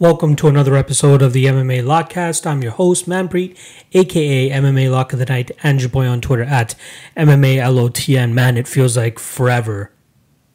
Welcome 0.00 0.34
to 0.36 0.48
another 0.48 0.76
episode 0.76 1.20
of 1.20 1.34
the 1.34 1.44
MMA 1.44 1.84
Lockcast. 1.84 2.46
I'm 2.46 2.62
your 2.62 2.72
host, 2.72 3.06
Manpreet, 3.06 3.54
aka 3.92 4.48
MMA 4.48 4.90
Lock 4.90 5.12
of 5.12 5.18
the 5.18 5.26
Night, 5.26 5.50
and 5.62 5.78
your 5.78 5.90
boy 5.90 6.06
on 6.06 6.22
Twitter 6.22 6.44
at 6.44 6.74
MMALOTN. 7.18 8.32
Man, 8.32 8.56
it 8.56 8.66
feels 8.66 8.96
like 8.96 9.18
forever 9.18 9.92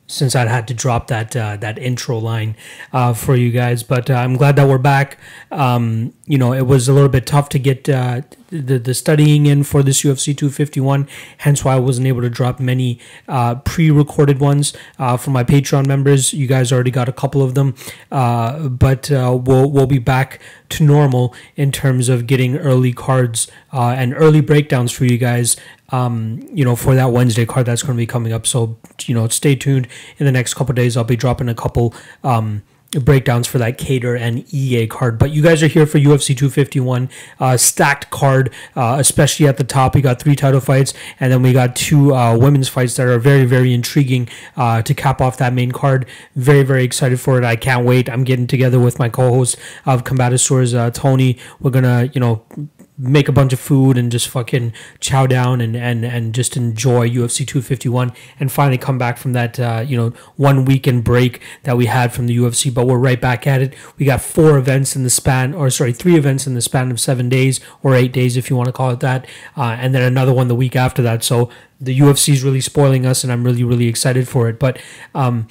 since 0.07 0.35
I 0.35 0.47
had 0.47 0.67
to 0.69 0.73
drop 0.73 1.09
that 1.09 1.35
uh, 1.35 1.57
that 1.57 1.77
intro 1.77 2.17
line 2.17 2.55
uh, 2.91 3.13
for 3.13 3.35
you 3.35 3.51
guys. 3.51 3.83
But 3.83 4.09
uh, 4.09 4.15
I'm 4.15 4.35
glad 4.35 4.55
that 4.55 4.67
we're 4.67 4.79
back. 4.79 5.19
Um, 5.51 6.13
you 6.27 6.37
know, 6.37 6.53
it 6.53 6.63
was 6.65 6.87
a 6.87 6.93
little 6.93 7.09
bit 7.09 7.25
tough 7.25 7.49
to 7.49 7.59
get 7.59 7.87
uh, 7.87 8.21
the 8.49 8.79
the 8.79 8.93
studying 8.93 9.45
in 9.45 9.63
for 9.63 9.83
this 9.83 10.01
UFC 10.01 10.35
251. 10.35 11.07
Hence 11.39 11.63
why 11.63 11.75
I 11.75 11.79
wasn't 11.79 12.07
able 12.07 12.21
to 12.21 12.29
drop 12.29 12.59
many 12.59 12.99
uh, 13.27 13.55
pre-recorded 13.55 14.39
ones 14.39 14.73
uh, 14.97 15.17
for 15.17 15.31
my 15.31 15.43
Patreon 15.43 15.85
members. 15.85 16.33
You 16.33 16.47
guys 16.47 16.71
already 16.71 16.91
got 16.91 17.07
a 17.07 17.13
couple 17.13 17.41
of 17.41 17.53
them, 17.53 17.75
but 18.09 19.09
we'll 19.09 19.69
we'll 19.69 19.87
be 19.87 19.99
back 19.99 20.41
to 20.69 20.83
normal 20.83 21.35
in 21.55 21.71
terms 21.71 22.09
of 22.09 22.25
getting 22.25 22.57
early 22.57 22.91
cards 22.91 23.47
and 23.71 24.13
early 24.15 24.41
breakdowns 24.41 24.91
for 24.91 25.05
you 25.05 25.17
guys 25.17 25.55
um, 25.89 26.47
you 26.51 26.65
know, 26.65 26.75
for 26.75 26.95
that 26.95 27.11
Wednesday 27.11 27.45
card 27.45 27.65
that's 27.65 27.83
going 27.83 27.95
to 27.95 28.01
be 28.01 28.07
coming 28.07 28.33
up. 28.33 28.47
So, 28.47 28.77
you 29.05 29.13
know, 29.13 29.27
stay 29.27 29.55
tuned 29.55 29.87
in 30.17 30.25
the 30.25 30.31
next 30.31 30.55
couple 30.55 30.73
days. 30.73 30.97
I'll 30.97 31.03
be 31.03 31.15
dropping 31.15 31.49
a 31.49 31.55
couple 31.55 31.93
um, 32.23 32.63
breakdowns 33.03 33.47
for 33.47 33.57
that 33.57 33.77
Kattar 33.77 34.19
and 34.19 34.45
Ige 34.45 34.89
card. 34.89 35.17
But 35.17 35.31
you 35.31 35.41
guys 35.41 35.61
are 35.63 35.67
here 35.67 35.85
for 35.85 35.99
UFC 35.99 36.35
251, 36.37 37.09
uh, 37.39 37.57
stacked 37.57 38.09
card, 38.09 38.53
uh, 38.75 38.97
especially 38.99 39.47
at 39.47 39.57
the 39.57 39.63
top. 39.63 39.95
We 39.95 40.01
got 40.01 40.21
three 40.21 40.35
title 40.35 40.61
fights, 40.61 40.93
and 41.19 41.31
then 41.31 41.41
we 41.41 41.53
got 41.53 41.75
two 41.75 42.15
uh, 42.15 42.37
women's 42.37 42.69
fights 42.69 42.95
that 42.95 43.07
are 43.07 43.19
very, 43.19 43.45
very 43.45 43.73
intriguing 43.73 44.29
uh, 44.55 44.81
to 44.83 44.93
cap 44.93 45.21
off 45.21 45.37
that 45.37 45.53
main 45.53 45.71
card. 45.71 46.05
Very, 46.35 46.63
very 46.63 46.83
excited 46.83 47.19
for 47.19 47.37
it. 47.37 47.43
I 47.43 47.55
can't 47.55 47.85
wait. 47.85 48.09
I'm 48.09 48.23
getting 48.23 48.47
together 48.47 48.79
with 48.79 48.99
my 48.99 49.09
co-host 49.09 49.57
of 49.85 50.03
Combatisaurs, 50.03 50.75
uh, 50.75 50.91
Tony. 50.91 51.37
We're 51.59 51.71
gonna, 51.71 52.09
you 52.13 52.19
know, 52.19 52.43
make 52.97 53.27
a 53.27 53.31
bunch 53.31 53.51
of 53.51 53.59
food 53.59 53.97
and 53.97 54.11
just 54.11 54.27
fucking 54.29 54.71
chow 54.99 55.27
down 55.27 55.59
and 55.59 55.75
and 55.75 56.05
and 56.05 56.33
just 56.33 56.55
enjoy 56.55 57.09
UFC 57.09 57.45
251 57.45 58.13
and 58.39 58.51
finally 58.51 58.77
come 58.77 58.97
back 58.97 59.17
from 59.17 59.33
that 59.33 59.59
uh, 59.59 59.83
you 59.85 59.97
know 59.97 60.09
one 60.37 60.63
weekend 60.63 61.03
break 61.03 61.41
that 61.63 61.75
we 61.75 61.87
had 61.87 62.13
from 62.13 62.27
the 62.27 62.37
UFC 62.37 62.73
but 62.73 62.87
we're 62.87 62.97
right 62.97 63.19
back 63.19 63.45
at 63.45 63.61
it. 63.61 63.75
We 63.97 64.05
got 64.05 64.21
four 64.21 64.57
events 64.57 64.95
in 64.95 65.03
the 65.03 65.09
span 65.09 65.53
or 65.53 65.69
sorry 65.69 65.91
three 65.91 66.15
events 66.15 66.47
in 66.47 66.53
the 66.53 66.61
span 66.61 66.89
of 66.89 66.99
seven 66.99 67.27
days 67.27 67.59
or 67.83 67.95
eight 67.95 68.13
days 68.13 68.37
if 68.37 68.49
you 68.49 68.55
want 68.55 68.67
to 68.67 68.73
call 68.73 68.91
it 68.91 69.01
that 69.01 69.27
uh, 69.57 69.75
and 69.79 69.93
then 69.93 70.01
another 70.01 70.33
one 70.33 70.47
the 70.47 70.55
week 70.55 70.75
after 70.75 71.01
that. 71.01 71.23
So 71.23 71.49
the 71.81 71.97
UFC 71.99 72.29
is 72.29 72.43
really 72.43 72.61
spoiling 72.61 73.05
us 73.05 73.23
and 73.23 73.33
I'm 73.33 73.43
really 73.43 73.63
really 73.63 73.87
excited 73.87 74.27
for 74.27 74.47
it. 74.47 74.57
But 74.57 74.79
um 75.13 75.47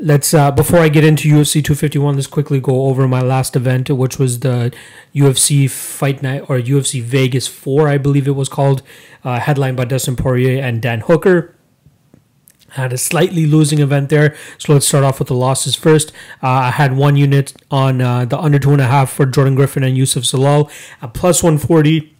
let's 0.00 0.34
uh, 0.34 0.50
before 0.50 0.80
I 0.80 0.88
get 0.88 1.04
into 1.04 1.28
UFC 1.28 1.64
251, 1.64 2.14
let's 2.14 2.26
quickly 2.26 2.60
go 2.60 2.86
over 2.86 3.08
my 3.08 3.20
last 3.20 3.56
event, 3.56 3.90
which 3.90 4.18
was 4.18 4.40
the 4.40 4.72
UFC 5.14 5.70
Fight 5.70 6.22
Night 6.22 6.42
or 6.48 6.58
UFC 6.58 7.02
Vegas 7.02 7.46
4, 7.46 7.88
I 7.88 7.98
believe 7.98 8.28
it 8.28 8.32
was 8.32 8.48
called, 8.48 8.82
uh, 9.24 9.40
headlined 9.40 9.76
by 9.76 9.84
Dustin 9.84 10.16
Poirier 10.16 10.62
and 10.62 10.82
Dan 10.82 11.00
Hooker. 11.00 11.54
Had 12.70 12.92
a 12.92 12.98
slightly 12.98 13.46
losing 13.46 13.78
event 13.78 14.10
there, 14.10 14.36
so 14.58 14.74
let's 14.74 14.86
start 14.86 15.02
off 15.02 15.18
with 15.18 15.28
the 15.28 15.34
losses 15.34 15.74
first. 15.74 16.12
Uh, 16.42 16.48
I 16.48 16.70
had 16.72 16.94
one 16.94 17.16
unit 17.16 17.54
on 17.70 18.02
uh, 18.02 18.26
the 18.26 18.38
under 18.38 18.58
two 18.58 18.72
and 18.72 18.82
a 18.82 18.86
half 18.86 19.10
for 19.10 19.24
Jordan 19.24 19.54
Griffin 19.54 19.82
and 19.82 19.96
Youssef 19.96 20.24
Zalal 20.24 20.70
at 21.00 21.14
plus 21.14 21.42
140 21.42 22.15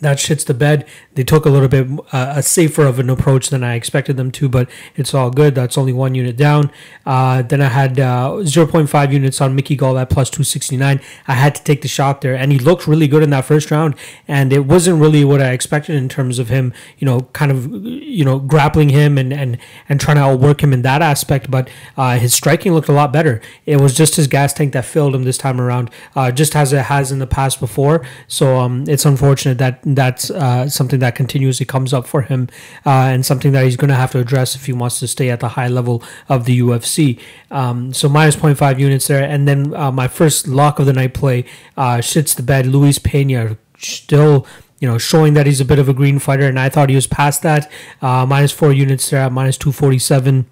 that 0.00 0.18
shits 0.18 0.44
the 0.44 0.54
bed. 0.54 0.86
They 1.14 1.24
took 1.24 1.44
a 1.44 1.50
little 1.50 1.68
bit 1.68 1.88
uh, 2.12 2.34
a 2.36 2.42
safer 2.42 2.86
of 2.86 2.98
an 2.98 3.10
approach 3.10 3.50
than 3.50 3.64
I 3.64 3.74
expected 3.74 4.16
them 4.16 4.30
to, 4.32 4.48
but 4.48 4.70
it's 4.94 5.14
all 5.14 5.30
good. 5.30 5.54
That's 5.54 5.76
only 5.76 5.92
one 5.92 6.14
unit 6.14 6.36
down. 6.36 6.70
Uh, 7.04 7.42
then 7.42 7.60
I 7.60 7.68
had 7.68 7.98
uh, 7.98 8.30
0.5 8.40 9.12
units 9.12 9.40
on 9.40 9.54
Mickey 9.54 9.76
Gall 9.76 9.98
at 9.98 10.10
plus 10.10 10.30
269. 10.30 11.00
I 11.26 11.34
had 11.34 11.54
to 11.56 11.64
take 11.64 11.82
the 11.82 11.88
shot 11.88 12.20
there, 12.20 12.34
and 12.34 12.52
he 12.52 12.58
looked 12.58 12.86
really 12.86 13.08
good 13.08 13.22
in 13.22 13.30
that 13.30 13.44
first 13.44 13.70
round. 13.70 13.94
And 14.26 14.52
it 14.52 14.66
wasn't 14.66 15.00
really 15.00 15.24
what 15.24 15.40
I 15.40 15.50
expected 15.50 15.96
in 15.96 16.08
terms 16.08 16.38
of 16.38 16.48
him, 16.48 16.72
you 16.98 17.06
know, 17.06 17.22
kind 17.32 17.50
of, 17.50 17.66
you 17.72 18.24
know, 18.24 18.38
grappling 18.38 18.90
him 18.90 19.18
and 19.18 19.32
and 19.32 19.58
and 19.88 20.00
trying 20.00 20.16
to 20.16 20.22
outwork 20.22 20.62
him 20.62 20.72
in 20.72 20.82
that 20.82 21.02
aspect. 21.02 21.50
But 21.50 21.68
uh, 21.96 22.18
his 22.18 22.34
striking 22.34 22.72
looked 22.72 22.88
a 22.88 22.92
lot 22.92 23.12
better. 23.12 23.40
It 23.66 23.80
was 23.80 23.94
just 23.94 24.16
his 24.16 24.26
gas 24.26 24.52
tank 24.52 24.72
that 24.74 24.84
failed 24.84 25.14
him 25.14 25.24
this 25.24 25.38
time 25.38 25.60
around, 25.60 25.90
uh, 26.14 26.30
just 26.30 26.54
as 26.54 26.72
it 26.72 26.82
has 26.82 27.10
in 27.10 27.18
the 27.18 27.26
past 27.26 27.60
before. 27.60 28.06
So 28.26 28.58
um, 28.58 28.84
it's 28.86 29.04
unfortunate 29.04 29.58
that 29.58 29.84
that's 29.96 30.30
uh, 30.30 30.68
something 30.68 31.00
that 31.00 31.14
continuously 31.14 31.66
comes 31.66 31.94
up 31.94 32.06
for 32.06 32.22
him 32.22 32.48
uh, 32.84 33.08
and 33.12 33.24
something 33.24 33.52
that 33.52 33.64
he's 33.64 33.76
going 33.76 33.88
to 33.88 33.94
have 33.94 34.10
to 34.12 34.18
address 34.18 34.54
if 34.54 34.66
he 34.66 34.72
wants 34.72 34.98
to 35.00 35.06
stay 35.06 35.30
at 35.30 35.40
the 35.40 35.50
high 35.50 35.68
level 35.68 36.02
of 36.28 36.44
the 36.44 36.60
UFC. 36.60 37.20
Um, 37.50 37.92
so 37.92 38.08
minus 38.08 38.36
0.5 38.36 38.78
units 38.78 39.06
there. 39.06 39.22
And 39.22 39.46
then 39.46 39.74
uh, 39.74 39.92
my 39.92 40.08
first 40.08 40.48
lock 40.48 40.78
of 40.78 40.86
the 40.86 40.92
night 40.92 41.14
play 41.14 41.44
uh, 41.76 41.98
shits 41.98 42.34
the 42.34 42.42
bed. 42.42 42.66
Luis 42.66 42.98
Pena 42.98 43.56
still 43.78 44.46
you 44.80 44.88
know, 44.88 44.98
showing 44.98 45.34
that 45.34 45.46
he's 45.46 45.60
a 45.60 45.64
bit 45.64 45.78
of 45.78 45.88
a 45.88 45.92
green 45.92 46.20
fighter, 46.20 46.44
and 46.44 46.58
I 46.58 46.68
thought 46.68 46.88
he 46.88 46.94
was 46.94 47.08
past 47.08 47.42
that. 47.42 47.68
Uh, 48.00 48.24
minus 48.24 48.52
four 48.52 48.72
units 48.72 49.10
there 49.10 49.22
at 49.22 49.32
minus 49.32 49.58
247 49.58 50.46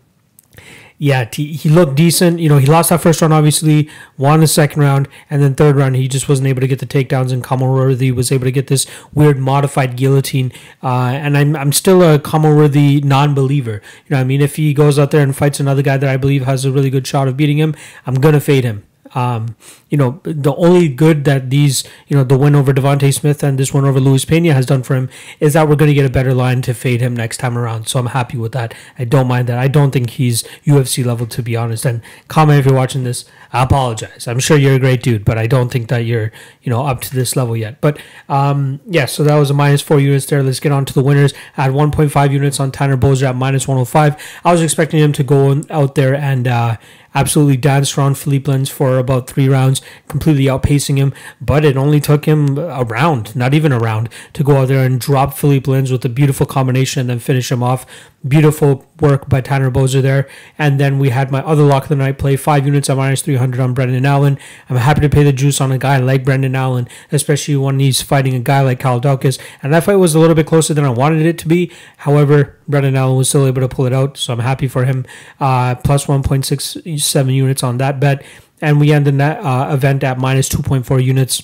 yeah, 0.99 1.29
he 1.31 1.53
he 1.53 1.69
looked 1.69 1.95
decent. 1.95 2.41
You 2.41 2.49
know, 2.49 2.59
he 2.59 2.67
lost 2.67 2.89
that 2.91 3.03
first 3.03 3.21
round, 3.21 3.33
obviously, 3.33 3.89
won 4.17 4.41
the 4.41 4.47
second 4.47 4.81
round, 4.81 5.09
and 5.29 5.43
then 5.43 5.55
third 5.55 5.77
round, 5.77 5.97
he 5.97 6.09
just 6.09 6.29
wasn't 6.29 6.49
able 6.49 6.63
to 6.63 6.67
get 6.67 6.79
the 6.79 6.87
takedowns, 6.87 7.33
and 7.33 7.45
Worthy 7.61 8.11
was 8.13 8.33
able 8.33 8.45
to 8.45 8.53
get 8.53 8.69
this 8.69 8.87
weird 9.13 9.39
modified 9.39 9.97
guillotine. 9.97 10.53
Uh, 10.83 11.11
and 11.13 11.37
I'm, 11.37 11.55
I'm 11.55 11.73
still 11.73 12.03
a 12.03 12.19
Worthy 12.19 13.01
non 13.03 13.35
believer. 13.35 13.83
You 14.07 14.17
know, 14.17 14.21
I 14.21 14.25
mean, 14.25 14.41
if 14.41 14.57
he 14.57 14.73
goes 14.73 14.99
out 14.99 15.11
there 15.11 15.23
and 15.23 15.37
fights 15.37 15.61
another 15.61 15.83
guy 15.83 15.99
that 15.99 16.09
I 16.09 16.17
believe 16.17 16.45
has 16.45 16.65
a 16.65 16.73
really 16.73 16.91
good 16.91 17.07
shot 17.07 17.29
of 17.29 17.37
beating 17.37 17.59
him, 17.59 17.75
I'm 18.07 18.15
going 18.15 18.35
to 18.35 18.41
fade 18.41 18.65
him. 18.65 18.85
Um, 19.17 19.57
you 19.89 19.97
know, 19.97 20.21
the 20.25 20.55
only 20.57 20.89
good 20.89 21.25
that 21.25 21.49
these, 21.49 21.83
you 22.07 22.17
know, 22.17 22.23
the 22.23 22.37
win 22.37 22.55
over 22.55 22.73
Devonte 22.75 23.15
Smith 23.15 23.43
and 23.43 23.59
this 23.59 23.73
one 23.73 23.87
over 23.87 23.99
Luis 23.99 24.27
Pena 24.27 24.53
has 24.53 24.67
done 24.67 24.83
for 24.83 24.95
him 24.95 25.09
is 25.41 25.55
that 25.55 25.69
we're 25.69 25.75
going 25.75 25.89
to 25.89 25.95
get 25.95 26.05
a 26.05 26.11
better 26.11 26.35
line 26.35 26.61
to 26.63 26.75
fade 26.75 27.01
him 27.01 27.17
next 27.17 27.39
time 27.39 27.57
around. 27.57 27.89
So 27.89 27.99
I'm 27.99 28.07
happy 28.07 28.37
with 28.37 28.53
that. 28.53 28.75
I 28.99 29.05
don't 29.05 29.27
mind 29.27 29.49
that. 29.49 29.59
I 29.59 29.69
don't 29.69 29.91
think 29.91 30.11
he's 30.11 30.43
UFC 30.67 31.03
level, 31.05 31.27
to 31.29 31.43
be 31.43 31.57
honest. 31.57 31.87
And 31.87 32.03
comment 32.29 32.61
if 32.61 32.67
you're 32.67 32.75
watching 32.75 33.05
this. 33.05 33.25
I 33.53 33.63
apologize. 33.63 34.29
I'm 34.29 34.39
sure 34.39 34.59
you're 34.59 34.75
a 34.75 34.79
great 34.79 35.03
dude, 35.03 35.25
but 35.25 35.39
I 35.39 35.47
don't 35.47 35.73
think 35.73 35.89
that 35.89 36.05
you're, 36.05 36.31
you 36.63 36.69
know, 36.69 36.85
up 36.85 37.01
to 37.03 37.15
this 37.15 37.37
level 37.37 37.57
yet. 37.57 37.81
But 37.81 37.99
um, 38.29 38.81
yeah, 38.87 39.07
so 39.07 39.25
that 39.25 39.37
was 39.37 39.49
a 39.49 39.55
minus 39.55 39.81
four 39.81 39.99
units 39.99 40.27
there. 40.27 40.43
Let's 40.43 40.61
get 40.61 40.73
on 40.73 40.85
to 40.85 40.93
the 40.93 41.03
winners. 41.03 41.33
Had 41.55 41.71
1.5 41.71 42.33
units 42.33 42.61
on 42.61 42.71
Tanner 42.71 42.99
Boser 42.99 43.29
at 43.29 43.37
minus 43.37 43.67
105. 43.67 44.21
I 44.45 44.53
was 44.53 44.61
expecting 44.61 45.01
him 45.01 45.13
to 45.15 45.23
go 45.23 45.63
out 45.71 45.95
there 45.95 46.15
and 46.15 46.47
uh, 46.47 46.77
absolutely 47.17 47.57
danced 47.57 47.97
around 47.97 48.19
Philippe 48.19 48.53
Lins 48.53 48.71
for 48.71 48.99
about 48.99 49.27
three 49.27 49.49
rounds, 49.49 49.81
completely 50.07 50.45
outpacing 50.45 50.99
him. 50.99 51.15
But 51.41 51.65
it 51.65 51.77
only 51.77 51.99
took 51.99 52.27
him 52.27 52.59
a 52.59 52.85
round, 52.85 53.35
not 53.35 53.55
even 53.55 53.73
a 53.73 53.79
round, 53.79 54.11
to 54.35 54.45
go 54.45 54.59
out 54.59 54.69
there 54.69 54.85
and 54.85 55.01
drop 55.01 55.33
Philippe 55.33 55.71
Lins 55.71 55.91
with 55.91 56.05
a 56.05 56.11
beautiful 56.11 56.45
combination 56.45 57.01
and 57.01 57.09
then 57.11 57.19
finish 57.19 57.51
him 57.51 57.63
off. 57.63 57.87
Beautiful 58.27 58.85
work 59.01 59.29
by 59.29 59.41
Tanner 59.41 59.71
Boser 59.71 60.01
there. 60.01 60.29
And 60.59 60.81
then 60.81 60.99
we 60.99 61.11
had 61.11 61.31
my 61.31 61.43
other 61.43 61.63
lock 61.63 61.85
of 61.85 61.89
the 61.91 61.97
night 61.97 62.19
play, 62.19 62.37
five 62.37 62.67
units 62.67 62.89
at 62.89 62.97
minus 62.97 63.23
300 63.23 63.61
on 63.61 63.75
Brendan 63.75 64.07
Allen. 64.07 64.39
I'm 64.69 64.77
happy 64.77 65.01
to 65.03 65.09
pay 65.09 65.23
the 65.23 65.33
juice 65.33 65.61
on 65.61 65.71
a 65.71 65.79
guy 65.79 65.99
like 65.99 66.25
Brendan 66.25 66.57
Allen, 66.57 66.89
especially 67.13 67.57
when 67.57 67.79
he's 67.79 68.03
fighting 68.03 68.35
a 68.35 68.41
guy 68.41 68.63
like 68.63 68.81
Kyle 68.81 69.01
Daukaus. 69.01 69.39
And 69.63 69.73
that 69.73 69.85
fight 69.85 69.97
was 69.97 70.15
a 70.15 70.19
little 70.19 70.35
bit 70.35 70.47
closer 70.47 70.75
than 70.75 70.85
I 70.85 70.91
wanted 70.91 71.27
it 71.27 71.39
to 71.39 71.49
be. 71.49 71.71
However, 71.99 72.59
Brendan 72.67 72.97
Allen 72.97 73.17
was 73.17 73.29
still 73.29 73.47
able 73.47 73.63
to 73.63 73.69
pull 73.69 73.87
it 73.87 73.93
out, 73.93 74.17
so 74.17 74.33
I'm 74.33 74.41
happy 74.41 74.69
for 74.69 74.85
him. 74.85 75.07
Uh, 75.39 75.75
plus 75.77 76.07
1.67 76.07 77.35
units 77.35 77.63
on 77.63 77.79
that 77.79 78.01
bet. 78.01 78.25
And 78.61 78.81
we 78.81 78.93
end 78.93 79.07
the 79.07 79.13
net, 79.13 79.39
uh, 79.45 79.69
event 79.73 80.03
at 80.03 80.19
minus 80.19 80.49
2.4 80.49 81.05
units. 81.05 81.43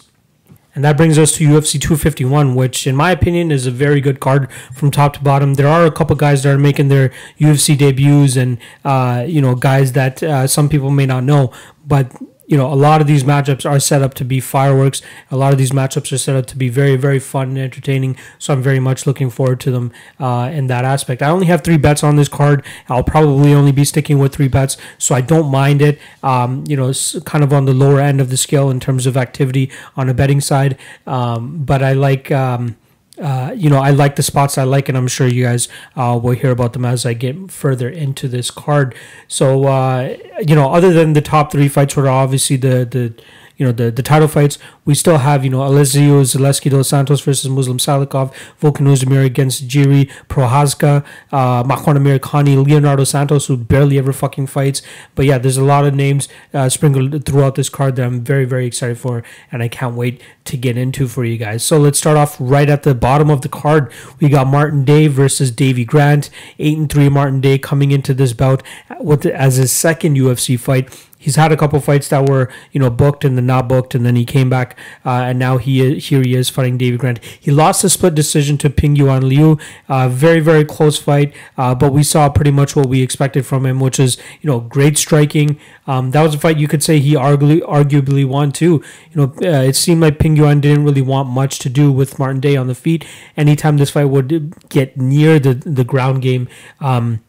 And 0.74 0.82
that 0.84 0.96
brings 0.96 1.18
us 1.18 1.32
to 1.32 1.46
UFC 1.46 1.80
251, 1.80 2.54
which, 2.54 2.86
in 2.86 2.96
my 2.96 3.10
opinion, 3.10 3.50
is 3.50 3.66
a 3.66 3.70
very 3.70 4.00
good 4.00 4.20
card 4.20 4.50
from 4.72 4.90
top 4.90 5.12
to 5.14 5.20
bottom. 5.20 5.54
There 5.54 5.68
are 5.68 5.84
a 5.84 5.90
couple 5.90 6.16
guys 6.16 6.42
that 6.42 6.54
are 6.54 6.58
making 6.58 6.88
their 6.88 7.10
UFC 7.38 7.76
debuts, 7.76 8.36
and 8.36 8.58
uh, 8.84 9.24
you 9.26 9.42
know, 9.42 9.54
guys 9.54 9.92
that 9.92 10.22
uh, 10.22 10.46
some 10.46 10.70
people 10.70 10.90
may 10.90 11.04
not 11.04 11.24
know. 11.24 11.52
But 11.86 12.10
you 12.46 12.56
know, 12.56 12.72
a 12.72 12.74
lot 12.74 13.00
of 13.00 13.06
these 13.06 13.24
matchups 13.24 13.68
are 13.68 13.80
set 13.80 14.02
up 14.02 14.14
to 14.14 14.24
be 14.24 14.40
fireworks. 14.40 15.00
A 15.30 15.36
lot 15.36 15.52
of 15.52 15.58
these 15.58 15.70
matchups 15.70 16.12
are 16.12 16.18
set 16.18 16.36
up 16.36 16.46
to 16.46 16.56
be 16.56 16.68
very, 16.68 16.96
very 16.96 17.18
fun 17.18 17.50
and 17.50 17.58
entertaining. 17.58 18.16
So 18.38 18.52
I'm 18.52 18.62
very 18.62 18.80
much 18.80 19.06
looking 19.06 19.30
forward 19.30 19.60
to 19.60 19.70
them 19.70 19.92
uh, 20.18 20.50
in 20.52 20.66
that 20.66 20.84
aspect. 20.84 21.22
I 21.22 21.30
only 21.30 21.46
have 21.46 21.62
three 21.62 21.76
bets 21.76 22.02
on 22.02 22.16
this 22.16 22.28
card. 22.28 22.64
I'll 22.88 23.04
probably 23.04 23.54
only 23.54 23.72
be 23.72 23.84
sticking 23.84 24.18
with 24.18 24.34
three 24.34 24.48
bets, 24.48 24.76
so 24.98 25.14
I 25.14 25.20
don't 25.20 25.50
mind 25.50 25.82
it. 25.82 25.98
Um, 26.22 26.64
you 26.66 26.76
know, 26.76 26.88
it's 26.88 27.18
kind 27.20 27.44
of 27.44 27.52
on 27.52 27.64
the 27.64 27.74
lower 27.74 28.00
end 28.00 28.20
of 28.20 28.30
the 28.30 28.36
scale 28.36 28.70
in 28.70 28.80
terms 28.80 29.06
of 29.06 29.16
activity 29.16 29.70
on 29.96 30.08
a 30.08 30.14
betting 30.14 30.40
side, 30.40 30.76
um, 31.06 31.64
but 31.64 31.82
I 31.82 31.92
like. 31.92 32.30
Um, 32.30 32.76
uh, 33.22 33.52
you 33.56 33.70
know, 33.70 33.78
I 33.78 33.90
like 33.90 34.16
the 34.16 34.22
spots 34.22 34.58
I 34.58 34.64
like, 34.64 34.88
and 34.88 34.98
I'm 34.98 35.06
sure 35.06 35.28
you 35.28 35.44
guys 35.44 35.68
uh, 35.94 36.18
will 36.20 36.32
hear 36.32 36.50
about 36.50 36.72
them 36.72 36.84
as 36.84 37.06
I 37.06 37.14
get 37.14 37.52
further 37.52 37.88
into 37.88 38.26
this 38.26 38.50
card. 38.50 38.94
So, 39.28 39.64
uh, 39.64 40.16
you 40.40 40.56
know, 40.56 40.72
other 40.72 40.92
than 40.92 41.12
the 41.12 41.22
top 41.22 41.52
three 41.52 41.68
fights, 41.68 41.94
were 41.96 42.08
obviously 42.08 42.56
the 42.56 42.84
the 42.84 43.14
you 43.56 43.64
know 43.64 43.72
the 43.72 43.92
the 43.92 44.02
title 44.02 44.26
fights. 44.28 44.58
We 44.84 44.94
still 44.94 45.18
have 45.18 45.44
you 45.44 45.50
know 45.50 45.60
Elizeu 45.60 46.22
Zaleski 46.22 46.68
dos 46.70 46.88
Santos 46.88 47.20
versus 47.20 47.48
Muslim 47.48 47.78
Salikhov, 47.78 48.32
Volkan 48.60 48.86
Ozdemir 48.88 49.24
against 49.24 49.68
Jiri 49.68 50.10
Prochazka, 50.28 51.04
uh, 51.30 51.62
Makwan 51.62 52.66
Leonardo 52.66 53.04
Santos, 53.04 53.46
who 53.46 53.56
barely 53.56 53.96
ever 53.96 54.12
fucking 54.12 54.48
fights. 54.48 54.82
But 55.14 55.26
yeah, 55.26 55.38
there's 55.38 55.56
a 55.56 55.64
lot 55.64 55.86
of 55.86 55.94
names 55.94 56.28
uh, 56.52 56.68
sprinkled 56.68 57.24
throughout 57.24 57.54
this 57.54 57.68
card 57.68 57.96
that 57.96 58.06
I'm 58.06 58.22
very 58.22 58.44
very 58.44 58.66
excited 58.66 58.98
for, 58.98 59.22
and 59.52 59.62
I 59.62 59.68
can't 59.68 59.94
wait 59.94 60.20
to 60.46 60.56
get 60.56 60.76
into 60.76 61.06
for 61.06 61.24
you 61.24 61.38
guys. 61.38 61.64
So 61.64 61.78
let's 61.78 61.98
start 61.98 62.16
off 62.16 62.36
right 62.40 62.68
at 62.68 62.82
the 62.82 62.94
bottom 62.94 63.30
of 63.30 63.42
the 63.42 63.48
card. 63.48 63.92
We 64.20 64.28
got 64.28 64.48
Martin 64.48 64.84
Day 64.84 65.06
versus 65.06 65.52
Davy 65.52 65.84
Grant. 65.84 66.28
Eight 66.58 66.76
and 66.76 66.90
three 66.90 67.08
Martin 67.08 67.40
Day 67.40 67.58
coming 67.58 67.92
into 67.92 68.14
this 68.14 68.32
bout 68.32 68.62
with 69.00 69.26
as 69.26 69.56
his 69.56 69.70
second 69.70 70.16
UFC 70.16 70.58
fight 70.58 70.90
he's 71.22 71.36
had 71.36 71.52
a 71.52 71.56
couple 71.56 71.78
fights 71.80 72.08
that 72.08 72.28
were 72.28 72.50
you 72.72 72.80
know 72.80 72.90
booked 72.90 73.24
and 73.24 73.36
then 73.36 73.46
not 73.46 73.68
booked, 73.68 73.94
and 73.94 74.04
then 74.04 74.16
he 74.16 74.24
came 74.24 74.50
back, 74.50 74.71
uh, 75.04 75.22
and 75.28 75.38
now 75.38 75.58
he 75.58 75.98
here 75.98 76.22
he 76.22 76.34
is 76.34 76.48
fighting 76.48 76.78
David 76.78 77.00
Grant. 77.00 77.20
He 77.24 77.50
lost 77.50 77.84
a 77.84 77.88
split 77.88 78.14
decision 78.14 78.58
to 78.58 78.70
Ping 78.70 78.96
Yuan 78.96 79.28
Liu, 79.28 79.58
uh, 79.88 80.08
very 80.08 80.40
very 80.40 80.64
close 80.64 80.98
fight, 80.98 81.34
uh, 81.56 81.74
but 81.74 81.92
we 81.92 82.02
saw 82.02 82.28
pretty 82.28 82.50
much 82.50 82.76
what 82.76 82.86
we 82.86 83.02
expected 83.02 83.46
from 83.46 83.66
him, 83.66 83.80
which 83.80 83.98
is 83.98 84.16
you 84.40 84.48
know 84.48 84.60
great 84.60 84.98
striking. 84.98 85.58
Um, 85.86 86.10
that 86.12 86.22
was 86.22 86.34
a 86.34 86.38
fight 86.38 86.58
you 86.58 86.68
could 86.68 86.82
say 86.82 86.98
he 86.98 87.14
arguably 87.14 87.60
arguably 87.60 88.24
won 88.24 88.52
too. 88.52 88.82
You 89.10 89.16
know, 89.16 89.34
uh, 89.42 89.62
it 89.62 89.76
seemed 89.76 90.00
like 90.00 90.18
Ping 90.18 90.36
Yuan 90.36 90.60
didn't 90.60 90.84
really 90.84 91.02
want 91.02 91.28
much 91.28 91.58
to 91.60 91.68
do 91.68 91.90
with 91.90 92.18
Martin 92.18 92.40
Day 92.40 92.56
on 92.56 92.66
the 92.66 92.74
feet. 92.74 93.04
Anytime 93.36 93.76
this 93.76 93.90
fight 93.90 94.06
would 94.06 94.68
get 94.68 94.96
near 94.96 95.38
the 95.38 95.54
the 95.54 95.84
ground 95.84 96.22
game. 96.22 96.48
Um, 96.80 97.20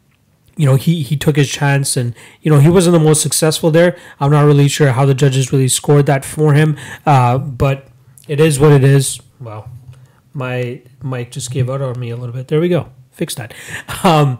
you 0.55 0.65
know, 0.65 0.75
he, 0.75 1.01
he 1.01 1.17
took 1.17 1.35
his 1.35 1.49
chance 1.49 1.97
and, 1.97 2.13
you 2.41 2.51
know, 2.51 2.59
he 2.59 2.69
wasn't 2.69 2.93
the 2.93 2.99
most 2.99 3.21
successful 3.21 3.71
there. 3.71 3.97
I'm 4.19 4.31
not 4.31 4.45
really 4.45 4.67
sure 4.67 4.91
how 4.91 5.05
the 5.05 5.13
judges 5.13 5.51
really 5.51 5.67
scored 5.67 6.05
that 6.05 6.23
for 6.23 6.53
him. 6.53 6.77
Uh, 7.05 7.37
but 7.37 7.87
it 8.27 8.39
is 8.39 8.59
what 8.59 8.71
it 8.71 8.83
is. 8.83 9.19
Well, 9.39 9.69
my 10.33 10.81
mic 11.01 11.31
just 11.31 11.51
gave 11.51 11.69
out 11.69 11.81
on 11.81 11.99
me 11.99 12.09
a 12.09 12.15
little 12.15 12.33
bit. 12.33 12.47
There 12.47 12.59
we 12.59 12.69
go. 12.69 12.91
Fix 13.11 13.35
that. 13.35 13.53
Um, 14.03 14.39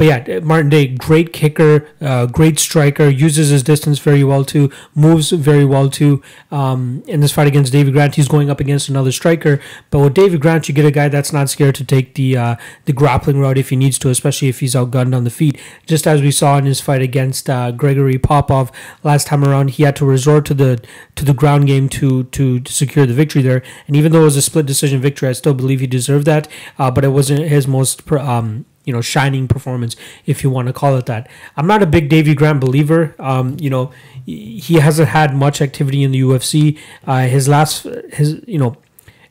but 0.00 0.06
yeah, 0.06 0.38
Martin 0.38 0.70
Day, 0.70 0.86
great 0.86 1.30
kicker, 1.30 1.86
uh, 2.00 2.24
great 2.24 2.58
striker, 2.58 3.10
uses 3.10 3.50
his 3.50 3.62
distance 3.62 3.98
very 3.98 4.24
well 4.24 4.46
too, 4.46 4.70
moves 4.94 5.30
very 5.30 5.66
well 5.66 5.90
too. 5.90 6.22
Um, 6.50 7.04
in 7.06 7.20
this 7.20 7.32
fight 7.32 7.46
against 7.46 7.70
David 7.70 7.92
Grant, 7.92 8.14
he's 8.14 8.26
going 8.26 8.48
up 8.48 8.60
against 8.60 8.88
another 8.88 9.12
striker. 9.12 9.60
But 9.90 9.98
with 9.98 10.14
David 10.14 10.40
Grant, 10.40 10.70
you 10.70 10.74
get 10.74 10.86
a 10.86 10.90
guy 10.90 11.10
that's 11.10 11.34
not 11.34 11.50
scared 11.50 11.74
to 11.74 11.84
take 11.84 12.14
the 12.14 12.34
uh, 12.34 12.56
the 12.86 12.94
grappling 12.94 13.40
route 13.40 13.58
if 13.58 13.68
he 13.68 13.76
needs 13.76 13.98
to, 13.98 14.08
especially 14.08 14.48
if 14.48 14.60
he's 14.60 14.74
outgunned 14.74 15.14
on 15.14 15.24
the 15.24 15.30
feet. 15.30 15.60
Just 15.84 16.06
as 16.06 16.22
we 16.22 16.30
saw 16.30 16.56
in 16.56 16.64
his 16.64 16.80
fight 16.80 17.02
against 17.02 17.50
uh, 17.50 17.70
Gregory 17.70 18.16
Popov 18.16 18.72
last 19.04 19.26
time 19.26 19.44
around, 19.44 19.72
he 19.72 19.82
had 19.82 19.96
to 19.96 20.06
resort 20.06 20.46
to 20.46 20.54
the 20.54 20.82
to 21.16 21.26
the 21.26 21.34
ground 21.34 21.66
game 21.66 21.90
to 21.90 22.24
to, 22.24 22.62
secure 22.64 23.04
the 23.04 23.12
victory 23.12 23.42
there. 23.42 23.62
And 23.86 23.96
even 23.96 24.12
though 24.12 24.22
it 24.22 24.32
was 24.32 24.38
a 24.38 24.40
split 24.40 24.64
decision 24.64 25.02
victory, 25.02 25.28
I 25.28 25.32
still 25.32 25.52
believe 25.52 25.80
he 25.80 25.86
deserved 25.86 26.24
that. 26.24 26.48
Uh, 26.78 26.90
but 26.90 27.04
it 27.04 27.08
wasn't 27.08 27.46
his 27.50 27.68
most 27.68 28.10
um, 28.12 28.64
you 28.90 28.96
know 28.96 29.00
shining 29.14 29.46
performance 29.46 29.94
if 30.26 30.42
you 30.42 30.50
want 30.50 30.66
to 30.66 30.74
call 30.80 30.96
it 30.96 31.06
that. 31.06 31.30
I'm 31.56 31.68
not 31.68 31.80
a 31.80 31.86
big 31.86 32.08
davy 32.08 32.34
grant 32.34 32.60
believer. 32.60 33.14
Um, 33.20 33.56
you 33.60 33.70
know 33.70 33.92
he 34.26 34.74
hasn't 34.74 35.08
had 35.08 35.34
much 35.34 35.60
activity 35.60 36.02
in 36.02 36.12
the 36.12 36.20
ufc 36.20 36.78
uh, 37.06 37.26
his 37.34 37.48
last 37.48 37.84
his 38.18 38.40
you 38.46 38.58
know 38.58 38.76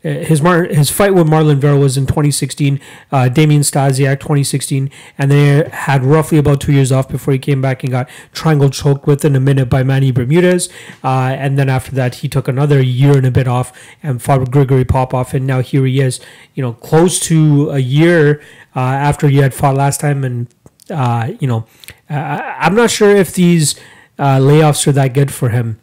his 0.01 0.41
Mar- 0.41 0.65
his 0.65 0.89
fight 0.89 1.13
with 1.13 1.27
Marlon 1.27 1.57
Vera 1.57 1.77
was 1.77 1.97
in 1.97 2.05
2016, 2.05 2.79
uh, 3.11 3.27
Damian 3.27 3.61
Stasiak 3.61 4.19
2016, 4.19 4.89
and 5.17 5.29
they 5.29 5.67
had 5.69 6.03
roughly 6.03 6.37
about 6.37 6.61
two 6.61 6.71
years 6.71 6.91
off 6.91 7.09
before 7.09 7.33
he 7.33 7.39
came 7.39 7.61
back 7.61 7.83
and 7.83 7.91
got 7.91 8.09
triangle 8.31 8.69
choked 8.69 9.05
within 9.07 9.35
a 9.35 9.41
minute 9.41 9.69
by 9.69 9.83
Manny 9.83 10.11
Bermudez, 10.11 10.69
uh, 11.03 11.35
and 11.37 11.59
then 11.59 11.67
after 11.67 11.91
that 11.91 12.15
he 12.15 12.29
took 12.29 12.47
another 12.47 12.81
year 12.81 13.17
and 13.17 13.25
a 13.25 13.31
bit 13.31 13.47
off 13.47 13.73
and 14.01 14.21
fought 14.21 14.49
Grigory 14.49 14.85
Popoff, 14.85 15.33
and 15.33 15.45
now 15.45 15.61
here 15.61 15.85
he 15.85 15.99
is, 15.99 16.21
you 16.53 16.63
know, 16.63 16.73
close 16.73 17.19
to 17.19 17.69
a 17.71 17.79
year 17.79 18.41
uh, 18.75 18.79
after 18.79 19.27
he 19.27 19.37
had 19.37 19.53
fought 19.53 19.75
last 19.75 19.99
time, 19.99 20.23
and 20.23 20.47
uh, 20.89 21.31
you 21.39 21.47
know, 21.47 21.65
I'm 22.09 22.73
not 22.73 22.89
sure 22.89 23.15
if 23.15 23.33
these 23.33 23.75
layoffs 24.17 24.87
are 24.87 24.93
that 24.93 25.13
good 25.13 25.33
for 25.33 25.49
him. 25.49 25.79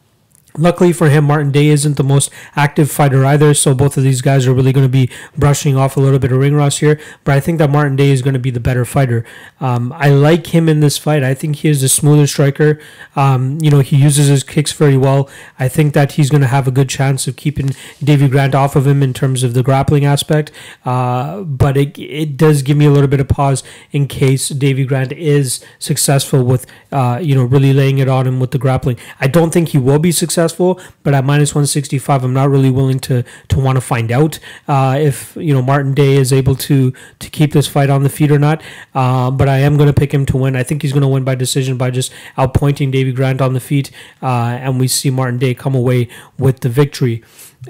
Luckily 0.58 0.92
for 0.92 1.10
him, 1.10 1.24
Martin 1.24 1.50
Day 1.50 1.68
isn't 1.68 1.96
the 1.96 2.04
most 2.04 2.30
active 2.54 2.90
fighter 2.90 3.24
either, 3.24 3.52
so 3.52 3.74
both 3.74 3.96
of 3.96 4.02
these 4.02 4.22
guys 4.22 4.46
are 4.46 4.54
really 4.54 4.72
going 4.72 4.86
to 4.86 4.90
be 4.90 5.10
brushing 5.36 5.76
off 5.76 5.96
a 5.96 6.00
little 6.00 6.18
bit 6.18 6.32
of 6.32 6.38
ring 6.38 6.54
rust 6.54 6.80
here. 6.80 6.98
But 7.24 7.34
I 7.34 7.40
think 7.40 7.58
that 7.58 7.70
Martin 7.70 7.96
Day 7.96 8.10
is 8.10 8.22
going 8.22 8.34
to 8.34 8.40
be 8.40 8.50
the 8.50 8.60
better 8.60 8.84
fighter. 8.84 9.24
Um, 9.60 9.92
I 9.92 10.08
like 10.08 10.48
him 10.48 10.68
in 10.68 10.80
this 10.80 10.96
fight. 10.96 11.22
I 11.22 11.34
think 11.34 11.56
he 11.56 11.68
is 11.68 11.82
a 11.82 11.88
smoother 11.88 12.26
striker. 12.26 12.80
Um, 13.14 13.58
you 13.60 13.70
know, 13.70 13.80
he 13.80 13.96
uses 13.96 14.28
his 14.28 14.42
kicks 14.42 14.72
very 14.72 14.96
well. 14.96 15.28
I 15.58 15.68
think 15.68 15.92
that 15.92 16.12
he's 16.12 16.30
going 16.30 16.40
to 16.40 16.46
have 16.46 16.66
a 16.66 16.70
good 16.70 16.88
chance 16.88 17.26
of 17.26 17.36
keeping 17.36 17.70
Davy 18.02 18.28
Grant 18.28 18.54
off 18.54 18.76
of 18.76 18.86
him 18.86 19.02
in 19.02 19.12
terms 19.12 19.42
of 19.42 19.52
the 19.52 19.62
grappling 19.62 20.04
aspect. 20.06 20.52
Uh, 20.84 21.42
but 21.42 21.76
it, 21.76 21.98
it 21.98 22.36
does 22.36 22.62
give 22.62 22.76
me 22.76 22.86
a 22.86 22.90
little 22.90 23.08
bit 23.08 23.20
of 23.20 23.28
pause 23.28 23.62
in 23.92 24.06
case 24.06 24.48
Davy 24.48 24.84
Grant 24.84 25.12
is 25.12 25.64
successful 25.78 26.42
with, 26.44 26.66
uh, 26.92 27.18
you 27.22 27.34
know, 27.34 27.44
really 27.44 27.74
laying 27.74 27.98
it 27.98 28.08
on 28.08 28.26
him 28.26 28.40
with 28.40 28.52
the 28.52 28.58
grappling. 28.58 28.98
I 29.20 29.26
don't 29.26 29.52
think 29.52 29.68
he 29.68 29.78
will 29.78 29.98
be 29.98 30.12
successful 30.12 30.45
successful, 30.48 30.80
but 31.02 31.14
at 31.14 31.24
minus 31.24 31.54
165, 31.54 32.24
I'm 32.24 32.32
not 32.32 32.48
really 32.48 32.70
willing 32.70 33.00
to 33.00 33.24
to 33.48 33.58
want 33.58 33.76
to 33.76 33.80
find 33.80 34.12
out 34.12 34.38
uh, 34.68 34.96
if 34.98 35.36
you 35.36 35.52
know 35.52 35.62
Martin 35.62 35.94
Day 35.94 36.16
is 36.16 36.32
able 36.32 36.54
to 36.56 36.92
to 37.18 37.30
keep 37.30 37.52
this 37.52 37.66
fight 37.66 37.90
on 37.90 38.02
the 38.02 38.08
feet 38.08 38.30
or 38.30 38.38
not. 38.38 38.62
Uh, 38.94 39.30
but 39.30 39.48
I 39.48 39.58
am 39.58 39.76
going 39.76 39.88
to 39.88 39.92
pick 39.92 40.12
him 40.12 40.26
to 40.26 40.36
win. 40.36 40.56
I 40.56 40.62
think 40.62 40.82
he's 40.82 40.92
going 40.92 41.02
to 41.02 41.08
win 41.08 41.24
by 41.24 41.34
decision 41.34 41.76
by 41.76 41.90
just 41.90 42.12
outpointing 42.36 42.90
Davy 42.90 43.12
Grant 43.12 43.40
on 43.40 43.54
the 43.54 43.60
feet, 43.60 43.90
uh, 44.22 44.58
and 44.60 44.80
we 44.80 44.88
see 44.88 45.10
Martin 45.10 45.38
Day 45.38 45.54
come 45.54 45.74
away 45.74 46.08
with 46.38 46.60
the 46.60 46.68
victory. 46.68 47.22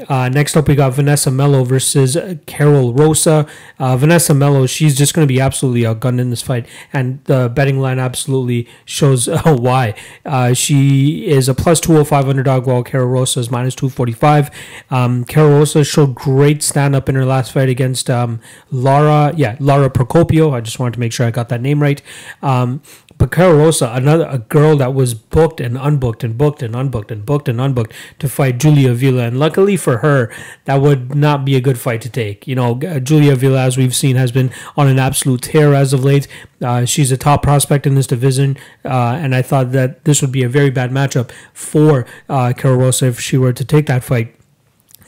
Uh, 0.09 0.29
next 0.29 0.57
up, 0.57 0.69
we 0.69 0.75
got 0.75 0.93
Vanessa 0.93 1.31
Melo 1.31 1.65
versus 1.65 2.17
Karol 2.47 2.93
Rosa. 2.93 3.47
Uh, 3.79 3.97
Vanessa 3.97 4.35
Melo, 4.35 4.67
she's 4.67 4.97
just 4.97 5.15
going 5.15 5.27
to 5.27 5.33
be 5.33 5.41
absolutely 5.41 5.83
outgunned 5.83 6.21
in 6.21 6.31
this 6.31 6.43
fight, 6.43 6.67
and 6.93 7.23
the 7.25 7.49
betting 7.49 7.81
line 7.81 7.99
absolutely 7.99 8.69
shows 8.85 9.29
uh, 9.29 9.57
why. 9.57 9.95
Uh, 10.25 10.53
she 10.53 11.27
is 11.27 11.49
a 11.49 11.55
plus 11.55 11.81
205 11.81 12.29
underdog, 12.29 12.67
while 12.67 12.83
Carol 12.83 13.09
Rosa 13.09 13.41
is 13.41 13.51
minus 13.51 13.75
245. 13.75 14.51
Um, 14.91 15.25
Karol 15.25 15.59
Rosa 15.59 15.85
showed 15.85 16.15
great 16.15 16.63
stand 16.63 16.95
up 16.95 17.09
in 17.09 17.15
her 17.15 17.25
last 17.25 17.53
fight 17.53 17.69
against 17.69 18.11
um, 18.11 18.41
Laura, 18.71 19.33
yeah, 19.37 19.57
Lara 19.61 19.91
Procopio. 19.91 20.53
I 20.53 20.61
just 20.61 20.79
wanted 20.79 20.95
to 20.95 21.01
make 21.01 21.13
sure 21.13 21.27
I 21.27 21.31
got 21.31 21.49
that 21.49 21.61
name 21.61 21.83
right. 21.83 22.03
Um, 22.43 22.83
but 23.19 23.33
Karol 23.33 23.57
Rosa, 23.57 23.91
another 23.95 24.27
a 24.31 24.39
girl 24.39 24.77
that 24.77 24.93
was 24.93 25.15
booked 25.15 25.61
and 25.61 25.77
unbooked 25.77 26.23
and 26.23 26.37
booked 26.37 26.63
and 26.63 26.75
unbooked 26.75 27.11
and 27.11 27.25
booked 27.25 27.49
and 27.49 27.59
unbooked 27.59 27.93
to 28.19 28.29
fight 28.29 28.59
Julia 28.59 28.91
Avila, 28.91 29.25
and 29.25 29.39
luckily 29.39 29.77
for 29.77 29.99
her, 29.99 30.31
that 30.67 30.83
would 30.83 31.15
not 31.15 31.45
be 31.45 31.57
a 31.57 31.61
good 31.61 31.79
fight 31.79 32.03
to 32.03 32.11
take. 32.11 32.47
You 32.47 32.55
know, 32.55 32.75
Julia 32.75 33.33
Avila, 33.33 33.63
as 33.63 33.79
we've 33.79 33.95
seen, 33.95 34.17
has 34.17 34.33
been 34.33 34.51
on 34.77 34.89
an 34.89 34.99
absolute 34.99 35.43
tear 35.43 35.75
as 35.75 35.93
of 35.93 36.05
late. 36.05 36.29
Uh, 36.61 36.85
she's 36.85 37.11
a 37.11 37.17
top 37.17 37.43
prospect 37.43 37.87
in 37.87 37.95
this 37.95 38.07
division, 38.07 38.57
uh, 38.85 39.19
and 39.19 39.35
I 39.35 39.43
thought 39.43 39.73
that 39.73 40.05
this 40.05 40.21
would 40.21 40.33
be 40.33 40.43
a 40.43 40.49
very 40.49 40.71
bad 40.71 40.91
matchup 40.91 41.31
for 41.55 42.07
uh, 42.29 42.53
Rosa 42.63 43.07
if 43.07 43.21
she 43.21 43.39
were 43.39 43.53
to 43.53 43.65
take 43.65 43.87
that 43.87 44.05
fight. 44.05 44.36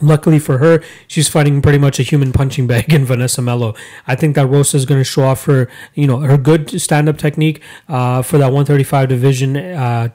Luckily 0.01 0.39
for 0.39 0.59
her, 0.59 0.83
she's 1.07 1.29
fighting 1.29 1.61
pretty 1.61 1.79
much 1.79 1.99
a 1.99 2.03
human 2.03 2.33
punching 2.33 2.67
bag 2.67 2.93
in 2.93 3.05
Vanessa 3.07 3.43
Melo. 3.43 3.75
I 4.07 4.15
think 4.15 4.37
that 4.37 4.47
Rosa 4.47 4.77
is 4.77 4.87
going 4.87 5.01
to 5.01 5.05
show 5.05 5.25
off 5.25 5.45
her, 5.47 5.69
you 5.95 6.07
know, 6.07 6.19
her 6.19 6.39
good 6.39 6.81
stand-up 6.81 7.19
technique 7.19 7.63
uh, 7.89 8.23
for 8.23 8.39
that 8.39 8.47
135 8.47 9.09
division. 9.09 9.57
Uh, 9.57 10.11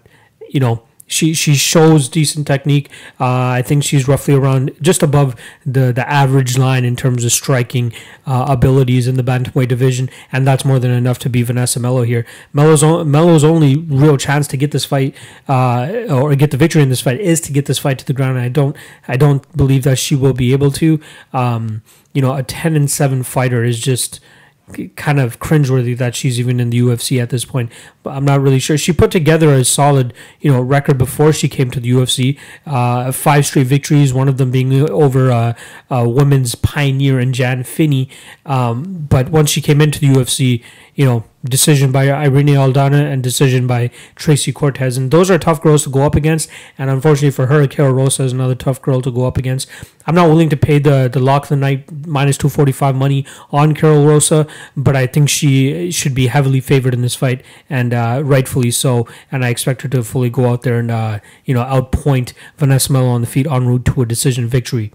you 0.49 0.59
know, 0.59 0.83
she 1.07 1.33
she 1.33 1.53
shows 1.55 2.09
decent 2.09 2.47
technique. 2.47 2.89
Uh, 3.19 3.47
I 3.59 3.61
think 3.61 3.83
she's 3.83 4.07
roughly 4.07 4.33
around 4.33 4.71
just 4.81 5.03
above 5.03 5.35
the 5.65 5.91
the 5.93 6.09
average 6.09 6.57
line 6.57 6.85
in 6.85 6.95
terms 6.95 7.23
of 7.25 7.31
striking 7.31 7.93
uh, 8.25 8.45
abilities 8.49 9.07
in 9.07 9.15
the 9.15 9.23
bantamweight 9.23 9.67
division, 9.67 10.09
and 10.31 10.47
that's 10.47 10.65
more 10.65 10.79
than 10.79 10.91
enough 10.91 11.19
to 11.19 11.29
beat 11.29 11.43
Vanessa 11.43 11.79
Melo 11.79 12.03
here. 12.03 12.25
Melo's 12.53 12.83
o- 12.83 13.03
Melo's 13.03 13.43
only 13.43 13.75
real 13.75 14.17
chance 14.17 14.47
to 14.47 14.57
get 14.57 14.71
this 14.71 14.85
fight 14.85 15.15
uh, 15.47 16.05
or 16.09 16.35
get 16.35 16.51
the 16.51 16.57
victory 16.57 16.81
in 16.81 16.89
this 16.89 17.01
fight 17.01 17.19
is 17.19 17.41
to 17.41 17.51
get 17.51 17.65
this 17.65 17.79
fight 17.79 17.99
to 17.99 18.05
the 18.05 18.13
ground. 18.13 18.37
And 18.37 18.45
I 18.45 18.49
don't 18.49 18.75
I 19.07 19.17
don't 19.17 19.55
believe 19.55 19.83
that 19.83 19.97
she 19.97 20.15
will 20.15 20.33
be 20.33 20.53
able 20.53 20.71
to. 20.71 20.99
Um, 21.33 21.81
you 22.13 22.21
know, 22.21 22.35
a 22.35 22.43
ten 22.43 22.75
and 22.75 22.89
seven 22.89 23.23
fighter 23.23 23.63
is 23.63 23.79
just 23.79 24.19
kind 24.95 25.19
of 25.19 25.39
cringeworthy 25.39 25.97
that 25.97 26.15
she's 26.15 26.39
even 26.39 26.59
in 26.59 26.69
the 26.69 26.79
UFC 26.79 27.21
at 27.21 27.29
this 27.29 27.45
point. 27.45 27.71
But 28.01 28.11
I'm 28.11 28.25
not 28.25 28.41
really 28.41 28.59
sure. 28.59 28.77
She 28.77 28.93
put 28.93 29.11
together 29.11 29.53
a 29.53 29.63
solid, 29.63 30.13
you 30.39 30.51
know, 30.51 30.61
record 30.61 30.97
before 30.97 31.33
she 31.33 31.47
came 31.49 31.69
to 31.71 31.79
the 31.79 31.91
UFC. 31.91 32.39
Uh, 32.65 33.11
five 33.11 33.45
straight 33.45 33.67
victories, 33.67 34.13
one 34.13 34.29
of 34.29 34.37
them 34.37 34.51
being 34.51 34.89
over 34.89 35.31
uh, 35.31 35.53
a 35.89 36.07
women's 36.07 36.55
pioneer 36.55 37.19
and 37.19 37.33
Jan 37.33 37.63
Finney. 37.63 38.09
Um, 38.45 39.05
but 39.09 39.29
once 39.29 39.49
she 39.49 39.61
came 39.61 39.81
into 39.81 39.99
the 39.99 40.07
UFC, 40.07 40.63
you 40.95 41.05
know, 41.05 41.23
decision 41.43 41.91
by 41.91 42.09
Irene 42.09 42.47
Aldana, 42.47 43.11
and 43.11 43.21
decision 43.21 43.67
by 43.67 43.89
Tracy 44.15 44.51
Cortez. 44.51 44.97
And 44.97 45.11
those 45.11 45.29
are 45.29 45.37
tough 45.37 45.61
girls 45.61 45.83
to 45.83 45.89
go 45.89 46.03
up 46.03 46.15
against. 46.15 46.49
And 46.77 46.89
unfortunately 46.89 47.31
for 47.31 47.47
her, 47.47 47.67
Karol 47.67 47.93
Rosa 47.93 48.23
is 48.23 48.33
another 48.33 48.55
tough 48.55 48.81
girl 48.81 49.01
to 49.01 49.11
go 49.11 49.25
up 49.25 49.37
against. 49.37 49.67
I'm 50.05 50.15
not 50.15 50.27
willing 50.27 50.49
to 50.49 50.57
pay 50.57 50.79
the, 50.79 51.09
the 51.11 51.19
lock 51.19 51.43
of 51.43 51.49
the 51.49 51.55
night 51.55 51.89
minus 52.07 52.37
245 52.37 52.95
money 52.95 53.25
on 53.51 53.73
Karol 53.73 54.05
Rosa, 54.05 54.47
but 54.75 54.95
I 54.95 55.07
think 55.07 55.29
she 55.29 55.91
should 55.91 56.13
be 56.13 56.27
heavily 56.27 56.61
favored 56.61 56.93
in 56.93 57.01
this 57.01 57.15
fight, 57.15 57.43
and 57.69 57.93
uh, 57.93 58.21
rightfully 58.23 58.71
so. 58.71 59.07
And 59.31 59.43
I 59.43 59.49
expect 59.49 59.81
her 59.83 59.89
to 59.89 60.03
fully 60.03 60.29
go 60.29 60.49
out 60.49 60.63
there 60.63 60.79
and, 60.79 60.91
uh, 60.91 61.19
you 61.45 61.53
know, 61.53 61.63
outpoint 61.63 62.33
Vanessa 62.57 62.91
Melo 62.91 63.09
on 63.09 63.21
the 63.21 63.27
feet 63.27 63.47
en 63.47 63.67
route 63.67 63.85
to 63.85 64.01
a 64.01 64.05
decision 64.05 64.47
victory. 64.47 64.91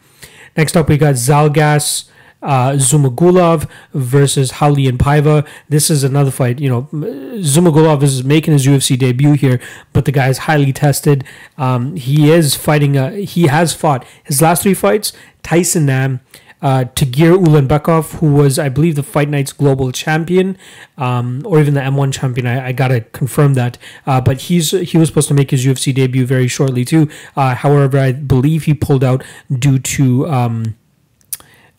Next 0.56 0.76
up, 0.76 0.88
we 0.88 0.96
got 0.98 1.14
Zhalgas 1.14 2.08
uh, 2.42 2.72
Zhumagulov 2.72 3.68
versus 3.92 4.52
Raulian 4.52 4.98
Paiva. 4.98 5.46
This 5.68 5.90
is 5.90 6.04
another 6.04 6.30
fight. 6.30 6.58
You 6.58 6.68
know, 6.68 6.82
Zhumagulov 6.92 8.02
is 8.02 8.24
making 8.24 8.52
his 8.52 8.66
UFC 8.66 8.98
debut 8.98 9.32
here, 9.32 9.60
but 9.92 10.04
the 10.04 10.12
guy 10.12 10.28
is 10.28 10.38
highly 10.38 10.72
tested. 10.72 11.24
Um, 11.56 11.96
he 11.96 12.30
is 12.30 12.54
fighting. 12.54 12.96
Uh, 12.96 13.12
he 13.12 13.46
has 13.48 13.74
fought 13.74 14.04
his 14.24 14.40
last 14.40 14.62
three 14.62 14.74
fights. 14.74 15.12
Tyson 15.42 15.86
Nam. 15.86 16.20
Uh, 16.60 16.84
Tagir 16.96 17.38
Ulanbekov, 17.40 18.18
who 18.18 18.32
was, 18.32 18.58
I 18.58 18.68
believe, 18.68 18.96
the 18.96 19.04
Fight 19.04 19.28
Night's 19.28 19.52
global 19.52 19.92
champion, 19.92 20.58
um, 20.96 21.42
or 21.46 21.60
even 21.60 21.74
the 21.74 21.80
M1 21.80 22.12
champion. 22.12 22.48
I, 22.48 22.66
I 22.66 22.72
gotta 22.72 23.02
confirm 23.02 23.54
that. 23.54 23.78
Uh, 24.08 24.20
but 24.20 24.40
he's 24.40 24.72
he 24.72 24.98
was 24.98 25.06
supposed 25.06 25.28
to 25.28 25.34
make 25.34 25.52
his 25.52 25.64
UFC 25.64 25.94
debut 25.94 26.26
very 26.26 26.48
shortly 26.48 26.84
too. 26.84 27.08
Uh, 27.36 27.54
however, 27.54 28.00
I 28.00 28.10
believe 28.10 28.64
he 28.64 28.74
pulled 28.74 29.04
out 29.04 29.22
due 29.56 29.78
to 29.78 30.26
um, 30.26 30.74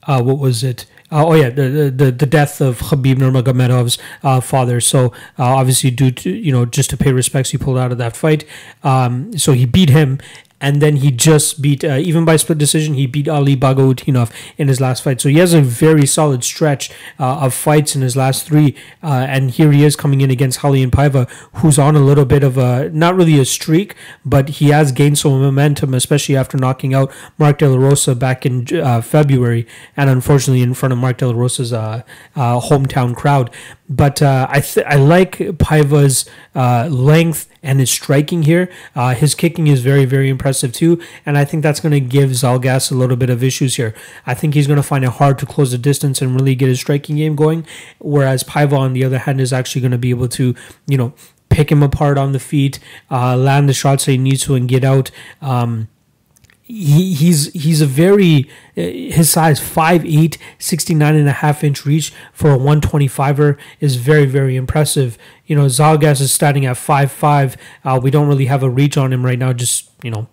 uh, 0.10 0.22
what 0.24 0.40
was 0.40 0.64
it? 0.64 0.88
Uh, 1.12 1.26
oh 1.28 1.36
yeah, 1.36 1.50
the, 1.50 1.94
the 1.96 2.12
the 2.12 2.26
death 2.26 2.62
of 2.62 2.80
Khabib 2.80 3.18
Nurmagomedov's 3.18 4.00
uh, 4.24 4.42
father. 4.42 4.82
So 4.82 5.08
uh, 5.38 5.56
obviously, 5.60 5.92
due 5.92 6.12
to 6.12 6.30
you 6.32 6.52
know 6.52 6.66
just 6.66 6.90
to 6.90 6.98
pay 6.98 7.12
respects, 7.12 7.52
he 7.52 7.60
pulled 7.60 7.78
out 7.78 7.92
of 7.92 8.00
that 8.00 8.16
fight. 8.16 8.44
Um, 8.84 9.38
so 9.38 9.54
he 9.54 9.66
beat 9.66 9.90
him, 9.90 10.20
and 10.62 10.82
then 10.82 10.98
he 10.98 11.12
just 11.12 11.62
beat 11.62 11.84
uh, 11.84 11.96
even 11.96 12.26
by 12.26 12.36
split 12.36 12.58
decision 12.58 12.94
he 12.94 13.08
beat 13.08 13.28
Ali 13.28 13.56
Bagautinov 13.56 14.32
in 14.58 14.68
his 14.68 14.82
last 14.82 15.04
fight. 15.04 15.22
So 15.22 15.30
he 15.30 15.38
has 15.38 15.54
a 15.54 15.62
very 15.62 16.06
solid 16.06 16.44
stretch 16.44 16.92
uh, 17.20 17.40
of 17.40 17.54
fights 17.54 17.96
in 17.96 18.02
his 18.02 18.16
last 18.16 18.46
three, 18.46 18.76
uh, 19.04 19.26
and 19.30 19.52
here 19.52 19.72
he 19.72 19.84
is 19.84 19.96
coming 19.96 20.22
in 20.22 20.30
against 20.30 20.60
Raulian 20.60 20.92
Paiva, 20.92 21.30
who's 21.56 21.80
on 21.80 21.96
a 21.96 22.00
little 22.00 22.26
bit 22.26 22.44
of 22.44 22.58
a 22.58 22.90
not 22.90 23.16
really 23.16 23.40
a 23.40 23.46
streak, 23.46 23.96
but 24.26 24.50
he 24.50 24.70
has 24.70 24.92
gained 24.92 25.18
some 25.18 25.40
momentum, 25.42 25.94
especially 25.94 26.36
after 26.36 26.58
knocking 26.58 26.94
out 26.94 27.12
Mark 27.38 27.60
De 27.60 27.70
La 27.70 27.78
Rosa 27.78 28.16
back 28.16 28.46
in 28.46 28.68
uh, 28.80 29.02
February, 29.02 29.68
and 29.96 30.10
unfortunately 30.10 30.62
in 30.62 30.74
front 30.74 30.94
of 30.94 31.00
Mark 31.00 31.18
De 31.18 31.28
La 31.28 31.34
Rosa's 31.34 31.72
uh, 31.74 32.04
uh, 32.36 32.60
hometown 32.60 33.16
crowd. 33.16 33.50
But 33.92 34.22
I 34.22 34.60
th- 34.60 34.86
I 34.86 34.96
like 34.96 35.40
Paiva's 35.58 36.30
length 36.54 37.48
and 37.64 37.80
his 37.80 37.92
striking 37.92 38.44
here. 38.44 38.70
his 39.16 39.36
kicking 39.36 39.68
is 39.68 39.82
very 39.82 40.06
very 40.06 40.30
impressive 40.30 40.50
impressive 40.50 40.74
too. 40.74 41.02
And 41.26 41.38
I 41.38 41.46
think 41.46 41.64
that's 41.64 41.80
going 41.80 41.92
to 41.92 42.00
give 42.00 42.32
Zhalgas 42.32 42.92
a 42.92 42.96
little 42.96 43.16
bit 43.16 43.30
of 43.30 43.44
issues 43.44 43.76
here. 43.76 43.94
I 44.26 44.34
think 44.34 44.54
he's 44.54 44.68
going 44.68 44.78
to 44.78 44.84
find 44.84 45.04
it 45.04 45.12
hard 45.12 45.38
to 45.40 45.46
close 45.46 45.72
the 45.72 45.78
distance 45.78 46.22
and 46.22 46.36
really 46.36 46.56
get 46.56 46.70
his 46.70 46.80
striking 46.80 47.18
game 47.18 47.36
going. 47.36 47.66
Whereas 48.00 48.44
Paiva, 48.44 48.78
on 48.78 48.94
the 48.94 49.04
other 49.04 49.20
hand, 49.20 49.42
is 49.42 49.54
actually 49.54 49.82
going 49.82 49.92
to 49.92 49.98
be 49.98 50.10
able 50.10 50.28
to, 50.30 50.56
you 50.88 50.98
know, 50.98 51.14
pick 51.50 51.72
him 51.72 51.84
apart 51.84 52.18
on 52.18 52.32
the 52.32 52.40
feet, 52.40 52.80
uh, 53.10 53.36
land 53.36 53.68
the 53.68 53.74
shots 53.74 54.06
that 54.06 54.12
he 54.12 54.18
needs 54.18 54.44
to, 54.46 54.56
and 54.56 54.68
get 54.68 54.84
out. 54.84 55.12
Um, 55.42 55.88
he, 56.70 57.14
he's 57.14 57.52
he's 57.54 57.82
a 57.82 57.88
very 57.88 58.48
uh, 58.78 58.82
his 58.82 59.32
size 59.32 59.60
5'8 59.60 60.38
69 60.60 61.16
and 61.16 61.28
a 61.28 61.32
half 61.32 61.64
inch 61.64 61.84
reach 61.84 62.14
for 62.32 62.52
a 62.52 62.58
125er 62.58 63.58
is 63.80 63.96
very 63.96 64.26
very 64.26 64.56
impressive. 64.56 65.18
You 65.48 65.56
know 65.56 65.66
zhalgas 65.66 66.22
is 66.22 66.32
starting 66.32 66.68
at 66.68 66.76
5'5 66.76 67.58
uh, 67.84 68.00
we 68.02 68.12
don't 68.12 68.28
really 68.28 68.46
have 68.46 68.62
a 68.62 68.70
reach 68.70 68.98
on 68.98 69.12
him 69.12 69.26
right 69.26 69.40
now 69.40 69.52
just 69.52 69.90
you 70.04 70.12
know 70.12 70.28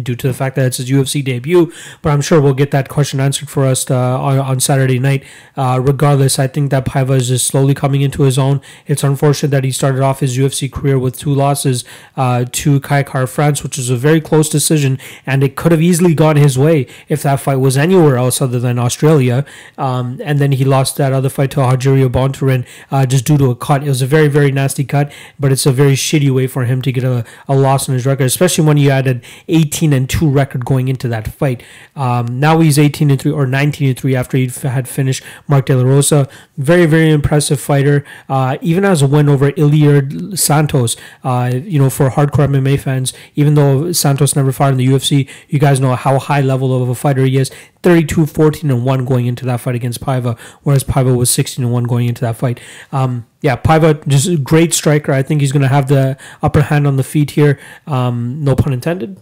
due 0.00 0.16
to 0.16 0.28
the 0.28 0.34
fact 0.34 0.56
that 0.56 0.66
it's 0.66 0.78
his 0.78 0.90
UFC 0.90 1.24
debut. 1.24 1.72
But 2.00 2.10
I'm 2.10 2.20
sure 2.20 2.40
we'll 2.40 2.54
get 2.54 2.70
that 2.70 2.88
question 2.88 3.20
answered 3.20 3.48
for 3.48 3.64
us 3.64 3.90
uh, 3.90 4.20
on, 4.20 4.38
on 4.38 4.60
Saturday 4.60 4.98
night. 4.98 5.24
Uh, 5.56 5.80
regardless, 5.82 6.38
I 6.38 6.46
think 6.46 6.70
that 6.70 6.86
Paiva 6.86 7.16
is 7.16 7.28
just 7.28 7.46
slowly 7.46 7.74
coming 7.74 8.02
into 8.02 8.22
his 8.22 8.38
own. 8.38 8.60
It's 8.86 9.04
unfortunate 9.04 9.50
that 9.50 9.64
he 9.64 9.70
started 9.70 10.00
off 10.00 10.20
his 10.20 10.38
UFC 10.38 10.70
career 10.70 10.98
with 10.98 11.18
two 11.18 11.34
losses 11.34 11.84
uh, 12.16 12.44
to 12.50 12.80
Kai 12.80 13.02
Kara-France, 13.02 13.62
which 13.62 13.76
was 13.76 13.90
a 13.90 13.96
very 13.96 14.20
close 14.20 14.48
decision, 14.48 14.98
and 15.26 15.42
it 15.44 15.56
could 15.56 15.72
have 15.72 15.82
easily 15.82 16.14
gone 16.14 16.36
his 16.36 16.58
way 16.58 16.86
if 17.08 17.22
that 17.22 17.40
fight 17.40 17.56
was 17.56 17.76
anywhere 17.76 18.16
else 18.16 18.40
other 18.40 18.58
than 18.58 18.78
Australia. 18.78 19.44
Um, 19.76 20.20
and 20.24 20.38
then 20.38 20.52
he 20.52 20.64
lost 20.64 20.96
that 20.96 21.12
other 21.12 21.28
fight 21.28 21.50
to 21.52 21.60
Rogerio 21.60 22.08
Bontorin 22.08 22.66
uh, 22.90 23.06
just 23.06 23.26
due 23.26 23.38
to 23.38 23.50
a 23.50 23.56
cut. 23.56 23.82
It 23.82 23.88
was 23.88 24.02
a 24.02 24.06
very, 24.06 24.28
very 24.28 24.52
nasty 24.52 24.84
cut, 24.84 25.12
but 25.38 25.52
it's 25.52 25.66
a 25.66 25.72
very 25.72 25.94
shitty 25.94 26.30
way 26.34 26.46
for 26.46 26.64
him 26.64 26.82
to 26.82 26.92
get 26.92 27.04
a, 27.04 27.24
a 27.48 27.54
loss 27.54 27.88
in 27.88 27.94
his 27.94 28.06
record, 28.06 28.24
especially 28.24 28.64
when 28.64 28.76
you 28.76 28.90
added 28.90 29.22
18 29.48 29.81
18 29.82 29.92
and 29.92 30.08
2 30.08 30.28
record 30.28 30.64
going 30.64 30.88
into 30.88 31.08
that 31.08 31.26
fight. 31.26 31.62
Um, 31.96 32.38
now 32.38 32.60
he's 32.60 32.78
18 32.78 33.10
and 33.10 33.20
3 33.20 33.32
or 33.32 33.46
19 33.46 33.88
and 33.88 33.98
3 33.98 34.14
after 34.16 34.36
he 34.36 34.46
had 34.46 34.88
finished 34.88 35.24
Mark 35.48 35.66
De 35.66 35.74
La 35.74 35.82
Rosa. 35.82 36.28
Very, 36.56 36.86
very 36.86 37.10
impressive 37.10 37.60
fighter. 37.60 38.04
Uh, 38.28 38.58
even 38.60 38.84
as 38.84 39.02
a 39.02 39.06
win 39.08 39.28
over 39.28 39.50
Ilir 39.52 40.38
Santos, 40.38 40.96
uh, 41.24 41.50
you 41.52 41.80
know, 41.80 41.90
for 41.90 42.10
hardcore 42.10 42.46
MMA 42.46 42.78
fans, 42.78 43.12
even 43.34 43.54
though 43.54 43.90
Santos 43.92 44.36
never 44.36 44.52
fought 44.52 44.72
in 44.72 44.78
the 44.78 44.86
UFC, 44.86 45.28
you 45.48 45.58
guys 45.58 45.80
know 45.80 45.96
how 45.96 46.18
high 46.18 46.40
level 46.40 46.80
of 46.80 46.88
a 46.88 46.94
fighter 46.94 47.24
he 47.24 47.36
is. 47.36 47.50
32 47.82 48.26
14 48.26 48.70
and 48.70 48.84
1 48.84 49.04
going 49.04 49.26
into 49.26 49.44
that 49.44 49.60
fight 49.60 49.74
against 49.74 50.00
Paiva, 50.00 50.38
whereas 50.62 50.84
Paiva 50.84 51.16
was 51.16 51.30
16 51.30 51.64
and 51.64 51.72
1 51.72 51.82
going 51.84 52.06
into 52.06 52.20
that 52.20 52.36
fight. 52.36 52.60
Um, 52.92 53.26
yeah, 53.40 53.56
Paiva, 53.56 54.06
just 54.06 54.28
a 54.28 54.36
great 54.36 54.72
striker. 54.72 55.10
I 55.10 55.24
think 55.24 55.40
he's 55.40 55.50
going 55.50 55.62
to 55.62 55.68
have 55.68 55.88
the 55.88 56.16
upper 56.42 56.62
hand 56.62 56.86
on 56.86 56.96
the 56.96 57.02
feet 57.02 57.32
here. 57.32 57.58
Um, 57.88 58.44
no 58.44 58.54
pun 58.54 58.72
intended. 58.72 59.20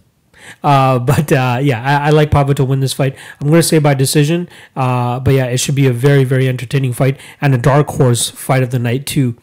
Uh, 0.63 0.99
but 0.99 1.31
uh, 1.31 1.59
yeah, 1.61 1.83
I, 1.83 2.07
I, 2.07 2.09
like 2.09 2.31
Paiva 2.31 2.55
to 2.55 2.65
win 2.65 2.79
this 2.79 2.93
fight. 2.93 3.15
I'm 3.39 3.47
going 3.47 3.59
to 3.59 3.67
say 3.67 3.79
by 3.79 3.93
decision. 3.93 4.49
Uh, 4.75 5.19
but 5.19 5.33
yeah, 5.33 5.45
it 5.45 5.57
should 5.57 5.75
be 5.75 5.87
a 5.87 5.93
very, 5.93 6.23
very 6.23 6.47
entertaining 6.47 6.93
fight 6.93 7.19
and 7.39 7.53
a 7.53 7.57
dark 7.57 7.87
horse 7.89 8.29
fight 8.29 8.63
of 8.63 8.71
the 8.71 8.79
night, 8.79 9.05
too. 9.05 9.37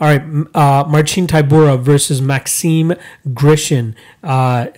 All 0.00 0.08
right, 0.08 0.22
uh, 0.54 0.84
Marcin 0.88 1.26
Tybura 1.26 1.78
versus 1.78 2.22
Maxime 2.22 2.94
Grishin. 3.28 3.94
Uh, 4.22 4.68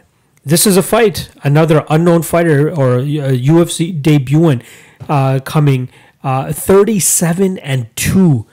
this 0.44 0.66
is 0.66 0.76
a 0.76 0.82
fight. 0.82 1.30
Another 1.44 1.84
unknown 1.88 2.22
fighter 2.22 2.68
or 2.68 2.98
UFC 2.98 4.02
debutant 4.02 4.64
uh, 5.08 5.38
coming 5.44 5.88
37 6.24 7.58
and 7.58 7.94
2. 7.94 8.46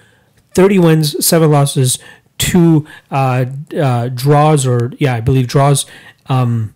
30 0.54 0.80
wins, 0.80 1.26
7 1.26 1.50
losses, 1.50 2.00
two 2.40 2.88
uh, 3.12 3.46
uh, 3.78 4.10
draws, 4.10 4.66
or 4.66 4.92
yeah, 4.98 5.14
I 5.14 5.22
believe 5.22 5.48
draws 5.48 5.86
um, 6.30 6.74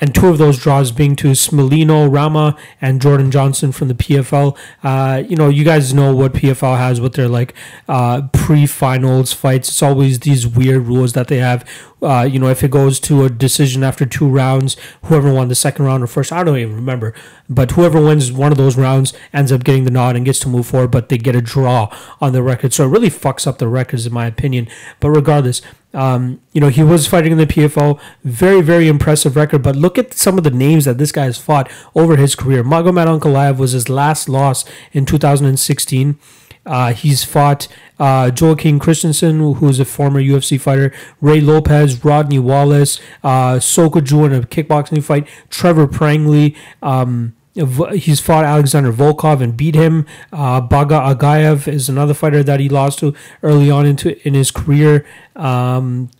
and 0.00 0.14
two 0.14 0.26
of 0.26 0.38
those 0.38 0.58
draws 0.58 0.90
being 0.90 1.14
to 1.16 1.28
Smolino 1.28 2.12
Rama 2.12 2.56
and 2.80 3.00
Jordan 3.00 3.30
Johnson 3.30 3.70
from 3.70 3.88
the 3.88 3.94
PFL. 3.94 4.56
Uh, 4.82 5.22
you 5.26 5.36
know, 5.36 5.48
you 5.48 5.64
guys 5.64 5.94
know 5.94 6.14
what 6.14 6.32
PFL 6.32 6.76
has 6.76 7.00
with 7.00 7.14
their 7.14 7.28
like 7.28 7.54
uh, 7.88 8.22
pre-finals 8.32 9.32
fights. 9.32 9.68
It's 9.68 9.82
always 9.82 10.20
these 10.20 10.46
weird 10.46 10.82
rules 10.88 11.12
that 11.12 11.28
they 11.28 11.38
have. 11.38 11.66
Uh, 12.02 12.28
you 12.30 12.38
know, 12.38 12.48
if 12.48 12.62
it 12.64 12.70
goes 12.70 12.98
to 13.00 13.24
a 13.24 13.30
decision 13.30 13.82
after 13.82 14.04
two 14.04 14.28
rounds, 14.28 14.76
whoever 15.04 15.32
won 15.32 15.48
the 15.48 15.54
second 15.54 15.84
round 15.84 16.02
or 16.02 16.06
first, 16.06 16.32
I 16.32 16.42
don't 16.42 16.58
even 16.58 16.74
remember. 16.74 17.14
But 17.48 17.70
whoever 17.70 17.98
wins 17.98 18.32
one 18.32 18.52
of 18.52 18.58
those 18.58 18.76
rounds 18.76 19.14
ends 19.32 19.52
up 19.52 19.64
getting 19.64 19.84
the 19.84 19.90
nod 19.90 20.16
and 20.16 20.24
gets 20.26 20.40
to 20.40 20.48
move 20.48 20.66
forward, 20.66 20.90
but 20.90 21.08
they 21.08 21.18
get 21.18 21.36
a 21.36 21.40
draw 21.40 21.88
on 22.20 22.32
the 22.32 22.42
record. 22.42 22.74
So 22.74 22.84
it 22.84 22.88
really 22.88 23.10
fucks 23.10 23.46
up 23.46 23.58
the 23.58 23.68
records, 23.68 24.06
in 24.06 24.12
my 24.12 24.26
opinion. 24.26 24.68
But 25.00 25.10
regardless, 25.10 25.62
um, 25.94 26.40
you 26.52 26.60
know, 26.60 26.68
he 26.68 26.82
was 26.82 27.06
fighting 27.06 27.32
in 27.32 27.38
the 27.38 27.46
PFL. 27.46 28.00
Very, 28.24 28.60
very 28.60 28.88
impressive 28.88 29.36
record. 29.36 29.62
But 29.62 29.76
look 29.76 29.96
at 29.96 30.12
some 30.12 30.36
of 30.36 30.44
the 30.44 30.50
names 30.50 30.84
that 30.84 30.98
this 30.98 31.12
guy 31.12 31.24
has 31.24 31.38
fought 31.38 31.70
over 31.94 32.16
his 32.16 32.34
career. 32.34 32.64
Magomed 32.64 33.06
Ankalaev 33.06 33.56
was 33.56 33.72
his 33.72 33.88
last 33.88 34.28
loss 34.28 34.64
in 34.92 35.06
2016. 35.06 36.18
Uh, 36.66 36.92
he's 36.92 37.24
fought 37.24 37.68
uh, 37.98 38.30
Joachim 38.34 38.78
Christensen, 38.78 39.38
who 39.38 39.68
is 39.68 39.78
a 39.78 39.84
former 39.84 40.20
UFC 40.20 40.60
fighter, 40.60 40.92
Ray 41.20 41.40
Lopez, 41.40 42.04
Rodney 42.04 42.38
Wallace, 42.38 43.00
uh, 43.22 43.56
Sokoudjou 43.56 44.26
in 44.26 44.32
a 44.32 44.46
kickboxing 44.46 45.02
fight, 45.02 45.28
Trevor 45.50 45.86
Prangley. 45.86 46.56
Um, 46.82 47.36
he's 47.54 48.20
fought 48.20 48.44
Alexander 48.44 48.92
Volkov 48.92 49.40
and 49.40 49.56
beat 49.56 49.74
him. 49.74 50.06
Uh, 50.32 50.60
Baga 50.60 51.14
Agayev 51.14 51.68
is 51.68 51.88
another 51.88 52.14
fighter 52.14 52.42
that 52.42 52.58
he 52.58 52.68
lost 52.68 52.98
to 52.98 53.14
early 53.42 53.70
on 53.70 53.86
into 53.86 54.16
in 54.26 54.34
his 54.34 54.50
career. 54.50 55.06
Um, 55.36 56.10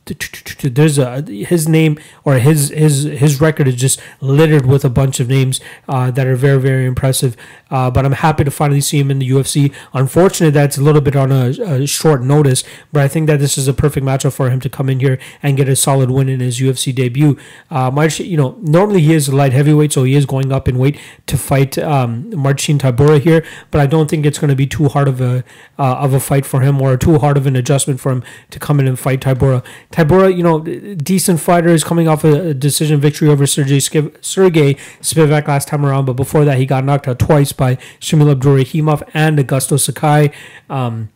there's 0.62 0.98
a 0.98 1.22
his 1.22 1.68
name 1.68 1.98
or 2.24 2.34
his 2.34 2.70
his 2.70 3.04
his 3.04 3.40
record 3.40 3.68
is 3.68 3.76
just 3.76 4.00
littered 4.20 4.66
with 4.66 4.84
a 4.84 4.90
bunch 4.90 5.20
of 5.20 5.28
names 5.28 5.60
uh, 5.88 6.10
that 6.10 6.26
are 6.26 6.34
very 6.34 6.60
very 6.60 6.84
impressive. 6.84 7.36
Uh, 7.70 7.90
but 7.90 8.04
I'm 8.04 8.12
happy 8.12 8.44
to 8.44 8.50
finally 8.50 8.80
see 8.80 8.98
him 8.98 9.10
in 9.10 9.18
the 9.18 9.28
UFC. 9.28 9.74
Unfortunately, 9.92 10.50
that's 10.50 10.76
a 10.78 10.82
little 10.82 11.00
bit 11.00 11.16
on 11.16 11.32
a, 11.32 11.48
a, 11.48 11.86
short 11.86 12.22
notice, 12.22 12.62
but 12.92 13.02
I 13.02 13.08
think 13.08 13.26
that 13.26 13.40
this 13.40 13.58
is 13.58 13.66
a 13.66 13.74
perfect 13.74 14.06
matchup 14.06 14.32
for 14.32 14.50
him 14.50 14.60
to 14.60 14.68
come 14.68 14.88
in 14.88 15.00
here 15.00 15.18
and 15.42 15.56
get 15.56 15.68
a 15.68 15.74
solid 15.74 16.10
win 16.10 16.28
in 16.28 16.38
his 16.40 16.60
UFC 16.60 16.94
debut. 16.94 17.36
Uh, 17.70 18.08
you 18.18 18.36
know, 18.36 18.56
normally 18.60 19.00
he 19.00 19.12
is 19.12 19.26
a 19.26 19.34
light 19.34 19.52
heavyweight, 19.52 19.92
so 19.92 20.04
he 20.04 20.14
is 20.14 20.24
going 20.26 20.52
up 20.52 20.68
in 20.68 20.78
weight 20.78 21.00
to 21.26 21.38
fight 21.38 21.78
um, 21.78 22.30
Marcin 22.36 22.78
here, 22.78 23.44
but 23.70 23.80
I 23.80 23.86
don't 23.86 24.10
think 24.10 24.26
it's 24.26 24.38
going 24.38 24.50
to 24.50 24.56
be 24.56 24.66
too 24.66 24.88
hard 24.88 25.08
of 25.08 25.20
a 25.20 25.42
uh, 25.78 25.94
of 25.96 26.12
a 26.12 26.20
fight 26.20 26.44
for 26.44 26.60
him 26.60 26.80
or 26.82 26.96
too 26.96 27.18
hard 27.18 27.36
of 27.36 27.46
an 27.46 27.56
adjustment 27.56 27.98
for 27.98 28.12
him 28.12 28.22
to 28.50 28.58
come 28.58 28.78
in 28.78 28.86
and 28.86 28.98
fight 28.98 29.20
Tybura. 29.20 29.64
Tybura, 29.90 30.36
you 30.36 30.42
know, 30.42 30.60
decent 30.60 31.40
fighter 31.40 31.70
is 31.70 31.82
coming 31.82 32.08
off 32.08 32.24
a 32.24 32.52
decision 32.52 33.00
victory 33.00 33.28
over 33.28 33.46
Sergey 33.46 33.78
Skiv- 33.78 34.22
Sergey 34.22 34.74
Spivak 35.00 35.48
last 35.48 35.68
time 35.68 35.86
around, 35.86 36.04
but 36.04 36.14
before 36.14 36.44
that 36.44 36.58
he 36.58 36.66
got 36.66 36.84
knocked 36.84 37.08
out 37.08 37.18
twice 37.18 37.52
by 37.52 37.76
Shamil 38.00 38.34
Abdurakhimov 38.34 39.08
and 39.14 39.38
Augusto 39.38 39.80
Sakai. 39.80 40.30
Um, 40.68 41.08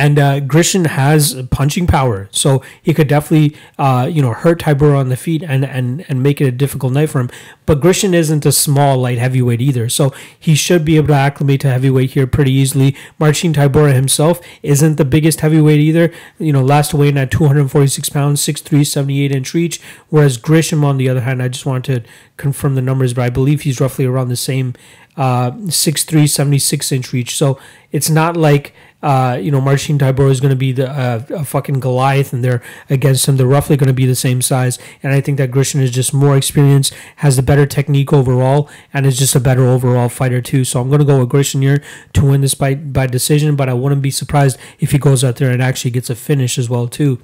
and 0.00 0.18
uh, 0.18 0.40
Grishin 0.40 0.86
has 0.86 1.42
punching 1.50 1.86
power, 1.86 2.30
so 2.32 2.62
he 2.80 2.94
could 2.94 3.06
definitely, 3.06 3.54
uh, 3.78 4.08
you 4.10 4.22
know, 4.22 4.32
hurt 4.32 4.60
Tybura 4.60 4.98
on 4.98 5.10
the 5.10 5.16
feet 5.16 5.42
and, 5.42 5.62
and 5.62 6.06
and 6.08 6.22
make 6.22 6.40
it 6.40 6.46
a 6.46 6.50
difficult 6.50 6.94
night 6.94 7.10
for 7.10 7.20
him. 7.20 7.28
But 7.66 7.82
Grishin 7.82 8.14
isn't 8.14 8.46
a 8.46 8.50
small 8.50 8.96
light 8.96 9.18
heavyweight 9.18 9.60
either, 9.60 9.90
so 9.90 10.14
he 10.38 10.54
should 10.54 10.86
be 10.86 10.96
able 10.96 11.08
to 11.08 11.12
acclimate 11.12 11.60
to 11.60 11.68
heavyweight 11.68 12.12
here 12.12 12.26
pretty 12.26 12.50
easily. 12.50 12.96
Marcin 13.18 13.52
Tybura 13.52 13.92
himself 13.92 14.40
isn't 14.62 14.96
the 14.96 15.04
biggest 15.04 15.40
heavyweight 15.40 15.80
either. 15.80 16.10
You 16.38 16.54
know, 16.54 16.62
last 16.62 16.94
weighed 16.94 17.18
at 17.18 17.30
246 17.30 18.08
pounds, 18.08 18.40
6'3", 18.40 18.86
78 18.86 19.32
inch 19.32 19.52
reach. 19.52 19.82
Whereas 20.08 20.38
Grishin, 20.38 20.82
on 20.82 20.96
the 20.96 21.10
other 21.10 21.20
hand, 21.20 21.42
I 21.42 21.48
just 21.48 21.66
wanted 21.66 22.04
to 22.04 22.10
confirm 22.38 22.74
the 22.74 22.80
numbers, 22.80 23.12
but 23.12 23.22
I 23.22 23.28
believe 23.28 23.62
he's 23.62 23.82
roughly 23.82 24.06
around 24.06 24.28
the 24.28 24.36
same 24.36 24.72
uh, 25.18 25.50
6'3", 25.50 26.26
76 26.26 26.90
inch 26.90 27.12
reach. 27.12 27.36
So 27.36 27.60
it's 27.92 28.08
not 28.08 28.34
like 28.34 28.72
uh, 29.02 29.38
you 29.40 29.50
know, 29.50 29.60
Marcin 29.60 29.98
Tybura 29.98 30.30
is 30.30 30.40
going 30.40 30.50
to 30.50 30.56
be 30.56 30.72
the 30.72 30.90
uh, 30.90 31.24
a 31.30 31.44
fucking 31.44 31.80
Goliath, 31.80 32.32
and 32.32 32.44
they're 32.44 32.62
against 32.90 33.26
him. 33.26 33.36
They're 33.36 33.46
roughly 33.46 33.76
going 33.76 33.88
to 33.88 33.94
be 33.94 34.06
the 34.06 34.14
same 34.14 34.42
size, 34.42 34.78
and 35.02 35.12
I 35.12 35.20
think 35.20 35.38
that 35.38 35.50
Grishin 35.50 35.80
is 35.80 35.90
just 35.90 36.12
more 36.12 36.36
experienced, 36.36 36.92
has 37.16 37.36
the 37.36 37.42
better 37.42 37.66
technique 37.66 38.12
overall, 38.12 38.68
and 38.92 39.06
is 39.06 39.18
just 39.18 39.34
a 39.34 39.40
better 39.40 39.62
overall 39.62 40.08
fighter 40.08 40.42
too. 40.42 40.64
So 40.64 40.80
I'm 40.80 40.88
going 40.88 41.00
to 41.00 41.06
go 41.06 41.20
with 41.20 41.30
Grishin 41.30 41.62
here 41.62 41.82
to 42.12 42.24
win 42.24 42.42
this 42.42 42.54
fight 42.54 42.92
by 42.92 43.06
decision, 43.06 43.56
but 43.56 43.68
I 43.68 43.74
wouldn't 43.74 44.02
be 44.02 44.10
surprised 44.10 44.58
if 44.78 44.92
he 44.92 44.98
goes 44.98 45.24
out 45.24 45.36
there 45.36 45.50
and 45.50 45.62
actually 45.62 45.92
gets 45.92 46.10
a 46.10 46.14
finish 46.14 46.58
as 46.58 46.68
well 46.68 46.86
too. 46.86 47.20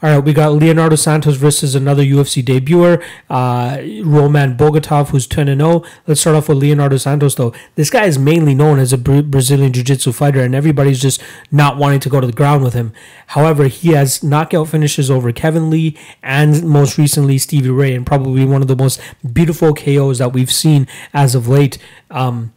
All 0.00 0.10
right, 0.10 0.24
we 0.24 0.32
got 0.32 0.52
Leonardo 0.52 0.94
Santos 0.94 1.34
versus 1.34 1.74
another 1.74 2.04
UFC 2.04 2.40
debuter, 2.40 3.02
uh, 3.28 3.78
Roman 4.08 4.56
Bogatov, 4.56 5.08
who's 5.08 5.26
10 5.26 5.46
0. 5.46 5.82
Let's 6.06 6.20
start 6.20 6.36
off 6.36 6.48
with 6.48 6.58
Leonardo 6.58 6.98
Santos, 6.98 7.34
though. 7.34 7.52
This 7.74 7.90
guy 7.90 8.04
is 8.04 8.16
mainly 8.16 8.54
known 8.54 8.78
as 8.78 8.92
a 8.92 8.98
Brazilian 8.98 9.72
Jiu 9.72 9.82
Jitsu 9.82 10.12
fighter, 10.12 10.40
and 10.40 10.54
everybody's 10.54 11.02
just 11.02 11.20
not 11.50 11.78
wanting 11.78 11.98
to 11.98 12.08
go 12.08 12.20
to 12.20 12.28
the 12.28 12.32
ground 12.32 12.62
with 12.62 12.74
him. 12.74 12.92
However, 13.28 13.66
he 13.66 13.88
has 13.88 14.22
knockout 14.22 14.68
finishes 14.68 15.10
over 15.10 15.32
Kevin 15.32 15.68
Lee 15.68 15.98
and 16.22 16.62
most 16.62 16.96
recently 16.96 17.36
Stevie 17.36 17.68
Ray, 17.68 17.92
and 17.92 18.06
probably 18.06 18.44
one 18.44 18.62
of 18.62 18.68
the 18.68 18.76
most 18.76 19.00
beautiful 19.32 19.74
KOs 19.74 20.18
that 20.18 20.32
we've 20.32 20.52
seen 20.52 20.86
as 21.12 21.34
of 21.34 21.48
late. 21.48 21.76
Um, 22.08 22.52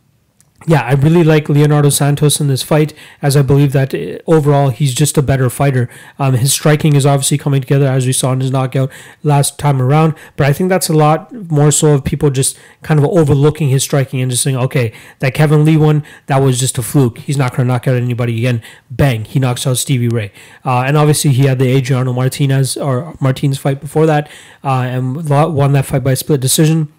yeah, 0.67 0.83
I 0.83 0.93
really 0.93 1.23
like 1.23 1.49
Leonardo 1.49 1.89
Santos 1.89 2.39
in 2.39 2.47
this 2.47 2.61
fight, 2.61 2.93
as 3.21 3.35
I 3.35 3.41
believe 3.41 3.71
that 3.71 3.93
uh, 3.93 4.19
overall 4.27 4.69
he's 4.69 4.93
just 4.93 5.17
a 5.17 5.21
better 5.21 5.49
fighter. 5.49 5.89
Um, 6.19 6.35
his 6.35 6.53
striking 6.53 6.95
is 6.95 7.05
obviously 7.05 7.37
coming 7.37 7.61
together, 7.61 7.87
as 7.87 8.05
we 8.05 8.13
saw 8.13 8.31
in 8.33 8.41
his 8.41 8.51
knockout 8.51 8.91
last 9.23 9.57
time 9.57 9.81
around. 9.81 10.13
But 10.37 10.47
I 10.47 10.53
think 10.53 10.69
that's 10.69 10.89
a 10.89 10.93
lot 10.93 11.33
more 11.33 11.71
so 11.71 11.93
of 11.93 12.03
people 12.03 12.29
just 12.29 12.57
kind 12.83 12.99
of 12.99 13.05
overlooking 13.05 13.69
his 13.69 13.83
striking 13.83 14.21
and 14.21 14.29
just 14.29 14.43
saying, 14.43 14.57
okay, 14.57 14.93
that 15.19 15.33
Kevin 15.33 15.65
Lee 15.65 15.77
one, 15.77 16.03
that 16.27 16.37
was 16.37 16.59
just 16.59 16.77
a 16.77 16.83
fluke. 16.83 17.17
He's 17.19 17.37
not 17.37 17.51
going 17.51 17.67
to 17.67 17.73
knock 17.73 17.87
out 17.87 17.95
anybody 17.95 18.37
again. 18.37 18.61
Bang, 18.89 19.25
he 19.25 19.39
knocks 19.39 19.65
out 19.65 19.77
Stevie 19.77 20.09
Ray. 20.09 20.31
Uh, 20.63 20.81
and 20.81 20.95
obviously 20.95 21.31
he 21.31 21.45
had 21.45 21.57
the 21.59 21.75
Adriano 21.75 22.13
Martinez 22.13 22.77
or 22.77 23.15
Martinez 23.19 23.57
fight 23.57 23.81
before 23.81 24.05
that, 24.05 24.29
uh, 24.63 24.81
and 24.81 25.27
won 25.27 25.73
that 25.73 25.85
fight 25.85 26.03
by 26.03 26.13
split 26.13 26.39
decision. 26.39 26.91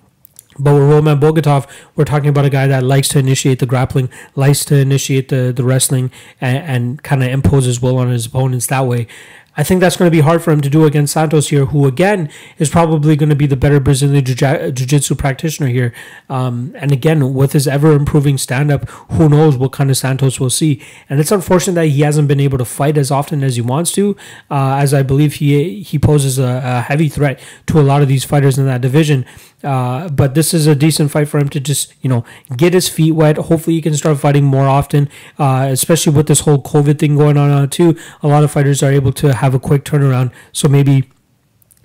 But 0.58 0.74
with 0.74 0.82
Roman 0.82 1.18
Bogatov, 1.18 1.68
we're 1.96 2.04
talking 2.04 2.28
about 2.28 2.44
a 2.44 2.50
guy 2.50 2.66
that 2.66 2.82
likes 2.82 3.08
to 3.08 3.18
initiate 3.18 3.58
the 3.58 3.66
grappling, 3.66 4.10
likes 4.34 4.64
to 4.66 4.76
initiate 4.76 5.28
the, 5.28 5.52
the 5.54 5.64
wrestling, 5.64 6.10
and, 6.40 6.58
and 6.58 7.02
kind 7.02 7.22
of 7.22 7.30
impose 7.30 7.64
his 7.64 7.80
will 7.80 7.98
on 7.98 8.10
his 8.10 8.26
opponents 8.26 8.66
that 8.68 8.86
way. 8.86 9.06
I 9.54 9.62
think 9.64 9.80
that's 9.80 9.96
going 9.98 10.10
to 10.10 10.16
be 10.16 10.22
hard 10.22 10.42
for 10.42 10.50
him 10.50 10.62
to 10.62 10.70
do 10.70 10.86
against 10.86 11.12
Santos 11.12 11.50
here, 11.50 11.66
who 11.66 11.86
again 11.86 12.30
is 12.58 12.70
probably 12.70 13.16
going 13.16 13.28
to 13.28 13.36
be 13.36 13.46
the 13.46 13.56
better 13.56 13.80
Brazilian 13.80 14.24
Jiu 14.24 14.72
Jitsu 14.72 15.14
practitioner 15.14 15.68
here. 15.68 15.92
Um, 16.30 16.74
and 16.76 16.90
again, 16.90 17.34
with 17.34 17.52
his 17.52 17.68
ever 17.68 17.92
improving 17.92 18.38
stand 18.38 18.72
up, 18.72 18.88
who 18.88 19.28
knows 19.28 19.58
what 19.58 19.72
kind 19.72 19.90
of 19.90 19.98
Santos 19.98 20.40
we'll 20.40 20.48
see. 20.48 20.82
And 21.10 21.20
it's 21.20 21.30
unfortunate 21.30 21.74
that 21.74 21.88
he 21.88 22.00
hasn't 22.00 22.28
been 22.28 22.40
able 22.40 22.56
to 22.58 22.64
fight 22.64 22.96
as 22.96 23.10
often 23.10 23.44
as 23.44 23.56
he 23.56 23.62
wants 23.62 23.92
to, 23.92 24.16
uh, 24.50 24.76
as 24.76 24.94
I 24.94 25.02
believe 25.02 25.34
he 25.34 25.82
he 25.82 25.98
poses 25.98 26.38
a, 26.38 26.62
a 26.64 26.80
heavy 26.80 27.10
threat 27.10 27.38
to 27.66 27.78
a 27.78 27.82
lot 27.82 28.00
of 28.00 28.08
these 28.08 28.24
fighters 28.24 28.58
in 28.58 28.64
that 28.66 28.80
division. 28.80 29.26
Uh, 29.62 30.08
but 30.08 30.34
this 30.34 30.52
is 30.52 30.66
a 30.66 30.74
decent 30.74 31.10
fight 31.10 31.28
for 31.28 31.38
him 31.38 31.48
to 31.50 31.60
just, 31.60 31.94
you 32.02 32.08
know, 32.08 32.24
get 32.56 32.74
his 32.74 32.88
feet 32.88 33.12
wet. 33.12 33.36
Hopefully, 33.36 33.76
he 33.76 33.82
can 33.82 33.94
start 33.94 34.18
fighting 34.18 34.44
more 34.44 34.66
often, 34.66 35.08
uh, 35.38 35.68
especially 35.70 36.14
with 36.14 36.26
this 36.26 36.40
whole 36.40 36.62
COVID 36.62 36.98
thing 36.98 37.16
going 37.16 37.36
on 37.36 37.50
uh, 37.50 37.66
too. 37.66 37.96
A 38.22 38.28
lot 38.28 38.44
of 38.44 38.50
fighters 38.50 38.82
are 38.82 38.90
able 38.92 39.12
to 39.12 39.34
have 39.34 39.54
a 39.54 39.58
quick 39.58 39.84
turnaround. 39.84 40.32
So 40.52 40.68
maybe 40.68 41.08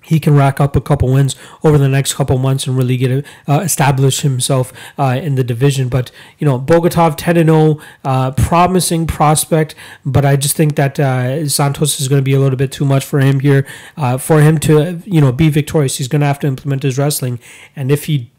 he 0.08 0.18
can 0.18 0.34
rack 0.34 0.58
up 0.58 0.74
a 0.74 0.80
couple 0.80 1.12
wins 1.12 1.36
over 1.62 1.76
the 1.76 1.88
next 1.88 2.14
couple 2.14 2.38
months 2.38 2.66
and 2.66 2.78
really 2.78 2.96
get 2.96 3.26
uh, 3.46 3.60
establish 3.60 4.20
himself 4.20 4.72
uh, 4.98 5.20
in 5.22 5.34
the 5.34 5.44
division. 5.44 5.90
But 5.90 6.10
you 6.38 6.46
know, 6.46 6.58
Bogatov 6.58 7.14
10 7.18 7.36
and 7.36 7.50
0, 7.50 7.78
uh, 8.04 8.30
promising 8.30 9.06
prospect, 9.06 9.74
but 10.06 10.24
I 10.24 10.36
just 10.36 10.56
think 10.56 10.76
that 10.76 10.98
uh, 10.98 11.46
Santos 11.46 12.00
is 12.00 12.08
going 12.08 12.20
to 12.20 12.24
be 12.24 12.32
a 12.32 12.40
little 12.40 12.56
bit 12.56 12.72
too 12.72 12.86
much 12.86 13.04
for 13.04 13.20
him 13.20 13.40
here. 13.40 13.66
Uh, 13.98 14.16
for 14.16 14.40
him 14.40 14.56
to 14.60 15.02
you 15.04 15.20
know 15.20 15.30
be 15.30 15.50
victorious, 15.50 15.98
he's 15.98 16.08
going 16.08 16.20
to 16.22 16.26
have 16.26 16.38
to 16.40 16.46
implement 16.46 16.84
his 16.84 16.96
wrestling, 16.96 17.38
and 17.76 17.92
if 17.92 18.06
he 18.06 18.30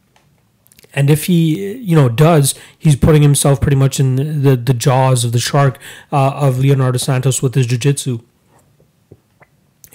and 0.91 1.12
if 1.12 1.25
he, 1.25 1.75
you 1.75 1.95
know, 1.95 2.10
does, 2.10 2.55
he's 2.79 2.95
putting 2.95 3.21
himself 3.21 3.62
pretty 3.62 3.77
much 3.77 3.99
in 3.99 4.15
the, 4.41 4.55
the 4.55 4.73
jaws 4.73 5.23
of 5.23 5.34
the 5.34 5.39
shark 5.39 5.77
uh, 6.12 6.32
of 6.32 6.58
Leonardo 6.58 6.97
Santos 6.97 7.43
with 7.43 7.53
his 7.53 7.67
jiu-jitsu. 7.67 8.19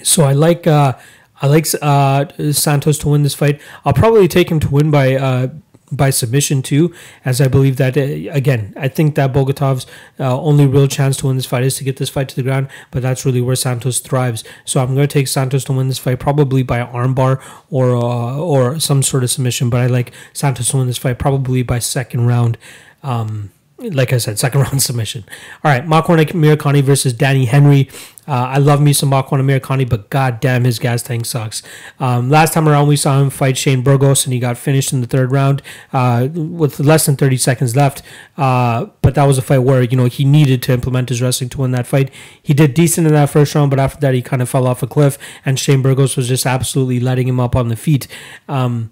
So 0.01 0.23
I 0.23 0.31
like 0.31 0.67
uh, 0.67 0.93
I 1.41 1.47
like 1.47 1.67
uh, 1.81 2.25
Santos 2.51 2.97
to 2.99 3.09
win 3.09 3.23
this 3.23 3.35
fight. 3.35 3.61
I'll 3.83 3.93
probably 3.93 4.27
take 4.27 4.49
him 4.49 4.59
to 4.61 4.69
win 4.69 4.91
by 4.91 5.15
uh, 5.15 5.47
by 5.91 6.09
submission 6.09 6.61
too, 6.61 6.93
as 7.23 7.39
I 7.39 7.47
believe 7.47 7.77
that 7.77 7.97
uh, 7.97 8.01
again. 8.31 8.73
I 8.75 8.87
think 8.87 9.15
that 9.15 9.33
Bogatov's 9.33 9.85
uh, 10.19 10.39
only 10.39 10.65
real 10.65 10.87
chance 10.87 11.17
to 11.17 11.27
win 11.27 11.35
this 11.35 11.45
fight 11.45 11.63
is 11.63 11.77
to 11.77 11.83
get 11.83 11.97
this 11.97 12.09
fight 12.09 12.29
to 12.29 12.35
the 12.35 12.43
ground, 12.43 12.67
but 12.91 13.01
that's 13.01 13.25
really 13.25 13.41
where 13.41 13.55
Santos 13.55 13.99
thrives. 13.99 14.43
So 14.63 14.81
I'm 14.81 14.95
going 14.95 15.07
to 15.07 15.13
take 15.13 15.27
Santos 15.27 15.63
to 15.65 15.73
win 15.73 15.87
this 15.87 15.99
fight, 15.99 16.19
probably 16.19 16.63
by 16.63 16.79
armbar 16.79 17.41
or 17.69 17.95
uh, 17.95 18.37
or 18.37 18.79
some 18.79 19.03
sort 19.03 19.23
of 19.23 19.31
submission. 19.31 19.69
But 19.69 19.81
I 19.81 19.87
like 19.87 20.11
Santos 20.33 20.69
to 20.71 20.77
win 20.77 20.87
this 20.87 20.97
fight, 20.97 21.19
probably 21.19 21.63
by 21.63 21.79
second 21.79 22.27
round. 22.27 22.57
Um, 23.03 23.51
like 23.77 24.13
I 24.13 24.17
said, 24.17 24.39
second 24.39 24.61
round 24.61 24.81
submission. 24.81 25.25
All 25.63 25.71
right, 25.71 25.85
Makwan 25.85 26.23
Amirkhani 26.23 26.81
versus 26.81 27.13
Danny 27.13 27.45
Henry. 27.45 27.89
Uh, 28.27 28.31
I 28.31 28.57
love 28.57 28.81
me 28.81 28.91
some 28.91 29.11
Makwan 29.11 29.39
Amirkhani, 29.39 29.87
but 29.87 30.09
god 30.09 30.39
damn, 30.39 30.63
his 30.63 30.79
gas 30.79 31.03
tank 31.03 31.25
sucks. 31.25 31.61
Um, 31.99 32.29
last 32.29 32.53
time 32.53 32.67
around, 32.67 32.87
we 32.87 32.95
saw 32.95 33.21
him 33.21 33.29
fight 33.29 33.57
Shane 33.57 33.83
Burgos, 33.83 34.25
and 34.25 34.33
he 34.33 34.39
got 34.39 34.57
finished 34.57 34.93
in 34.93 35.01
the 35.01 35.07
third 35.07 35.31
round 35.31 35.61
uh, 35.93 36.27
with 36.33 36.79
less 36.79 37.05
than 37.05 37.17
30 37.17 37.37
seconds 37.37 37.75
left. 37.75 38.01
Uh, 38.35 38.87
but 39.01 39.13
that 39.15 39.25
was 39.25 39.37
a 39.37 39.43
fight 39.43 39.59
where, 39.59 39.83
you 39.83 39.95
know, 39.95 40.05
he 40.05 40.25
needed 40.25 40.63
to 40.63 40.73
implement 40.73 41.09
his 41.09 41.21
wrestling 41.21 41.49
to 41.51 41.61
win 41.61 41.71
that 41.71 41.85
fight. 41.85 42.11
He 42.41 42.53
did 42.53 42.73
decent 42.73 43.05
in 43.05 43.13
that 43.13 43.29
first 43.29 43.53
round, 43.53 43.69
but 43.69 43.79
after 43.79 43.99
that, 43.99 44.15
he 44.15 44.21
kind 44.21 44.41
of 44.41 44.49
fell 44.49 44.65
off 44.65 44.81
a 44.81 44.87
cliff, 44.87 45.19
and 45.45 45.59
Shane 45.59 45.83
Burgos 45.83 46.17
was 46.17 46.27
just 46.27 46.45
absolutely 46.45 46.99
letting 46.99 47.27
him 47.27 47.39
up 47.39 47.55
on 47.55 47.67
the 47.67 47.75
feet. 47.75 48.07
Um, 48.47 48.91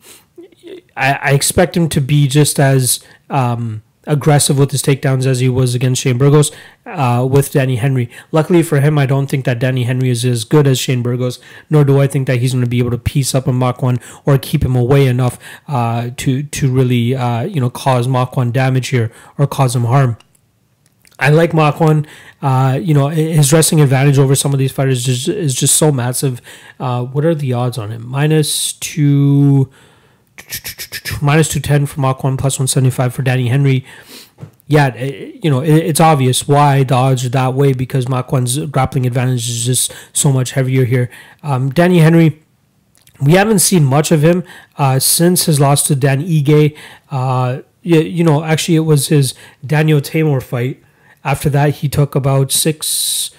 I, 0.95 1.13
I, 1.13 1.31
expect 1.31 1.75
him 1.75 1.89
to 1.89 2.01
be 2.01 2.27
just 2.27 2.59
as... 2.59 3.03
Um, 3.29 3.81
aggressive 4.05 4.57
with 4.57 4.71
his 4.71 4.81
takedowns 4.81 5.25
as 5.25 5.39
he 5.39 5.49
was 5.49 5.75
against 5.75 6.01
Shane 6.01 6.17
Burgos 6.17 6.51
uh, 6.85 7.27
with 7.29 7.51
Danny 7.51 7.77
Henry. 7.77 8.09
Luckily 8.31 8.63
for 8.63 8.79
him, 8.79 8.97
I 8.97 9.05
don't 9.05 9.27
think 9.27 9.45
that 9.45 9.59
Danny 9.59 9.83
Henry 9.83 10.09
is 10.09 10.25
as 10.25 10.43
good 10.43 10.67
as 10.67 10.79
Shane 10.79 11.01
Burgos, 11.01 11.39
nor 11.69 11.83
do 11.83 11.99
I 11.99 12.07
think 12.07 12.27
that 12.27 12.37
he's 12.37 12.53
going 12.53 12.63
to 12.63 12.69
be 12.69 12.79
able 12.79 12.91
to 12.91 12.97
piece 12.97 13.33
up 13.33 13.47
a 13.47 13.51
Makwan 13.51 14.01
or 14.25 14.37
keep 14.37 14.63
him 14.63 14.75
away 14.75 15.07
enough 15.07 15.39
uh, 15.67 16.09
to 16.17 16.43
to 16.43 16.71
really 16.71 17.15
uh, 17.15 17.43
you 17.43 17.61
know 17.61 17.69
cause 17.69 18.07
Makwan 18.07 18.51
damage 18.51 18.89
here 18.89 19.11
or 19.37 19.47
cause 19.47 19.75
him 19.75 19.85
harm. 19.85 20.17
I 21.19 21.29
like 21.29 21.51
Makwan. 21.51 22.05
Uh, 22.41 22.77
you 22.81 22.93
know, 22.93 23.07
his 23.07 23.53
wrestling 23.53 23.79
advantage 23.79 24.17
over 24.19 24.35
some 24.35 24.51
of 24.51 24.59
these 24.59 24.71
fighters 24.71 25.07
is 25.07 25.25
just, 25.25 25.27
is 25.29 25.55
just 25.55 25.77
so 25.77 25.91
massive. 25.91 26.41
Uh, 26.79 27.05
what 27.05 27.23
are 27.23 27.35
the 27.35 27.53
odds 27.53 27.77
on 27.77 27.91
him? 27.91 28.05
Minus 28.05 28.73
two 28.73 29.71
minus 31.21 31.49
210 31.49 31.85
for 31.85 32.01
Makwan, 32.01 32.37
plus 32.37 32.59
175 32.59 33.13
for 33.13 33.21
Danny 33.21 33.47
Henry. 33.47 33.85
Yeah, 34.67 34.95
you 34.95 35.49
know, 35.49 35.59
it's 35.59 35.99
obvious 35.99 36.47
why 36.47 36.83
the 36.83 36.95
odds 36.95 37.25
are 37.25 37.29
that 37.29 37.53
way 37.53 37.73
because 37.73 38.05
Makwan's 38.05 38.57
grappling 38.67 39.05
advantage 39.05 39.49
is 39.49 39.65
just 39.65 39.93
so 40.13 40.31
much 40.31 40.51
heavier 40.51 40.85
here. 40.85 41.09
Um, 41.43 41.69
Danny 41.69 41.99
Henry, 41.99 42.41
we 43.21 43.33
haven't 43.33 43.59
seen 43.59 43.83
much 43.83 44.11
of 44.11 44.23
him 44.23 44.43
uh, 44.77 44.99
since 44.99 45.45
his 45.45 45.59
loss 45.59 45.85
to 45.87 45.95
Dan 45.95 46.21
Ige. 46.21 46.77
Uh, 47.11 47.59
you, 47.81 47.99
you 47.99 48.23
know, 48.23 48.43
actually, 48.43 48.75
it 48.75 48.81
was 48.81 49.07
his 49.07 49.33
Daniel 49.65 50.01
Teymur 50.01 50.41
fight. 50.41 50.81
After 51.23 51.49
that, 51.49 51.75
he 51.75 51.89
took 51.89 52.15
about 52.15 52.51
six 52.51 53.31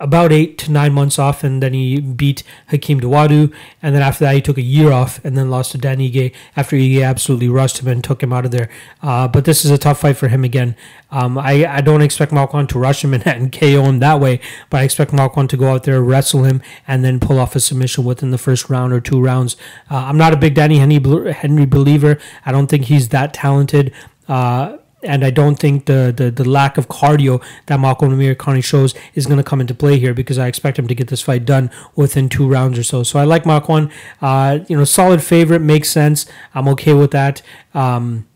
about 0.00 0.32
eight 0.32 0.56
to 0.58 0.72
nine 0.72 0.92
months 0.92 1.18
off, 1.18 1.44
and 1.44 1.62
then 1.62 1.74
he 1.74 2.00
beat 2.00 2.42
Hakeem 2.68 3.00
Dawodu, 3.00 3.52
and 3.82 3.94
then 3.94 4.02
after 4.02 4.24
that 4.24 4.34
he 4.34 4.40
took 4.40 4.56
a 4.56 4.62
year 4.62 4.90
off, 4.90 5.22
and 5.24 5.36
then 5.36 5.50
lost 5.50 5.72
to 5.72 5.78
Dan 5.78 5.98
Ige 5.98 6.32
after 6.56 6.76
Ige 6.76 7.04
absolutely 7.06 7.48
rushed 7.48 7.78
him 7.80 7.88
and 7.88 8.02
took 8.02 8.22
him 8.22 8.32
out 8.32 8.44
of 8.44 8.50
there. 8.50 8.68
Uh, 9.02 9.28
but 9.28 9.44
this 9.44 9.64
is 9.64 9.70
a 9.70 9.78
tough 9.78 10.00
fight 10.00 10.16
for 10.16 10.28
him 10.28 10.42
again. 10.42 10.74
Um, 11.10 11.36
I, 11.36 11.66
I 11.66 11.80
don't 11.80 12.02
expect 12.02 12.32
Makwan 12.32 12.68
to 12.68 12.78
rush 12.78 13.04
him 13.04 13.12
and, 13.12 13.26
and 13.26 13.52
KO 13.52 13.84
him 13.84 13.98
that 13.98 14.20
way, 14.20 14.40
but 14.70 14.80
I 14.80 14.84
expect 14.84 15.12
Makwan 15.12 15.48
to 15.50 15.56
go 15.56 15.68
out 15.68 15.84
there, 15.84 16.00
wrestle 16.02 16.44
him, 16.44 16.62
and 16.88 17.04
then 17.04 17.20
pull 17.20 17.38
off 17.38 17.54
a 17.54 17.60
submission 17.60 18.04
within 18.04 18.30
the 18.30 18.38
first 18.38 18.70
round 18.70 18.92
or 18.92 19.00
two 19.00 19.20
rounds. 19.20 19.56
Uh, 19.90 19.96
I'm 19.96 20.16
not 20.16 20.32
a 20.32 20.36
big 20.36 20.54
Danny 20.54 20.78
Henry, 20.78 21.32
Henry 21.32 21.66
believer. 21.66 22.18
I 22.46 22.52
don't 22.52 22.68
think 22.68 22.84
he's 22.84 23.10
that 23.10 23.34
talented. 23.34 23.92
Uh, 24.28 24.78
and 25.02 25.24
I 25.24 25.30
don't 25.30 25.56
think 25.56 25.86
the, 25.86 26.12
the, 26.14 26.30
the 26.30 26.48
lack 26.48 26.76
of 26.76 26.88
cardio 26.88 27.42
that 27.66 27.78
Makwan 27.78 28.10
Amirkhani 28.10 28.62
shows 28.62 28.94
is 29.14 29.26
going 29.26 29.38
to 29.38 29.44
come 29.44 29.60
into 29.60 29.74
play 29.74 29.98
here 29.98 30.12
because 30.12 30.38
I 30.38 30.46
expect 30.46 30.78
him 30.78 30.88
to 30.88 30.94
get 30.94 31.08
this 31.08 31.22
fight 31.22 31.44
done 31.44 31.70
within 31.96 32.28
two 32.28 32.46
rounds 32.46 32.78
or 32.78 32.82
so. 32.82 33.02
So 33.02 33.18
I 33.18 33.24
like 33.24 33.44
Makwan. 33.44 33.90
Uh, 34.20 34.60
you 34.68 34.76
know, 34.76 34.84
solid 34.84 35.22
favorite 35.22 35.60
makes 35.60 35.88
sense. 35.88 36.26
I'm 36.54 36.68
okay 36.68 36.92
with 36.92 37.12
that. 37.12 37.42
Um, 37.72 38.26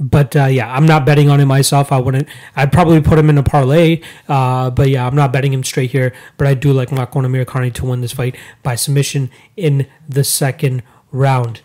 but 0.00 0.34
uh, 0.34 0.46
yeah, 0.46 0.74
I'm 0.74 0.86
not 0.86 1.06
betting 1.06 1.30
on 1.30 1.38
him 1.38 1.48
myself. 1.48 1.92
I 1.92 2.00
wouldn't. 2.00 2.28
I'd 2.56 2.72
probably 2.72 3.00
put 3.00 3.18
him 3.18 3.30
in 3.30 3.38
a 3.38 3.42
parlay. 3.44 4.00
Uh, 4.28 4.68
but 4.70 4.88
yeah, 4.88 5.06
I'm 5.06 5.14
not 5.14 5.32
betting 5.32 5.52
him 5.52 5.62
straight 5.62 5.92
here. 5.92 6.12
But 6.36 6.48
I 6.48 6.54
do 6.54 6.72
like 6.72 6.88
Makwan 6.88 7.24
Amirkhani 7.24 7.72
to 7.74 7.86
win 7.86 8.00
this 8.00 8.12
fight 8.12 8.36
by 8.64 8.74
submission 8.74 9.30
in 9.56 9.86
the 10.08 10.24
second 10.24 10.82
round. 11.12 11.60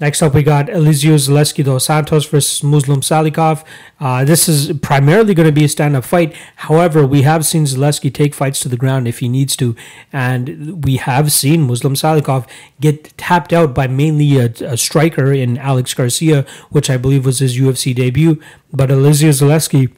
Next 0.00 0.22
up, 0.22 0.32
we 0.32 0.44
got 0.44 0.66
Elizeu 0.66 1.14
Zaleski 1.16 1.64
dos 1.64 1.84
Santos 1.84 2.24
versus 2.26 2.62
Muslim 2.62 3.00
Salikov. 3.00 3.64
Uh, 3.98 4.24
this 4.24 4.48
is 4.48 4.72
primarily 4.78 5.34
going 5.34 5.48
to 5.48 5.52
be 5.52 5.64
a 5.64 5.68
stand 5.68 5.96
up 5.96 6.04
fight. 6.04 6.36
However, 6.56 7.04
we 7.04 7.22
have 7.22 7.44
seen 7.44 7.64
Zaleski 7.64 8.12
take 8.14 8.32
fights 8.32 8.60
to 8.60 8.68
the 8.68 8.76
ground 8.76 9.08
if 9.08 9.18
he 9.18 9.28
needs 9.28 9.56
to. 9.56 9.74
And 10.12 10.84
we 10.84 10.96
have 10.96 11.32
seen 11.32 11.62
Muslim 11.62 11.94
Salikov 11.94 12.48
get 12.80 13.16
tapped 13.18 13.52
out 13.52 13.74
by 13.74 13.88
mainly 13.88 14.38
a, 14.38 14.46
a 14.60 14.76
striker 14.76 15.32
in 15.32 15.58
Alex 15.58 15.94
Garcia, 15.94 16.46
which 16.70 16.88
I 16.88 16.96
believe 16.96 17.26
was 17.26 17.40
his 17.40 17.58
UFC 17.58 17.92
debut. 17.92 18.40
But 18.72 18.90
Elizeu 18.90 19.30
Zaleski 19.30 19.90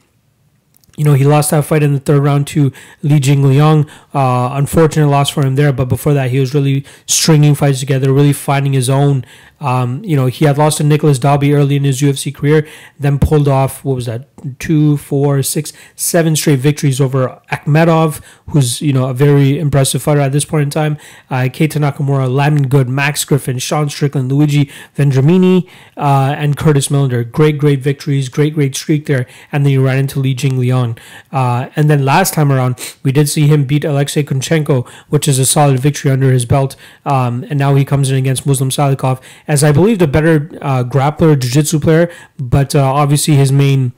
you 1.00 1.04
know, 1.06 1.14
he 1.14 1.24
lost 1.24 1.50
that 1.50 1.64
fight 1.64 1.82
in 1.82 1.94
the 1.94 1.98
third 1.98 2.22
round 2.22 2.46
to 2.48 2.70
Li 3.02 3.18
Jingliang. 3.18 3.88
Uh, 4.12 4.50
unfortunate 4.52 5.08
loss 5.08 5.30
for 5.30 5.46
him 5.46 5.54
there, 5.56 5.72
but 5.72 5.86
before 5.86 6.12
that, 6.12 6.30
he 6.30 6.38
was 6.38 6.52
really 6.52 6.84
stringing 7.06 7.54
fights 7.54 7.80
together, 7.80 8.12
really 8.12 8.34
finding 8.34 8.74
his 8.74 8.90
own. 8.90 9.24
Um, 9.60 10.04
you 10.04 10.14
know, 10.14 10.26
he 10.26 10.44
had 10.44 10.58
lost 10.58 10.76
to 10.76 10.84
Nicolas 10.84 11.18
Dalby 11.18 11.54
early 11.54 11.76
in 11.76 11.84
his 11.84 12.02
UFC 12.02 12.34
career, 12.34 12.68
then 12.98 13.18
pulled 13.18 13.48
off, 13.48 13.82
what 13.82 13.94
was 13.94 14.04
that, 14.04 14.29
two, 14.58 14.96
four, 14.96 15.42
six, 15.42 15.72
seven 15.96 16.36
straight 16.36 16.58
victories 16.58 17.00
over 17.00 17.40
Akhmedov, 17.50 18.20
who's, 18.48 18.80
you 18.82 18.92
know, 18.92 19.08
a 19.08 19.14
very 19.14 19.58
impressive 19.58 20.02
fighter 20.02 20.20
at 20.20 20.32
this 20.32 20.44
point 20.44 20.62
in 20.64 20.70
time. 20.70 20.96
Uh, 21.30 21.48
Keita 21.48 21.80
Nakamura, 21.80 22.68
Good, 22.68 22.88
Max 22.88 23.24
Griffin, 23.24 23.58
Sean 23.58 23.88
Strickland, 23.88 24.30
Luigi 24.30 24.70
Vendramini, 24.96 25.68
uh, 25.96 26.34
and 26.36 26.56
Curtis 26.56 26.88
Millender. 26.88 27.30
Great, 27.30 27.58
great 27.58 27.80
victories, 27.80 28.28
great, 28.28 28.54
great 28.54 28.74
streak 28.74 29.06
there. 29.06 29.26
And 29.52 29.64
then 29.64 29.72
you 29.72 29.84
ran 29.84 29.98
into 29.98 30.20
Li 30.20 30.34
Jingliang. 30.34 30.98
Uh, 31.32 31.68
and 31.76 31.88
then 31.88 32.04
last 32.04 32.34
time 32.34 32.50
around, 32.50 32.96
we 33.02 33.12
did 33.12 33.28
see 33.28 33.46
him 33.46 33.64
beat 33.64 33.84
Alexei 33.84 34.22
Kunchenko, 34.22 34.88
which 35.08 35.28
is 35.28 35.38
a 35.38 35.46
solid 35.46 35.78
victory 35.78 36.10
under 36.10 36.32
his 36.32 36.44
belt. 36.44 36.76
Um, 37.04 37.44
and 37.48 37.58
now 37.58 37.74
he 37.74 37.84
comes 37.84 38.10
in 38.10 38.16
against 38.16 38.46
Muslim 38.46 38.70
Salikov 38.70 39.20
as 39.46 39.64
I 39.64 39.72
believe 39.72 39.98
the 39.98 40.06
better 40.06 40.50
uh, 40.60 40.84
grappler, 40.84 41.38
jiu-jitsu 41.38 41.80
player, 41.80 42.10
but 42.38 42.74
uh, 42.74 42.82
obviously 42.82 43.34
his 43.34 43.52
main 43.52 43.92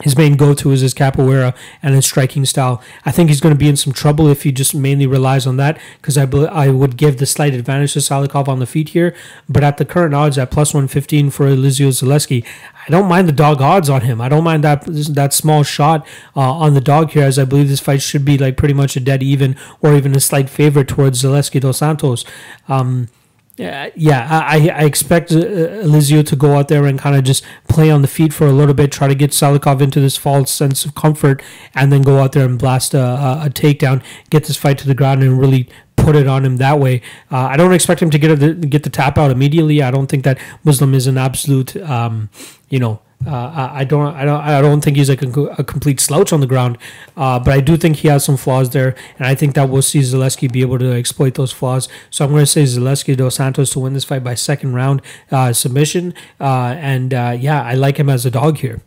his 0.00 0.16
main 0.16 0.36
go-to 0.36 0.70
is 0.72 0.80
his 0.80 0.94
capoeira 0.94 1.54
and 1.82 1.94
his 1.94 2.06
striking 2.06 2.44
style. 2.44 2.82
I 3.04 3.12
think 3.12 3.28
he's 3.28 3.40
going 3.40 3.54
to 3.54 3.58
be 3.58 3.68
in 3.68 3.76
some 3.76 3.92
trouble 3.92 4.28
if 4.28 4.42
he 4.42 4.50
just 4.50 4.74
mainly 4.74 5.06
relies 5.06 5.46
on 5.46 5.58
that 5.58 5.78
because 6.00 6.16
I, 6.16 6.24
I 6.24 6.70
would 6.70 6.96
give 6.96 7.18
the 7.18 7.26
slight 7.26 7.54
advantage 7.54 7.92
to 7.92 8.00
Salikhov 8.00 8.48
on 8.48 8.58
the 8.58 8.66
feet 8.66 8.90
here. 8.90 9.14
But 9.48 9.62
at 9.62 9.76
the 9.76 9.84
current 9.84 10.14
odds 10.14 10.38
at 10.38 10.50
plus 10.50 10.72
115 10.72 11.30
for 11.30 11.46
Elizeu 11.46 11.88
Zaleski, 11.88 12.44
I 12.86 12.90
don't 12.90 13.08
mind 13.08 13.28
the 13.28 13.32
dog 13.32 13.60
odds 13.60 13.90
on 13.90 14.00
him. 14.00 14.20
I 14.20 14.28
don't 14.28 14.44
mind 14.44 14.64
that 14.64 14.84
that 14.86 15.32
small 15.32 15.62
shot 15.62 16.06
uh, 16.34 16.40
on 16.40 16.74
the 16.74 16.80
dog 16.80 17.10
here 17.10 17.24
as 17.24 17.38
I 17.38 17.44
believe 17.44 17.68
this 17.68 17.80
fight 17.80 18.02
should 18.02 18.24
be 18.24 18.38
like 18.38 18.56
pretty 18.56 18.74
much 18.74 18.96
a 18.96 19.00
dead 19.00 19.22
even 19.22 19.56
or 19.82 19.94
even 19.94 20.16
a 20.16 20.20
slight 20.20 20.48
favorite 20.48 20.88
towards 20.88 21.22
Zaleski 21.22 21.60
dos 21.60 21.78
Santos. 21.78 22.24
Um, 22.66 23.08
yeah, 23.56 23.90
yeah, 23.94 24.26
I, 24.30 24.70
I 24.70 24.84
expect 24.84 25.30
uh, 25.30 25.36
Elizeu 25.36 26.24
to 26.26 26.36
go 26.36 26.56
out 26.56 26.68
there 26.68 26.86
and 26.86 26.98
kind 26.98 27.14
of 27.14 27.22
just 27.22 27.44
play 27.68 27.90
on 27.90 28.00
the 28.00 28.08
feet 28.08 28.32
for 28.32 28.46
a 28.46 28.52
little 28.52 28.74
bit, 28.74 28.90
try 28.90 29.08
to 29.08 29.14
get 29.14 29.30
Salikhov 29.30 29.82
into 29.82 30.00
this 30.00 30.16
false 30.16 30.50
sense 30.50 30.86
of 30.86 30.94
comfort, 30.94 31.42
and 31.74 31.92
then 31.92 32.00
go 32.02 32.18
out 32.18 32.32
there 32.32 32.46
and 32.46 32.58
blast 32.58 32.94
a, 32.94 33.02
a, 33.02 33.42
a 33.46 33.50
takedown, 33.50 34.02
get 34.30 34.44
this 34.44 34.56
fight 34.56 34.78
to 34.78 34.86
the 34.86 34.94
ground, 34.94 35.22
and 35.22 35.38
really 35.38 35.68
put 35.96 36.16
it 36.16 36.26
on 36.26 36.44
him 36.44 36.56
that 36.56 36.80
way. 36.80 37.02
Uh, 37.30 37.46
I 37.46 37.56
don't 37.56 37.74
expect 37.74 38.00
him 38.00 38.10
to 38.10 38.18
get 38.18 38.42
a, 38.42 38.54
get 38.54 38.84
the 38.84 38.90
tap 38.90 39.18
out 39.18 39.30
immediately. 39.30 39.82
I 39.82 39.90
don't 39.90 40.06
think 40.06 40.24
that 40.24 40.38
Muslim 40.64 40.94
is 40.94 41.06
an 41.06 41.18
absolute, 41.18 41.76
um, 41.76 42.30
you 42.70 42.78
know, 42.78 43.00
uh, 43.26 43.70
I 43.72 43.84
don't, 43.84 44.14
I 44.14 44.24
don't, 44.24 44.40
I 44.40 44.60
don't 44.60 44.80
think 44.82 44.96
he's 44.96 45.08
like 45.08 45.22
a, 45.22 45.28
a 45.58 45.64
complete 45.64 46.00
slouch 46.00 46.32
on 46.32 46.40
the 46.40 46.46
ground, 46.46 46.78
uh, 47.16 47.38
but 47.38 47.52
I 47.52 47.60
do 47.60 47.76
think 47.76 47.96
he 47.96 48.08
has 48.08 48.24
some 48.24 48.36
flaws 48.36 48.70
there, 48.70 48.94
and 49.18 49.26
I 49.26 49.34
think 49.34 49.54
that 49.54 49.68
we'll 49.68 49.82
see 49.82 50.00
Zaleski 50.00 50.50
be 50.50 50.60
able 50.60 50.78
to 50.78 50.92
exploit 50.92 51.34
those 51.34 51.52
flaws. 51.52 51.88
So 52.10 52.24
I'm 52.24 52.30
going 52.30 52.42
to 52.42 52.46
say 52.46 52.64
Zaleski 52.64 53.16
dos 53.16 53.36
Santos 53.36 53.70
to 53.70 53.80
win 53.80 53.94
this 53.94 54.04
fight 54.04 54.24
by 54.24 54.34
second 54.34 54.74
round 54.74 55.02
uh, 55.30 55.52
submission, 55.52 56.14
uh, 56.40 56.74
and 56.78 57.14
uh, 57.14 57.36
yeah, 57.38 57.62
I 57.62 57.74
like 57.74 57.96
him 57.98 58.08
as 58.08 58.26
a 58.26 58.30
dog 58.30 58.58
here. 58.58 58.82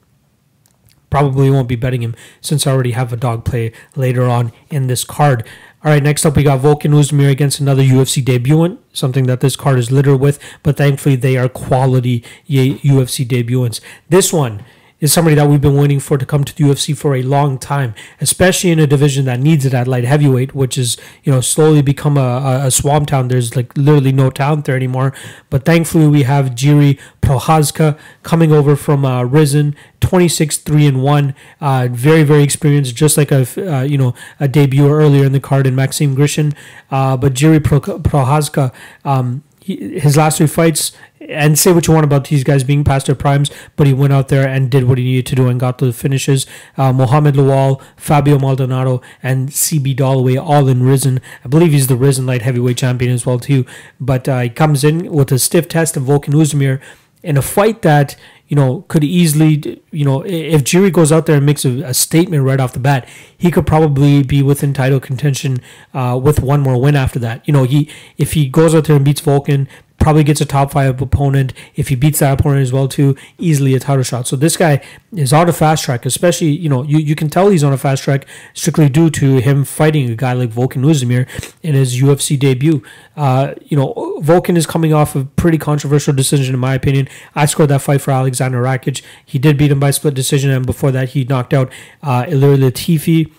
Probably 1.09 1.49
won't 1.49 1.69
be 1.69 1.77
betting 1.77 2.01
him 2.01 2.15
since 2.41 2.67
I 2.67 2.71
already 2.71 2.91
have 2.91 3.13
a 3.13 3.17
dog 3.17 3.45
play 3.45 3.71
later 3.95 4.25
on 4.25 4.51
in 4.69 4.87
this 4.87 5.03
card. 5.05 5.47
All 5.85 5.91
right, 5.91 6.01
next 6.01 6.25
up 6.25 6.35
we 6.35 6.41
got 6.41 6.61
Volkan 6.61 6.95
Oezdemir 6.95 7.29
against 7.29 7.59
another 7.59 7.83
UFC 7.83 8.25
debutant, 8.25 8.79
something 8.91 9.27
that 9.27 9.41
this 9.41 9.55
card 9.55 9.77
is 9.77 9.91
littered 9.91 10.19
with, 10.19 10.39
but 10.63 10.77
thankfully 10.77 11.15
they 11.15 11.37
are 11.37 11.47
quality 11.47 12.23
UFC 12.49 13.23
debutants. 13.23 13.81
This 14.09 14.33
one 14.33 14.65
is 14.99 15.12
somebody 15.12 15.36
that 15.36 15.49
we've 15.49 15.62
been 15.62 15.75
waiting 15.75 15.99
for 15.99 16.17
to 16.17 16.25
come 16.25 16.43
to 16.43 16.55
the 16.55 16.63
UFC 16.63 16.95
for 16.95 17.15
a 17.15 17.21
long 17.21 17.58
time, 17.58 17.93
especially 18.21 18.71
in 18.71 18.79
a 18.79 18.88
division 18.88 19.25
that 19.25 19.39
needs 19.39 19.65
it 19.65 19.73
at 19.73 19.88
light 19.88 20.05
heavyweight, 20.05 20.55
which 20.55 20.77
is 20.77 20.97
you 21.23 21.31
know 21.31 21.41
slowly 21.41 21.81
become 21.81 22.17
a, 22.17 22.21
a, 22.21 22.67
a 22.67 22.71
swamp 22.71 23.08
town. 23.08 23.27
There's 23.27 23.55
like 23.55 23.75
literally 23.77 24.12
no 24.12 24.29
talent 24.29 24.65
there 24.65 24.75
anymore. 24.75 25.13
But 25.49 25.65
thankfully, 25.65 26.08
we 26.08 26.23
have 26.23 26.51
Jiri 26.51 26.99
Prochazka 27.21 27.97
coming 28.23 28.51
over 28.51 28.75
from 28.75 29.03
uh, 29.05 29.23
Rizin, 29.23 29.75
26 29.99 30.58
3 30.60 30.88
and 30.88 31.03
1, 31.03 31.36
uh, 31.62 31.88
very 31.91 32.23
very 32.23 32.43
experienced, 32.43 32.95
just 32.95 33.17
like 33.17 33.31
a 33.31 33.45
uh, 33.58 33.81
you 33.84 33.97
know 33.97 34.13
a 34.39 34.47
debut 34.47 34.89
earlier 34.89 35.25
in 35.25 35.31
the 35.31 35.39
card 35.39 35.67
in 35.67 35.75
Maxime 35.75 36.15
Grishin. 36.15 36.53
Uh, 36.89 37.17
but 37.17 37.34
Jiri 37.34 37.60
Prochazka. 37.60 38.73
Um, 39.03 39.43
his 39.65 40.15
last 40.15 40.38
three 40.38 40.47
fights, 40.47 40.91
and 41.28 41.58
say 41.58 41.71
what 41.71 41.88
you 41.88 41.93
want 41.93 42.04
about 42.04 42.25
these 42.25 42.43
guys 42.43 42.63
being 42.63 42.84
past 42.84 43.08
their 43.08 43.15
primes, 43.15 43.49
but 43.75 43.88
he 43.88 43.93
went 43.93 44.13
out 44.13 44.28
there 44.28 44.47
and 44.47 44.69
did 44.69 44.84
what 44.84 44.97
he 44.97 45.04
needed 45.04 45.25
to 45.28 45.36
do 45.36 45.47
and 45.47 45.60
got 45.60 45.80
the 45.80 45.91
finishes. 45.91 46.45
Uh, 46.78 46.93
Mohamed 46.93 47.36
Lawal, 47.36 47.82
Fabio 47.97 48.38
Maldonado, 48.38 49.01
and 49.23 49.49
CB 49.49 49.95
Dollaway 49.95 50.41
all 50.41 50.67
in 50.67 50.84
Rizin. 50.84 51.19
I 51.43 51.47
believe 51.47 51.71
he's 51.71 51.88
the 51.88 51.95
Rizin 51.95 52.25
light 52.25 52.43
heavyweight 52.43 52.78
champion 52.78 53.12
as 53.12 53.25
well 53.25 53.39
too. 53.39 53.65
But 53.99 54.30
uh, 54.30 54.41
he 54.41 54.49
comes 54.49 54.84
in 54.84 55.12
with 55.12 55.32
a 55.32 55.39
stiff 55.39 55.67
test 55.67 55.97
of 55.97 56.04
Volkan 56.04 56.34
Oezdemir 56.34 56.80
in 57.23 57.38
a 57.38 57.41
fight 57.41 57.82
that 57.82 58.15
you 58.47 58.55
know 58.55 58.86
could 58.88 59.03
easily 59.03 59.81
you 59.91 60.05
know 60.05 60.23
if 60.25 60.63
Jiri 60.63 60.91
goes 60.91 61.12
out 61.12 61.25
there 61.25 61.38
and 61.38 61.45
makes 61.45 61.65
a, 61.65 61.81
a, 61.81 61.93
statement 61.93 62.43
right 62.43 62.60
off 62.60 62.73
the 62.73 62.79
bat, 62.79 63.08
he 63.36 63.51
could 63.51 63.65
probably 63.65 64.23
be 64.23 64.43
within 64.43 64.73
title 64.73 64.99
contention 64.99 65.60
uh, 65.93 66.19
with 66.21 66.41
one 66.41 66.62
more 66.62 66.79
win 66.79 66.95
after 66.95 67.19
that. 67.19 67.47
You 67.47 67.53
know 67.53 67.63
he 67.63 67.89
if 68.17 68.34
he 68.34 68.47
goes 68.47 68.75
out 68.75 68.86
there 68.86 68.95
and 68.95 69.05
beats 69.05 69.21
Volkan, 69.21 69.67
probably 69.99 70.23
gets 70.23 70.41
a 70.41 70.45
top 70.45 70.71
five 70.71 71.01
opponent. 71.01 71.53
If 71.75 71.88
he 71.88 71.95
beats 71.95 72.19
that 72.19 72.39
opponent 72.39 72.62
as 72.62 72.71
well, 72.71 72.88
too, 72.88 73.15
easily 73.38 73.73
a 73.73 73.79
title 73.79 74.03
shot. 74.03 74.27
So 74.27 74.36
this 74.36 74.58
guy 74.58 74.84
is 75.13 75.34
on 75.34 75.49
a 75.49 75.53
fast 75.53 75.84
track, 75.84 76.05
especially, 76.05 76.49
you 76.49 76.69
know, 76.69 76.84
you, 76.84 76.99
you 76.99 77.15
can 77.15 77.29
tell 77.29 77.49
he's 77.49 77.63
on 77.63 77.73
a 77.73 77.77
fast 77.77 78.03
track 78.03 78.27
strictly 78.53 78.89
due 78.89 79.10
to 79.12 79.38
him 79.38 79.63
fighting 79.63 80.10
a 80.10 80.15
guy 80.15 80.34
like 80.34 80.51
Volkan 80.51 80.84
Oezdemir 80.84 81.27
in 81.63 81.73
his 81.73 81.99
UFC 81.99 82.38
debut. 82.38 82.84
Uh, 83.15 83.53
you 83.63 83.77
know, 83.77 83.93
Volkan 84.21 84.58
is 84.58 84.67
coming 84.67 84.93
off 84.93 85.15
a 85.15 85.25
pretty 85.25 85.58
controversial 85.58 86.13
decision, 86.13 86.53
in 86.53 86.60
my 86.60 86.75
opinion. 86.75 87.08
I 87.34 87.45
scored 87.45 87.69
that 87.69 87.81
fight 87.81 88.01
for 88.01 88.12
Alexander 88.12 88.62
Rakic. 88.62 89.01
He 89.25 89.39
did 89.39 89.58
beat 89.58 89.71
him 89.71 89.79
by 89.79 89.91
split 89.91 90.13
decision, 90.13 90.51
and 90.51 90.65
before 90.65 90.91
that, 90.91 91.10
he 91.10 91.23
knocked 91.23 91.53
out 91.53 91.71
uh, 92.03 92.25
Ilir 92.25 92.58
Latifi. 92.58 93.31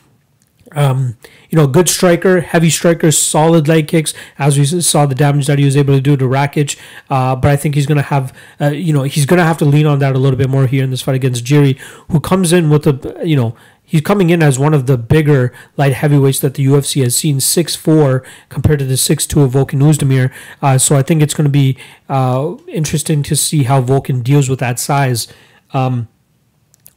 Um, 0.73 1.17
you 1.49 1.57
know, 1.57 1.67
good 1.67 1.89
striker, 1.89 2.41
heavy 2.41 2.71
striker, 2.71 3.11
solid 3.13 3.69
leg 3.69 3.89
kicks, 3.89 4.13
as 4.39 4.59
we 4.59 4.65
saw 4.65 5.07
the 5.07 5.15
damage 5.15 5.47
that 5.47 5.59
he 5.59 5.65
was 5.65 5.77
able 5.77 5.95
to 5.95 6.01
do 6.01 6.17
to 6.17 6.25
Rakic. 6.25 6.79
Uh, 7.09 7.37
but 7.37 7.51
I 7.51 7.57
think 7.57 7.75
he's 7.75 7.87
going 7.87 7.97
to 7.97 8.03
have, 8.03 8.37
uh, 8.61 8.71
you 8.71 8.93
know, 8.93 9.05
he's 9.05 9.27
going 9.27 9.39
to 9.39 9.45
have 9.45 9.59
to 9.59 9.65
lean 9.65 9.87
on 9.87 10.01
that 10.01 10.17
a 10.17 10.19
little 10.19 10.39
bit 10.39 10.51
more 10.51 10.67
here 10.67 10.83
in 10.83 10.91
this 10.91 11.03
fight 11.03 11.15
against 11.15 11.45
Jiri, 11.45 11.79
who 12.11 12.21
comes 12.21 12.53
in 12.53 12.69
with 12.69 12.87
a, 12.87 13.21
you 13.25 13.37
know, 13.37 13.57
he's 13.87 14.01
coming 14.03 14.31
in 14.31 14.43
as 14.43 14.59
one 14.59 14.75
of 14.75 14.87
the 14.87 14.99
bigger 14.99 15.53
light 15.77 15.95
heavyweights 15.95 16.41
that 16.41 16.55
the 16.55 16.67
UFC 16.67 17.03
has 17.03 17.17
seen, 17.17 17.41
six 17.41 17.77
four 17.77 18.25
compared 18.49 18.81
to 18.81 18.85
the 18.85 18.97
six 18.97 19.27
two 19.27 19.43
of 19.43 19.53
Volkan 19.53 19.81
Oezdemir. 19.81 20.33
Uh, 20.61 20.77
so 20.77 20.97
I 20.97 21.03
think 21.03 21.23
it's 21.23 21.35
going 21.35 21.47
to 21.47 21.51
be 21.51 21.79
uh, 22.09 22.57
interesting 22.69 23.23
to 23.23 23.37
see 23.37 23.63
how 23.63 23.81
Volkan 23.81 24.23
deals 24.23 24.49
with 24.49 24.59
that 24.59 24.79
size. 24.81 25.29
Um, 25.73 26.09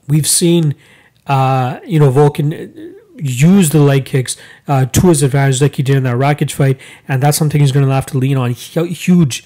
we've 0.08 0.28
seen, 0.28 0.76
uh, 1.28 1.80
you 1.86 2.00
know, 2.00 2.12
Volkan 2.12 2.96
use 3.22 3.70
the 3.70 3.80
leg 3.80 4.06
kicks 4.06 4.38
uh, 4.68 4.86
to 4.86 5.08
his 5.08 5.24
advantage 5.24 5.62
like 5.62 5.76
he 5.76 5.84
did 5.84 5.98
in 5.98 6.04
that 6.04 6.16
Rakic 6.16 6.52
fight, 6.52 6.80
and 7.08 7.22
that's 7.22 7.38
something 7.38 7.62
he's 7.62 7.72
going 7.72 7.86
to 7.86 7.92
have 7.92 8.06
to 8.08 8.18
lean 8.18 8.38
on. 8.38 8.52
Huge 8.52 9.46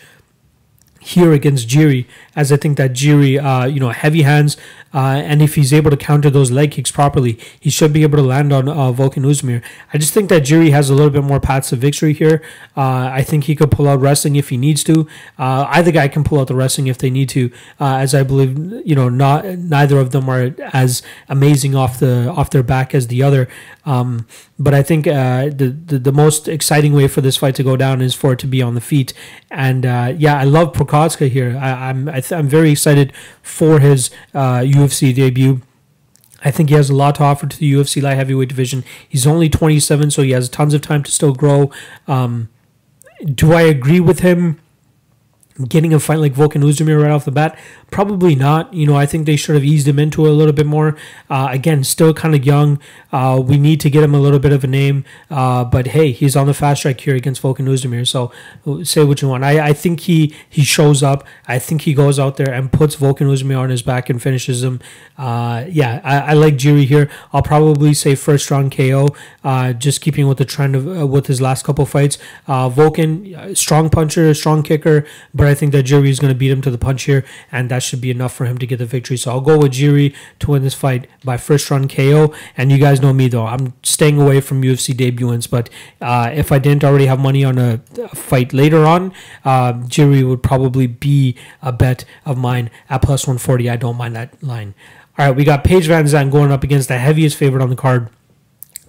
here 0.99 1.33
against 1.33 1.67
Jiri, 1.67 2.05
as 2.35 2.51
I 2.51 2.57
think 2.57 2.77
that 2.77 2.93
Jiri, 2.93 3.41
uh, 3.41 3.65
you 3.65 3.79
know, 3.79 3.89
heavy 3.89 4.23
hands, 4.23 4.57
uh, 4.93 5.21
and 5.25 5.41
if 5.41 5.55
he's 5.55 5.73
able 5.73 5.89
to 5.89 5.97
counter 5.97 6.29
those 6.29 6.51
leg 6.51 6.71
kicks 6.71 6.91
properly, 6.91 7.39
he 7.59 7.69
should 7.69 7.91
be 7.91 8.03
able 8.03 8.17
to 8.17 8.23
land 8.23 8.53
on 8.53 8.69
uh, 8.69 8.91
Volkan 8.91 9.25
Oezdemir. 9.25 9.63
I 9.91 9.97
just 9.97 10.13
think 10.13 10.29
that 10.29 10.43
Jiri 10.43 10.71
has 10.71 10.89
a 10.89 10.93
little 10.93 11.09
bit 11.09 11.23
more 11.23 11.39
paths 11.39 11.71
of 11.71 11.79
victory 11.79 12.13
here. 12.13 12.43
Uh, 12.77 13.09
I 13.11 13.23
think 13.23 13.45
he 13.45 13.55
could 13.55 13.71
pull 13.71 13.87
out 13.87 13.99
wrestling 13.99 14.35
if 14.35 14.49
he 14.49 14.57
needs 14.57 14.83
to. 14.83 15.07
Uh, 15.37 15.65
either 15.69 15.91
guy 15.91 16.07
can 16.07 16.23
pull 16.23 16.39
out 16.39 16.47
the 16.47 16.55
wrestling 16.55 16.87
if 16.87 16.99
they 16.99 17.09
need 17.09 17.29
to, 17.29 17.51
uh, 17.79 17.97
as 17.97 18.13
I 18.13 18.21
believe 18.21 18.57
you 18.85 18.95
know 18.95 19.09
not 19.09 19.45
neither 19.45 19.97
of 19.97 20.11
them 20.11 20.29
are 20.29 20.55
as 20.73 21.01
amazing 21.27 21.75
off 21.75 21.99
the 21.99 22.29
off 22.29 22.51
their 22.51 22.63
back 22.63 22.93
as 22.93 23.07
the 23.07 23.23
other. 23.23 23.49
Um, 23.85 24.27
but 24.59 24.73
I 24.73 24.81
think 24.81 25.05
the, 25.05 25.75
the, 25.85 25.99
the 25.99 26.11
most 26.13 26.47
exciting 26.47 26.93
way 26.93 27.07
for 27.09 27.19
this 27.19 27.35
fight 27.35 27.55
to 27.55 27.63
go 27.63 27.75
down 27.75 28.01
is 28.01 28.13
for 28.15 28.31
it 28.33 28.39
to 28.39 28.47
be 28.47 28.61
on 28.61 28.75
the 28.75 28.81
feet. 28.81 29.13
And 29.51 29.83
yeah, 29.83 30.39
I 30.39 30.43
love 30.43 30.73
Prochazka 30.73 31.29
here. 31.29 31.57
I, 31.59 31.89
I'm 31.89 32.07
I 32.07 32.21
am 32.31 32.47
very 32.47 32.71
excited 32.71 33.13
for 33.41 33.79
his 33.79 34.09
UFC 34.33 35.13
debut. 35.13 35.61
I 36.45 36.51
think 36.51 36.69
he 36.69 36.75
has 36.75 36.89
a 36.89 36.95
lot 36.95 37.15
to 37.15 37.23
offer 37.23 37.47
to 37.47 37.57
the 37.57 37.71
UFC 37.71 38.01
light 38.01 38.15
heavyweight 38.15 38.49
division. 38.49 38.83
He's 39.07 39.25
only 39.25 39.49
27, 39.49 40.11
so 40.11 40.21
he 40.21 40.31
has 40.31 40.49
tons 40.49 40.73
of 40.73 40.81
time 40.81 41.03
to 41.03 41.11
still 41.11 41.33
grow. 41.33 41.71
Um, 42.07 42.49
do 43.23 43.53
I 43.53 43.61
agree 43.61 44.01
with 44.01 44.19
him 44.19 44.59
getting 45.67 45.93
a 45.93 45.99
fight 45.99 46.19
like 46.19 46.33
Volkan 46.33 46.63
Oezdemir 46.63 47.01
right 47.01 47.11
off 47.11 47.25
the 47.25 47.31
bat? 47.31 47.57
Probably 47.91 48.33
not. 48.33 48.73
You 48.73 48.87
know, 48.87 48.95
I 48.95 49.05
think 49.05 49.25
they 49.25 49.35
should 49.35 49.53
have 49.55 49.63
eased 49.63 49.87
him 49.87 49.99
into 49.99 50.25
it 50.25 50.29
a 50.29 50.33
little 50.33 50.53
bit 50.53 50.65
more. 50.65 50.97
Uh, 51.29 51.49
again, 51.51 51.83
still 51.83 52.13
kind 52.13 52.33
of 52.33 52.43
young. 52.43 52.79
Uh, 53.11 53.41
we 53.43 53.57
need 53.57 53.79
to 53.81 53.89
get 53.89 54.03
him 54.03 54.15
a 54.15 54.19
little 54.19 54.39
bit 54.39 54.51
of 54.51 54.63
a 54.63 54.67
name. 54.67 55.05
Uh, 55.29 55.63
but 55.63 55.87
hey, 55.87 56.11
he's 56.11 56.35
on 56.35 56.47
the 56.47 56.53
fast 56.53 56.81
track 56.81 56.99
here 57.01 57.15
against 57.15 57.41
Volkan 57.41 57.67
Oezdemir. 57.67 58.07
So 58.07 58.31
say 58.83 59.03
what 59.03 59.21
you 59.21 59.27
want. 59.27 59.43
I, 59.43 59.67
I 59.67 59.73
think 59.73 60.01
he 60.01 60.33
he 60.49 60.63
shows 60.63 61.03
up. 61.03 61.23
I 61.47 61.59
think 61.59 61.81
he 61.81 61.93
goes 61.93 62.17
out 62.17 62.37
there 62.37 62.51
and 62.51 62.71
puts 62.71 62.95
Volkan 62.95 63.27
Oezdemir 63.27 63.59
on 63.59 63.69
his 63.69 63.83
back 63.83 64.09
and 64.09 64.21
finishes 64.21 64.63
him. 64.63 64.79
Uh, 65.17 65.65
yeah, 65.69 66.01
I, 66.03 66.31
I, 66.31 66.33
like 66.33 66.55
Jiri 66.55 66.85
here. 66.85 67.07
I'll 67.31 67.43
probably 67.43 67.93
say 67.93 68.15
first 68.15 68.49
round 68.49 68.75
KO. 68.75 69.09
Uh, 69.43 69.73
just 69.73 70.01
keeping 70.01 70.27
with 70.27 70.39
the 70.39 70.45
trend 70.45 70.75
of 70.75 70.87
uh, 70.87 71.05
with 71.05 71.27
his 71.27 71.39
last 71.39 71.63
couple 71.63 71.85
fights. 71.85 72.17
Volkan, 72.47 73.55
strong 73.55 73.91
puncher, 73.91 74.33
strong 74.33 74.63
kicker, 74.63 75.05
but 75.33 75.42
I 75.45 75.55
think 75.55 75.71
that 75.71 75.85
Jiri 75.85 76.09
is 76.09 76.19
going 76.19 76.33
to 76.33 76.37
beat 76.37 76.51
him 76.51 76.61
to 76.61 76.71
the 76.71 76.77
punch 76.77 77.03
here, 77.03 77.25
and 77.51 77.69
that 77.69 77.83
should 77.83 78.01
be 78.01 78.11
enough 78.11 78.33
for 78.33 78.45
him 78.45 78.57
to 78.57 78.67
get 78.67 78.77
the 78.77 78.85
victory. 78.85 79.17
So 79.17 79.31
I'll 79.31 79.41
go 79.41 79.57
with 79.57 79.73
Jiri 79.73 80.15
to 80.39 80.51
win 80.51 80.63
this 80.63 80.73
fight 80.73 81.07
by 81.23 81.37
first 81.37 81.69
round 81.69 81.89
KO. 81.89 82.33
And 82.57 82.71
you 82.71 82.77
guys 82.77 83.01
know 83.01 83.13
me 83.13 83.27
though, 83.27 83.45
I'm 83.45 83.73
staying 83.83 84.19
away 84.19 84.41
from 84.41 84.61
UFC 84.61 84.95
debuts. 84.95 85.47
But 85.47 85.69
uh, 86.01 86.31
if 86.33 86.51
I 86.51 86.59
didn't 86.59 86.83
already 86.83 87.05
have 87.05 87.19
money 87.19 87.43
on 87.43 87.57
a, 87.57 87.81
a 88.01 88.15
fight 88.15 88.53
later 88.53 88.85
on, 88.85 89.13
uh, 89.45 89.73
Jiri 89.73 90.27
would 90.27 90.43
probably 90.43 90.87
be 90.87 91.35
a 91.61 91.71
bet 91.71 92.05
of 92.25 92.37
mine 92.37 92.69
at 92.89 93.01
plus 93.01 93.27
140. 93.27 93.69
I 93.69 93.75
don't 93.75 93.97
mind 93.97 94.15
that 94.15 94.41
line. 94.43 94.73
All 95.17 95.27
right, 95.27 95.35
we 95.35 95.43
got 95.43 95.63
Paige 95.63 95.87
Van 95.87 96.05
Zant 96.05 96.31
going 96.31 96.51
up 96.51 96.63
against 96.63 96.87
the 96.87 96.97
heaviest 96.97 97.37
favorite 97.37 97.61
on 97.61 97.69
the 97.69 97.75
card. 97.75 98.09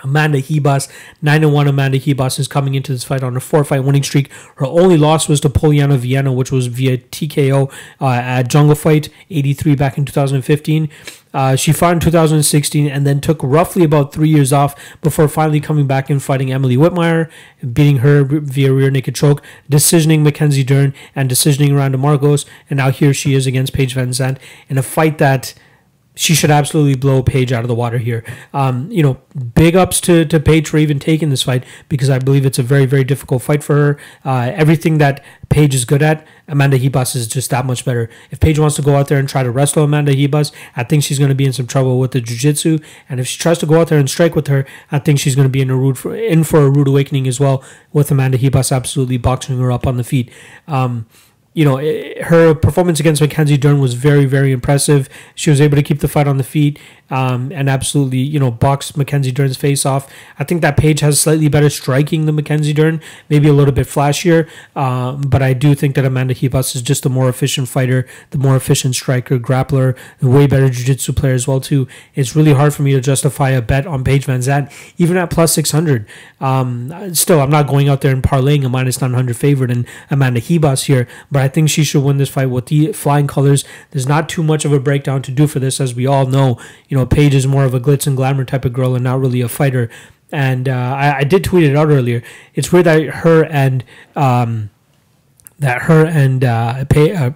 Amanda 0.05 0.41
Ribas, 0.41 0.89
9 1.23 1.51
1 1.51 1.67
Amanda 1.67 1.99
Ribas 1.99 2.39
is 2.39 2.47
coming 2.47 2.75
into 2.75 2.93
this 2.93 3.03
fight 3.03 3.23
on 3.23 3.37
a 3.37 3.41
four 3.41 3.65
fight 3.65 3.83
winning 3.83 4.03
streak. 4.03 4.31
Her 4.57 4.67
only 4.67 4.97
loss 4.97 5.29
was 5.29 5.41
to 5.41 5.49
Polyana 5.49 5.97
Viana, 5.97 6.33
which 6.33 6.53
was 6.53 6.67
via 6.69 6.99
TKO 6.99 7.73
uh, 8.01 8.09
at 8.09 8.49
Jungle 8.49 8.77
Fight 8.77 9.09
83 9.31 9.75
back 9.75 9.99
in 9.99 10.05
2015. 10.05 10.89
Uh, 11.33 11.57
she 11.57 11.73
fought 11.73 11.95
in 11.95 12.01
2016 12.01 12.87
and 12.87 13.05
then 13.05 13.21
took 13.21 13.41
roughly 13.43 13.83
about 13.83 14.13
three 14.13 14.29
years 14.29 14.53
off 14.53 14.77
before 15.03 15.27
finally 15.27 15.59
coming 15.59 15.87
back 15.87 16.09
and 16.09 16.23
fighting 16.23 16.53
Emily 16.53 16.77
Whitmire, 16.77 17.29
beating 17.73 17.99
her 17.99 18.23
via 18.23 18.73
rear 18.73 18.91
naked 18.91 19.17
choke, 19.17 19.43
decisioning 19.69 20.23
Mackenzie 20.23 20.63
Dern, 20.63 20.95
and 21.17 21.29
decisioning 21.29 21.77
Randa 21.77 21.99
Markos. 21.99 22.47
And 22.71 22.77
now 22.77 22.91
here 22.93 23.13
she 23.13 23.35
is 23.35 23.49
against 23.49 23.73
Paige 23.73 23.95
Van 23.95 24.11
Zant 24.11 24.39
in 24.69 24.79
a 24.79 24.83
fight 24.83 25.19
that 25.19 25.55
she 26.15 26.35
should 26.35 26.51
absolutely 26.51 26.95
blow 26.95 27.23
Paige 27.23 27.53
out 27.53 27.65
of 27.65 27.69
the 27.69 27.75
water 27.75 27.99
here. 27.99 28.25
Um, 28.53 28.91
you 28.91 29.03
know, 29.03 29.21
big 29.55 29.75
ups 29.75 30.01
to, 30.03 30.25
to 30.27 30.39
Paige 30.39 30.69
for 30.69 30.79
even 30.79 30.99
taking 30.99 31.31
this 31.31 31.43
fight 31.43 31.65
because 31.89 32.09
I 32.09 32.19
believe 32.21 32.47
it's 32.47 32.59
a 32.59 32.63
very, 32.63 32.87
very 32.87 33.03
difficult 33.03 33.43
fight 33.43 33.65
for 33.65 33.75
her. 33.75 33.99
Uh, 34.25 34.53
everything 34.55 34.99
that 34.99 35.25
Paige 35.49 35.75
is 35.75 35.85
good 35.85 36.03
at, 36.03 36.27
Amanda 36.47 36.79
Ribas 36.79 37.17
is 37.17 37.27
just 37.27 37.51
that 37.51 37.67
much 37.67 37.85
better. 37.85 38.09
If 38.31 38.39
Paige 38.39 38.61
wants 38.61 38.77
to 38.77 38.83
go 38.83 38.95
out 38.95 39.09
there 39.09 39.19
and 39.19 39.29
try 39.29 39.43
to 39.43 39.51
wrestle 39.51 39.83
Amanda 39.83 40.13
Ribas, 40.13 40.53
I 40.77 40.85
think 40.85 41.03
she's 41.03 41.19
going 41.19 41.31
to 41.31 41.35
be 41.35 41.47
in 41.47 41.53
some 41.53 41.67
trouble 41.67 41.99
with 41.99 42.13
the 42.13 42.21
jiu-jitsu. 42.21 42.79
And 43.09 43.19
if 43.19 43.27
she 43.27 43.39
tries 43.39 43.59
to 43.59 43.67
go 43.67 43.81
out 43.81 43.89
there 43.89 43.99
and 43.99 44.09
strike 44.09 44.37
with 44.37 44.47
her, 44.47 44.65
I 44.93 45.01
think 45.01 45.19
she's 45.19 45.35
going 45.35 45.47
to 45.47 45.53
be 45.53 45.63
in 45.63 45.71
a 45.71 45.77
rude 45.77 45.99
for, 45.99 46.15
in 46.15 46.45
for 46.45 46.61
a 46.61 46.71
rude 46.71 46.89
awakening 46.89 47.27
as 47.27 47.41
well 47.41 47.65
with 47.93 48.11
Amanda 48.11 48.39
Ribas 48.39 48.71
absolutely 48.71 49.17
boxing 49.17 49.59
her 49.59 49.73
up 49.73 49.87
on 49.87 49.97
the 49.97 50.05
feet. 50.05 50.31
Um, 50.69 51.07
you 51.55 51.65
know, 51.65 51.77
eh, 51.79 52.23
her 52.25 52.55
performance 52.55 53.01
against 53.01 53.23
Mackenzie 53.23 53.57
Dern 53.57 53.81
was 53.81 53.95
very, 53.95 54.25
very 54.27 54.53
impressive. 54.53 55.09
She 55.35 55.51
was 55.51 55.61
able 55.61 55.77
to 55.77 55.83
keep 55.83 56.01
the 56.01 56.09
fight 56.09 56.27
on 56.27 56.37
the 56.37 56.45
feet 56.45 56.79
um, 57.15 57.53
and 57.53 57.71
absolutely, 57.71 58.19
you 58.19 58.41
know, 58.41 58.51
box 58.51 58.97
Mackenzie 58.97 59.31
Dern's 59.31 59.57
face 59.57 59.87
off. 59.87 60.13
I 60.37 60.43
think 60.43 60.63
that 60.63 60.77
Paige 60.77 60.99
has 60.99 61.21
slightly 61.21 61.49
better 61.49 61.71
striking 61.71 62.27
than 62.27 62.35
Mackenzie 62.35 62.73
Dern, 62.73 63.01
maybe 63.31 63.49
a 63.49 63.53
little 63.53 63.73
bit 63.73 63.87
flashier. 63.87 64.49
Um, 64.75 65.21
but 65.21 65.41
I 65.41 65.53
do 65.53 65.77
think 65.77 65.95
that 65.95 66.05
Amanda 66.05 66.35
Ribas 66.35 66.75
is 66.75 66.83
just 66.83 67.07
a 67.07 67.09
more 67.09 67.29
efficient 67.29 67.69
fighter, 67.69 68.05
the 68.31 68.39
more 68.39 68.57
efficient 68.57 68.97
striker, 68.97 69.39
grappler, 69.39 69.97
a 70.21 70.27
way 70.27 70.49
better 70.49 70.69
jiu-jitsu 70.69 71.13
player 71.13 71.35
as 71.35 71.47
well 71.47 71.61
too. 71.61 71.87
It's 72.17 72.35
really 72.35 72.53
hard 72.53 72.75
for 72.75 72.83
me 72.83 72.93
to 72.95 73.01
justify 73.01 73.51
a 73.51 73.63
bet 73.63 73.87
on 73.87 74.03
Paige 74.03 74.25
Van 74.25 74.41
Zant, 74.41 74.73
even 74.99 75.17
at 75.17 75.31
plus 75.31 75.53
600. 75.55 76.09
Um, 76.41 77.15
still, 77.15 77.41
I'm 77.41 77.51
not 77.51 77.69
going 77.69 77.89
out 77.89 78.01
there 78.01 78.13
and 78.13 78.25
parlaying 78.25 78.67
a 78.67 78.69
minus 78.69 79.01
900 79.01 79.37
favorite 79.37 79.71
and 79.71 79.87
Amanda 80.11 80.41
Ribas 80.41 80.87
here, 80.87 81.07
but 81.31 81.43
I 81.43 81.47
think 81.47 81.71
she 81.71 81.85
should 81.85 82.03
win 82.03 82.17
this 82.17 82.31
fight 82.31 82.51
with 82.51 82.67
the 82.67 82.93
flying 82.93 83.29
colors. 83.29 83.65
There's 83.93 84.09
not 84.09 84.29
too 84.29 84.43
much 84.43 84.65
of 84.65 84.73
a 84.73 84.81
breakdown 84.81 85.23
to 85.23 85.31
do 85.31 85.47
for 85.47 85.61
this, 85.61 85.81
as 85.81 85.95
we 85.95 86.09
all 86.09 86.27
know. 86.27 86.59
You 86.89 86.97
know, 86.97 87.04
Paige 87.07 87.35
is 87.35 87.47
more 87.47 87.65
of 87.65 87.75
a 87.75 87.81
glitz 87.81 88.07
and 88.07 88.17
glamour 88.17 88.45
type 88.45 88.65
of 88.65 88.73
girl 88.73 88.95
and 88.95 89.05
not 89.05 89.21
really 89.21 89.41
a 89.41 89.49
fighter. 89.49 89.91
And 90.33 90.69
uh, 90.69 90.73
I, 90.73 91.19
I, 91.19 91.25
did 91.25 91.45
tweet 91.45 91.65
it 91.65 91.77
out 91.77 91.89
earlier. 91.89 92.23
It's 92.55 92.73
weird 92.73 92.87
that 92.87 93.03
her 93.03 93.45
and 93.45 93.85
um, 94.17 94.71
that 95.59 95.83
her 95.83 96.05
and 96.05 96.43
uh, 96.43 96.85
Pay, 96.87 97.15
uh, 97.15 97.31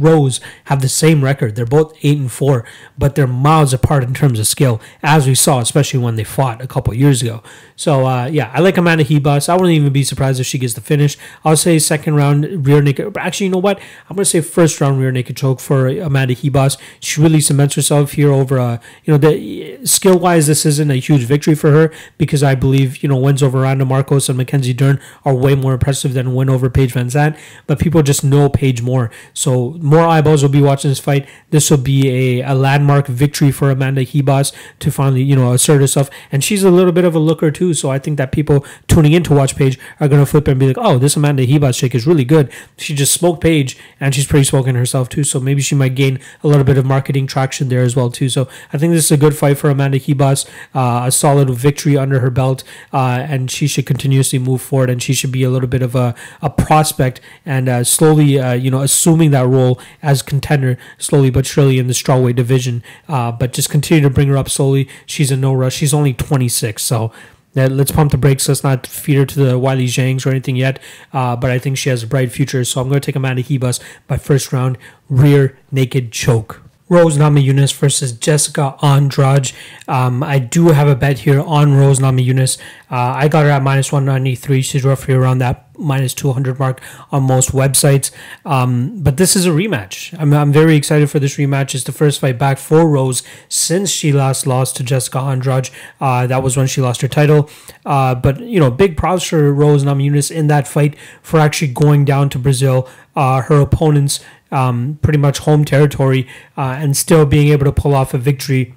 Rose 0.00 0.40
have 0.64 0.82
the 0.82 0.88
same 0.88 1.22
record. 1.22 1.54
They're 1.56 1.66
both 1.66 1.96
eight 2.02 2.18
and 2.18 2.30
four, 2.30 2.64
but 2.98 3.14
they're 3.14 3.26
miles 3.26 3.72
apart 3.72 4.04
in 4.04 4.14
terms 4.14 4.38
of 4.38 4.46
skill, 4.46 4.80
as 5.02 5.26
we 5.26 5.34
saw, 5.34 5.60
especially 5.60 6.00
when 6.00 6.16
they 6.16 6.24
fought 6.24 6.62
a 6.62 6.66
couple 6.66 6.94
years 6.94 7.22
ago. 7.22 7.42
So 7.76 8.06
uh, 8.06 8.26
yeah, 8.26 8.50
I 8.54 8.60
like 8.60 8.76
Amanda 8.76 9.04
Ribas. 9.04 9.48
I 9.48 9.54
wouldn't 9.54 9.72
even 9.72 9.92
be 9.92 10.02
surprised 10.02 10.40
if 10.40 10.46
she 10.46 10.58
gets 10.58 10.74
the 10.74 10.80
finish. 10.80 11.16
I'll 11.44 11.56
say 11.56 11.78
second 11.78 12.14
round 12.14 12.66
rear 12.66 12.80
naked. 12.80 13.16
Actually, 13.16 13.46
you 13.46 13.52
know 13.52 13.58
what? 13.58 13.78
I'm 14.08 14.16
gonna 14.16 14.24
say 14.24 14.40
first 14.40 14.80
round 14.80 14.98
rear 14.98 15.12
naked 15.12 15.36
choke 15.36 15.60
for 15.60 15.88
Amanda 15.88 16.34
Ribas. 16.34 16.78
She 17.00 17.20
really 17.20 17.40
cements 17.40 17.74
herself 17.74 18.12
here 18.12 18.32
over. 18.32 18.58
Uh, 18.58 18.78
you 19.04 19.12
know, 19.12 19.18
the 19.18 19.84
skill 19.84 20.18
wise, 20.18 20.46
this 20.46 20.64
isn't 20.64 20.90
a 20.90 20.96
huge 20.96 21.24
victory 21.24 21.54
for 21.54 21.70
her 21.70 21.92
because 22.18 22.42
I 22.42 22.54
believe 22.54 23.02
you 23.02 23.08
know 23.08 23.16
wins 23.16 23.42
over 23.42 23.60
Randa 23.60 23.84
Markos 23.84 24.28
and 24.28 24.38
Mackenzie 24.38 24.72
Dern 24.72 25.00
are 25.24 25.34
way 25.34 25.54
more 25.54 25.74
impressive 25.74 26.14
than 26.14 26.34
win 26.34 26.48
over 26.48 26.70
Paige 26.70 26.92
Van 26.92 27.08
Zant. 27.08 27.38
But 27.66 27.78
people 27.78 28.02
just 28.02 28.24
know 28.24 28.48
Paige 28.48 28.82
more, 28.82 29.10
so 29.34 29.72
more 29.86 30.04
eyeballs 30.04 30.42
will 30.42 30.50
be 30.50 30.60
watching 30.60 30.90
this 30.90 30.98
fight. 30.98 31.28
This 31.50 31.70
will 31.70 31.78
be 31.78 32.40
a, 32.40 32.52
a 32.52 32.54
landmark 32.54 33.06
victory 33.06 33.52
for 33.52 33.70
Amanda 33.70 34.04
Ribas 34.04 34.52
to 34.80 34.90
finally 34.90 35.22
you 35.22 35.36
know 35.36 35.52
assert 35.52 35.80
herself, 35.80 36.10
and 36.32 36.42
she's 36.42 36.64
a 36.64 36.70
little 36.70 36.92
bit 36.92 37.04
of 37.04 37.14
a 37.14 37.18
looker 37.18 37.50
too. 37.50 37.72
So 37.72 37.90
I 37.90 37.98
think 37.98 38.18
that 38.18 38.32
people 38.32 38.64
tuning 38.88 39.12
in 39.12 39.22
to 39.24 39.34
Watch 39.34 39.56
Paige 39.56 39.78
are 40.00 40.08
going 40.08 40.20
to 40.20 40.26
flip 40.26 40.48
and 40.48 40.58
be 40.58 40.68
like, 40.68 40.78
oh, 40.78 40.98
this 40.98 41.16
Amanda 41.16 41.46
Ribas 41.46 41.78
chick 41.78 41.94
is 41.94 42.06
really 42.06 42.24
good. 42.24 42.50
She 42.76 42.94
just 42.94 43.12
smoked 43.12 43.42
Paige 43.42 43.78
and 44.00 44.14
she's 44.14 44.26
pretty 44.26 44.44
smoking 44.44 44.74
herself 44.74 45.08
too. 45.08 45.24
So 45.24 45.40
maybe 45.40 45.62
she 45.62 45.74
might 45.74 45.94
gain 45.94 46.18
a 46.42 46.48
little 46.48 46.64
bit 46.64 46.78
of 46.78 46.84
marketing 46.84 47.26
traction 47.26 47.68
there 47.68 47.82
as 47.82 47.96
well 47.96 48.10
too. 48.10 48.28
So 48.28 48.48
I 48.72 48.78
think 48.78 48.92
this 48.92 49.04
is 49.04 49.12
a 49.12 49.16
good 49.16 49.36
fight 49.36 49.58
for 49.58 49.70
Amanda 49.70 49.98
Ribas, 49.98 50.48
uh, 50.74 51.04
a 51.06 51.12
solid 51.12 51.50
victory 51.50 51.96
under 51.96 52.20
her 52.20 52.30
belt, 52.30 52.64
uh, 52.92 53.26
and 53.28 53.50
she 53.50 53.66
should 53.66 53.86
continuously 53.86 54.38
move 54.38 54.62
forward 54.62 54.90
and 54.90 55.02
she 55.02 55.14
should 55.14 55.32
be 55.32 55.42
a 55.42 55.50
little 55.50 55.68
bit 55.68 55.82
of 55.82 55.94
a, 55.94 56.14
a 56.42 56.50
prospect 56.50 57.20
and 57.44 57.68
uh, 57.68 57.84
slowly, 57.84 58.38
uh, 58.38 58.52
you 58.52 58.70
know, 58.70 58.82
assuming 58.82 59.30
that 59.30 59.46
role 59.46 59.65
as 60.02 60.22
contender 60.22 60.78
slowly 60.98 61.30
but 61.30 61.46
surely 61.46 61.78
in 61.78 61.86
the 61.86 61.92
strawweight 61.92 62.36
division. 62.36 62.82
Uh, 63.08 63.32
but 63.32 63.52
just 63.52 63.70
continue 63.70 64.02
to 64.02 64.10
bring 64.10 64.28
her 64.28 64.36
up 64.36 64.48
slowly. 64.48 64.88
She's 65.06 65.30
in 65.30 65.40
no 65.40 65.54
rush. 65.54 65.74
She's 65.74 65.94
only 65.94 66.14
26, 66.14 66.82
so 66.82 67.12
let's 67.54 67.90
pump 67.90 68.12
the 68.12 68.18
brakes. 68.18 68.48
Let's 68.48 68.62
not 68.62 68.86
feed 68.86 69.16
her 69.16 69.26
to 69.26 69.38
the 69.38 69.52
Weili 69.58 69.86
Zhangs 69.86 70.26
or 70.26 70.30
anything 70.30 70.56
yet. 70.56 70.78
Uh, 71.12 71.34
but 71.36 71.50
I 71.50 71.58
think 71.58 71.78
she 71.78 71.88
has 71.88 72.02
a 72.02 72.06
bright 72.06 72.30
future. 72.30 72.64
So 72.64 72.80
I'm 72.80 72.88
going 72.88 73.00
to 73.00 73.06
take 73.06 73.16
Amanda 73.16 73.42
Ribas 73.42 73.80
by 74.06 74.18
first 74.18 74.52
round 74.52 74.76
rear 75.08 75.58
naked 75.72 76.12
choke. 76.12 76.62
Rose 76.88 77.18
Namajunas 77.18 77.74
versus 77.74 78.12
Jessica 78.12 78.76
Andrade. 78.82 79.52
Um, 79.88 80.22
I 80.22 80.38
do 80.38 80.68
have 80.68 80.86
a 80.86 80.94
bet 80.94 81.20
here 81.20 81.40
on 81.40 81.74
Rose 81.74 81.98
Namajunas. 81.98 82.58
Uh, 82.90 82.94
I 82.94 83.28
got 83.28 83.44
her 83.44 83.50
at 83.50 83.62
minus 83.62 83.90
193. 83.90 84.62
She's 84.62 84.84
roughly 84.84 85.14
around 85.14 85.38
that 85.38 85.66
minus 85.78 86.14
200 86.14 86.58
mark 86.58 86.80
on 87.10 87.24
most 87.24 87.50
websites. 87.50 88.10
Um, 88.44 89.02
but 89.02 89.16
this 89.16 89.36
is 89.36 89.46
a 89.46 89.50
rematch. 89.50 90.16
I'm, 90.18 90.32
I'm 90.32 90.52
very 90.52 90.76
excited 90.76 91.10
for 91.10 91.18
this 91.18 91.36
rematch. 91.36 91.74
It's 91.74 91.84
the 91.84 91.92
first 91.92 92.20
fight 92.20 92.38
back 92.38 92.58
for 92.58 92.88
Rose 92.88 93.22
since 93.48 93.90
she 93.90 94.12
last 94.12 94.46
lost 94.46 94.76
to 94.76 94.84
Jessica 94.84 95.18
Andrade. 95.18 95.70
Uh, 96.00 96.26
that 96.26 96.42
was 96.42 96.56
when 96.56 96.66
she 96.66 96.80
lost 96.80 97.00
her 97.00 97.08
title. 97.08 97.50
Uh, 97.84 98.14
but, 98.14 98.40
you 98.40 98.60
know, 98.60 98.70
big 98.70 98.96
props 98.96 99.24
for 99.24 99.52
Rose 99.52 99.84
Namajunas 99.84 100.30
in 100.30 100.46
that 100.46 100.68
fight 100.68 100.96
for 101.20 101.40
actually 101.40 101.72
going 101.72 102.04
down 102.04 102.28
to 102.30 102.38
Brazil. 102.38 102.88
Uh, 103.14 103.40
her 103.42 103.60
opponent's 103.60 104.20
um, 104.50 104.98
pretty 105.02 105.18
much 105.18 105.38
home 105.38 105.64
territory 105.64 106.26
uh, 106.56 106.76
and 106.78 106.96
still 106.96 107.26
being 107.26 107.48
able 107.48 107.64
to 107.64 107.72
pull 107.72 107.94
off 107.94 108.14
a 108.14 108.18
victory. 108.18 108.74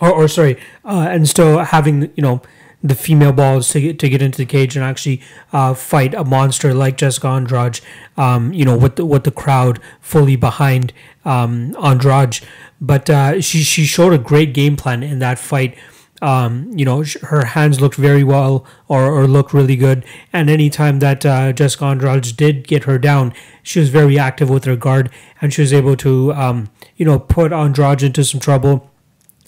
Or, 0.00 0.12
or 0.12 0.28
sorry, 0.28 0.56
uh, 0.84 1.08
and 1.10 1.28
still 1.28 1.58
having, 1.58 2.12
you 2.14 2.22
know, 2.22 2.40
the 2.82 2.94
female 2.94 3.32
balls 3.32 3.68
to 3.70 3.80
get 3.80 3.98
to 3.98 4.08
get 4.08 4.22
into 4.22 4.38
the 4.38 4.46
cage 4.46 4.76
and 4.76 4.84
actually 4.84 5.20
uh, 5.52 5.74
fight 5.74 6.14
a 6.14 6.24
monster 6.24 6.72
like 6.72 6.96
Jessica 6.96 7.26
Andrade. 7.26 7.80
Um, 8.16 8.52
you 8.52 8.64
know, 8.64 8.76
with 8.76 8.96
the, 8.96 9.04
with 9.04 9.24
the 9.24 9.30
crowd 9.32 9.80
fully 10.00 10.36
behind 10.36 10.92
um, 11.24 11.76
Andrade, 11.82 12.38
but 12.80 13.10
uh, 13.10 13.40
she 13.40 13.62
she 13.62 13.84
showed 13.84 14.12
a 14.12 14.18
great 14.18 14.54
game 14.54 14.76
plan 14.76 15.02
in 15.02 15.18
that 15.18 15.38
fight. 15.38 15.76
Um, 16.20 16.72
you 16.76 16.84
know, 16.84 17.04
her 17.22 17.44
hands 17.44 17.80
looked 17.80 17.96
very 17.96 18.24
well 18.24 18.66
or, 18.88 19.04
or 19.06 19.26
looked 19.26 19.52
really 19.52 19.76
good. 19.76 20.04
And 20.32 20.50
anytime 20.50 20.98
that 20.98 21.24
uh, 21.24 21.52
Jessica 21.52 21.84
Andrade 21.84 22.36
did 22.36 22.66
get 22.66 22.84
her 22.84 22.98
down, 22.98 23.32
she 23.62 23.80
was 23.80 23.88
very 23.88 24.18
active 24.18 24.50
with 24.50 24.64
her 24.64 24.76
guard 24.76 25.10
and 25.40 25.52
she 25.52 25.60
was 25.60 25.72
able 25.72 25.96
to, 25.96 26.32
um, 26.32 26.70
you 26.96 27.04
know, 27.04 27.18
put 27.18 27.52
Andrade 27.52 28.02
into 28.02 28.24
some 28.24 28.40
trouble, 28.40 28.90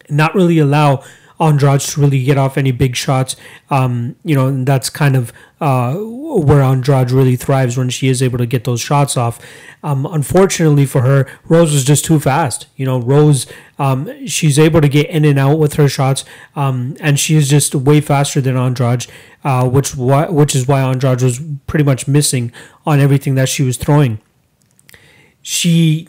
not 0.09 0.35
really 0.35 0.59
allow 0.59 1.03
Andrade 1.41 1.81
to 1.81 2.01
really 2.01 2.23
get 2.23 2.37
off 2.37 2.59
any 2.59 2.71
big 2.71 2.95
shots. 2.95 3.35
Um, 3.71 4.17
you 4.25 4.35
know, 4.35 4.65
that's 4.65 4.91
kind 4.91 5.17
of 5.17 5.33
uh, 5.61 5.95
where 5.95 6.63
Andrade 6.63 7.11
really 7.11 7.37
thrives 7.37 7.77
when 7.77 7.89
she 7.89 8.09
is 8.09 8.23
able 8.23 8.39
to 8.39 8.47
get 8.47 8.65
those 8.65 8.81
shots 8.81 9.17
off. 9.17 9.41
Um, 9.83 10.07
unfortunately 10.07 10.85
for 10.85 11.01
her, 11.03 11.27
Rose 11.49 11.73
was 11.73 11.85
just 11.85 12.05
too 12.05 12.21
fast. 12.21 12.67
You 12.77 12.85
know, 12.85 13.01
Rose, 13.01 13.47
um, 13.79 14.27
she's 14.27 14.59
able 14.59 14.81
to 14.83 14.89
get 14.89 15.09
in 15.09 15.25
and 15.25 15.39
out 15.39 15.59
with 15.59 15.75
her 15.75 15.89
shots, 15.89 16.25
um, 16.55 16.97
and 17.01 17.19
she 17.19 17.37
is 17.37 17.49
just 17.49 17.75
way 17.75 18.01
faster 18.01 18.41
than 18.41 18.57
Andrade, 18.57 19.07
uh, 19.43 19.69
which 19.69 19.97
why, 19.97 20.29
which 20.29 20.55
is 20.55 20.69
why 20.69 20.83
Andrade 20.83 21.23
was 21.23 21.41
pretty 21.67 21.85
much 21.85 22.07
missing 22.07 22.53
on 22.85 23.01
everything 23.01 23.35
that 23.37 23.49
she 23.49 23.63
was 23.63 23.79
throwing. 23.79 24.21
She 25.43 26.09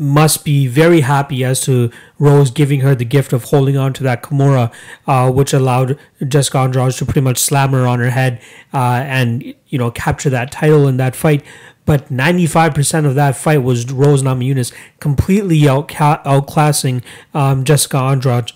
must 0.00 0.46
be 0.46 0.66
very 0.66 1.02
happy 1.02 1.44
as 1.44 1.60
to 1.60 1.90
Rose 2.18 2.50
giving 2.50 2.80
her 2.80 2.94
the 2.94 3.04
gift 3.04 3.34
of 3.34 3.44
holding 3.44 3.76
on 3.76 3.92
to 3.92 4.02
that 4.02 4.22
Kimura, 4.22 4.72
uh, 5.06 5.30
which 5.30 5.52
allowed 5.52 5.98
Jessica 6.26 6.58
Andrade 6.58 6.94
to 6.94 7.04
pretty 7.04 7.20
much 7.20 7.36
slam 7.36 7.72
her 7.72 7.86
on 7.86 7.98
her 7.98 8.10
head 8.10 8.40
uh, 8.72 9.02
and 9.04 9.54
you 9.68 9.78
know 9.78 9.90
capture 9.90 10.30
that 10.30 10.50
title 10.50 10.88
in 10.88 10.96
that 10.96 11.14
fight. 11.14 11.44
But 11.84 12.08
95% 12.08 13.04
of 13.04 13.14
that 13.14 13.36
fight 13.36 13.58
was 13.58 13.90
Rose 13.92 14.22
Namajunas 14.22 14.72
completely 15.00 15.68
out 15.68 15.88
outclassing 15.88 17.02
um, 17.34 17.64
Jessica 17.64 17.98
Andrade. 17.98 18.52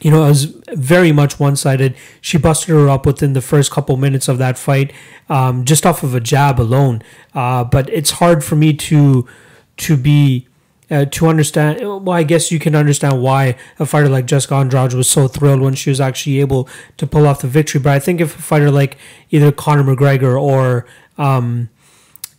You 0.00 0.10
know, 0.10 0.24
it 0.24 0.28
was 0.28 0.44
very 0.74 1.12
much 1.12 1.38
one 1.38 1.56
sided. 1.56 1.96
She 2.20 2.38
busted 2.38 2.70
her 2.70 2.88
up 2.88 3.04
within 3.06 3.32
the 3.32 3.40
first 3.40 3.70
couple 3.70 3.96
minutes 3.96 4.28
of 4.28 4.38
that 4.38 4.56
fight, 4.56 4.92
um, 5.28 5.64
just 5.64 5.84
off 5.84 6.02
of 6.02 6.14
a 6.14 6.20
jab 6.20 6.60
alone. 6.60 7.02
Uh, 7.34 7.64
but 7.64 7.88
it's 7.90 8.12
hard 8.12 8.44
for 8.44 8.56
me 8.56 8.72
to 8.74 9.26
to 9.78 9.96
be 9.96 10.47
uh, 10.90 11.04
to 11.06 11.26
understand. 11.26 11.80
Well, 11.80 12.10
I 12.10 12.22
guess 12.22 12.50
you 12.50 12.58
can 12.58 12.74
understand 12.74 13.22
why 13.22 13.56
a 13.78 13.86
fighter 13.86 14.08
like 14.08 14.26
Jessica 14.26 14.54
Andrade 14.54 14.94
was 14.94 15.08
so 15.08 15.28
thrilled 15.28 15.60
when 15.60 15.74
she 15.74 15.90
was 15.90 16.00
actually 16.00 16.40
able 16.40 16.68
to 16.96 17.06
pull 17.06 17.26
off 17.26 17.40
the 17.40 17.48
victory. 17.48 17.80
But 17.80 17.92
I 17.92 17.98
think 17.98 18.20
if 18.20 18.38
a 18.38 18.42
fighter 18.42 18.70
like 18.70 18.96
either 19.30 19.52
Conor 19.52 19.84
McGregor 19.84 20.40
or 20.40 20.86
um, 21.16 21.68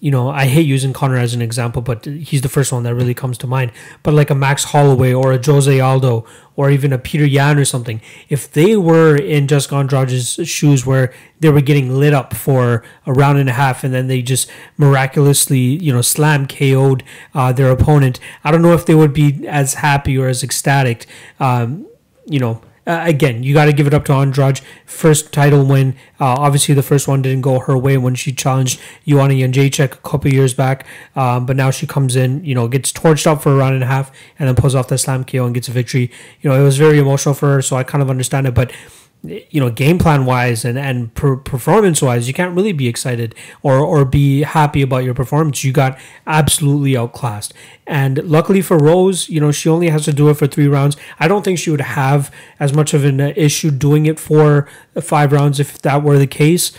you 0.01 0.11
know, 0.11 0.29
I 0.29 0.45
hate 0.45 0.65
using 0.65 0.93
Conor 0.93 1.17
as 1.17 1.33
an 1.33 1.41
example, 1.41 1.81
but 1.81 2.05
he's 2.05 2.41
the 2.41 2.49
first 2.49 2.71
one 2.71 2.83
that 2.83 2.95
really 2.95 3.13
comes 3.13 3.37
to 3.39 3.47
mind. 3.47 3.73
But 4.01 4.13
like 4.13 4.29
a 4.29 4.35
Max 4.35 4.65
Holloway 4.65 5.11
or 5.11 5.33
a 5.33 5.45
Jose 5.45 5.77
Aldo 5.77 6.25
or 6.55 6.69
even 6.69 6.93
a 6.93 6.97
Petr 6.97 7.29
Yan 7.29 7.59
or 7.59 7.65
something, 7.65 8.01
if 8.29 8.49
they 8.49 8.77
were 8.77 9.17
in 9.17 9.47
Jessica 9.47 9.75
Andrade's 9.75 10.39
shoes 10.47 10.85
where 10.85 11.13
they 11.41 11.49
were 11.49 11.59
getting 11.59 11.97
lit 11.97 12.13
up 12.13 12.33
for 12.33 12.81
a 13.05 13.11
round 13.11 13.39
and 13.39 13.49
a 13.49 13.53
half 13.53 13.83
and 13.83 13.93
then 13.93 14.07
they 14.07 14.21
just 14.21 14.49
miraculously, 14.77 15.59
you 15.59 15.91
know, 15.91 16.01
slam 16.01 16.47
KO'd 16.47 17.03
uh, 17.33 17.51
their 17.51 17.69
opponent, 17.69 18.21
I 18.45 18.51
don't 18.51 18.61
know 18.61 18.73
if 18.73 18.85
they 18.85 18.95
would 18.95 19.13
be 19.13 19.45
as 19.47 19.75
happy 19.75 20.17
or 20.17 20.29
as 20.29 20.43
ecstatic. 20.43 21.07
Um, 21.41 21.87
you 22.25 22.39
know, 22.39 22.61
uh, 22.89 23.03
again, 23.05 23.43
you 23.43 23.53
got 23.53 23.65
to 23.65 23.73
give 23.73 23.85
it 23.85 23.93
up 23.93 24.03
to 24.03 24.13
Andrade. 24.13 24.61
First 24.83 25.31
title 25.31 25.63
win. 25.63 25.95
Uh, 26.19 26.33
obviously, 26.39 26.73
the 26.73 26.81
first 26.81 27.07
one 27.07 27.21
didn't 27.21 27.41
go 27.41 27.59
her 27.59 27.77
way 27.77 27.99
when 27.99 28.15
she 28.15 28.31
challenged 28.31 28.81
Joanna 29.07 29.35
Jędrzejczyk 29.35 29.93
a 29.93 29.97
couple 29.97 30.33
years 30.33 30.55
back. 30.55 30.87
Um, 31.15 31.45
but 31.45 31.55
now 31.55 31.69
she 31.69 31.85
comes 31.85 32.15
in, 32.15 32.43
you 32.43 32.55
know, 32.55 32.67
gets 32.67 32.91
torched 32.91 33.27
up 33.27 33.43
for 33.43 33.51
a 33.51 33.55
round 33.55 33.75
and 33.75 33.83
a 33.83 33.87
half, 33.87 34.11
and 34.39 34.47
then 34.47 34.55
pulls 34.55 34.73
off 34.73 34.87
the 34.87 34.97
slam 34.97 35.23
KO 35.23 35.45
and 35.45 35.53
gets 35.53 35.67
a 35.67 35.71
victory. 35.71 36.09
You 36.41 36.49
know, 36.49 36.59
it 36.59 36.63
was 36.63 36.79
very 36.79 36.97
emotional 36.97 37.35
for 37.35 37.53
her, 37.53 37.61
so 37.61 37.75
I 37.75 37.83
kind 37.83 38.01
of 38.01 38.09
understand 38.09 38.47
it. 38.47 38.55
But 38.55 38.71
you 39.23 39.59
know, 39.59 39.69
game 39.69 39.97
plan 39.97 40.25
wise 40.25 40.63
and 40.63 40.77
and 40.77 41.13
per- 41.13 41.35
performance 41.35 42.01
wise, 42.01 42.27
you 42.27 42.33
can't 42.33 42.55
really 42.55 42.71
be 42.71 42.87
excited 42.87 43.35
or 43.61 43.79
or 43.79 44.05
be 44.05 44.43
happy 44.43 44.81
about 44.81 45.03
your 45.03 45.13
performance. 45.13 45.63
You 45.63 45.73
got 45.73 45.99
absolutely 46.25 46.95
outclassed. 46.95 47.53
And 47.85 48.23
luckily 48.23 48.61
for 48.61 48.77
Rose, 48.77 49.27
you 49.27 49.41
know, 49.41 49.51
she 49.51 49.67
only 49.67 49.89
has 49.89 50.05
to 50.05 50.13
do 50.13 50.29
it 50.29 50.35
for 50.35 50.47
three 50.47 50.67
rounds. 50.67 50.95
I 51.19 51.27
don't 51.27 51.43
think 51.43 51.59
she 51.59 51.69
would 51.69 51.81
have 51.81 52.33
as 52.59 52.73
much 52.73 52.93
of 52.93 53.03
an 53.03 53.19
issue 53.19 53.71
doing 53.71 54.05
it 54.05 54.19
for 54.19 54.67
five 55.01 55.31
rounds 55.31 55.59
if 55.59 55.81
that 55.81 56.01
were 56.03 56.17
the 56.17 56.27
case 56.27 56.71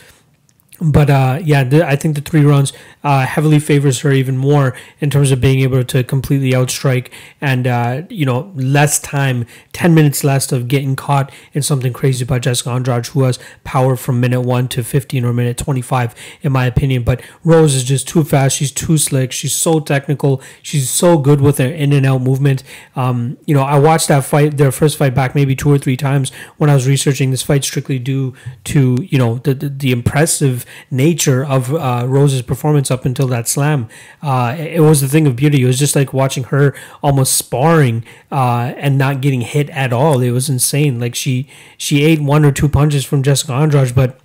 but 0.81 1.11
uh, 1.11 1.39
yeah, 1.43 1.63
the, 1.63 1.87
I 1.87 1.95
think 1.95 2.15
the 2.15 2.23
three 2.23 2.45
rounds 2.45 2.73
uh, 3.05 3.27
heavily 3.27 3.59
favors 3.59 4.01
her 4.01 4.13
even 4.13 4.37
more 4.37 4.75
in 4.99 5.11
terms 5.11 5.31
of 5.31 5.41
being 5.41 5.61
able 5.61 5.85
to 5.85 6.03
completely 6.03 6.53
outstrike 6.53 7.11
and 7.41 7.67
uh, 7.67 8.03
you 8.09 8.25
know 8.25 8.51
less 8.55 8.99
time, 8.99 9.47
ten 9.73 9.95
minutes 9.95 10.25
less 10.25 10.53
of 10.53 10.69
getting 10.69 10.97
caught 10.97 11.31
in 11.53 11.63
something 11.63 11.93
crazy 11.93 12.25
by 12.25 12.39
Jessica 12.39 12.71
Andrade, 12.71 13.07
who 13.09 13.25
has 13.25 13.39
power 13.63 13.95
from 13.95 14.21
minute 14.21 14.41
one 14.41 14.69
to 14.69 14.83
fifteen 14.83 15.25
or 15.25 15.35
minute 15.35 15.59
twenty 15.59 15.83
five, 15.83 16.15
in 16.41 16.53
my 16.53 16.65
opinion. 16.65 17.03
But 17.03 17.21
Rose 17.45 17.75
is 17.75 17.85
just 17.85 18.09
too 18.09 18.25
fast. 18.25 18.57
She's 18.57 18.73
too 18.73 18.97
slick. 18.97 19.33
She's 19.33 19.55
so 19.55 19.81
technical. 19.81 20.41
She's 20.63 20.89
so 20.89 21.19
good 21.19 21.43
with 21.43 21.59
her 21.59 21.69
in 21.69 21.93
and 21.93 22.07
out 22.07 22.23
movement. 22.23 22.63
Um, 22.97 23.37
you 23.45 23.55
know, 23.55 23.63
I 23.63 23.79
watched 23.79 24.09
that 24.09 24.25
fight, 24.25 24.57
their 24.57 24.73
first 24.73 24.97
fight 24.97 25.15
back, 25.15 25.35
maybe 25.35 25.55
two 25.55 25.71
or 25.71 25.79
three 25.79 25.97
times 25.97 26.31
when 26.57 26.71
I 26.71 26.75
was 26.75 26.89
researching 26.89 27.31
this 27.31 27.43
fight, 27.43 27.65
strictly 27.65 27.99
due 27.99 28.35
to 28.65 28.97
you 29.03 29.19
know 29.19 29.37
the 29.37 29.53
the, 29.53 29.69
the 29.69 29.93
impressive 29.93 30.65
nature 30.91 31.45
of 31.45 31.75
uh, 31.75 32.05
Rose's 32.07 32.43
performance 32.43 32.91
up 32.91 33.05
until 33.05 33.27
that 33.29 33.49
slam. 33.49 33.89
Uh, 34.23 34.57
it 34.59 34.81
was 34.81 35.01
the 35.01 35.09
thing 35.09 35.27
of 35.27 35.37
beauty. 35.37 35.63
It 35.63 35.67
was 35.67 35.79
just 35.79 35.97
like 35.97 36.13
watching 36.13 36.45
her 36.45 36.75
almost 37.03 37.35
sparring 37.35 38.05
uh, 38.31 38.73
and 38.77 38.99
not 38.99 39.21
getting 39.21 39.41
hit 39.41 39.71
at 39.71 39.93
all. 39.93 40.21
It 40.21 40.31
was 40.31 40.49
insane. 40.49 41.01
Like 41.01 41.15
she 41.15 41.49
she 41.77 42.05
ate 42.05 42.21
one 42.21 42.45
or 42.45 42.53
two 42.53 42.69
punches 42.69 43.05
from 43.05 43.23
Jessica 43.23 43.53
Andrade, 43.53 43.95
but 43.95 44.19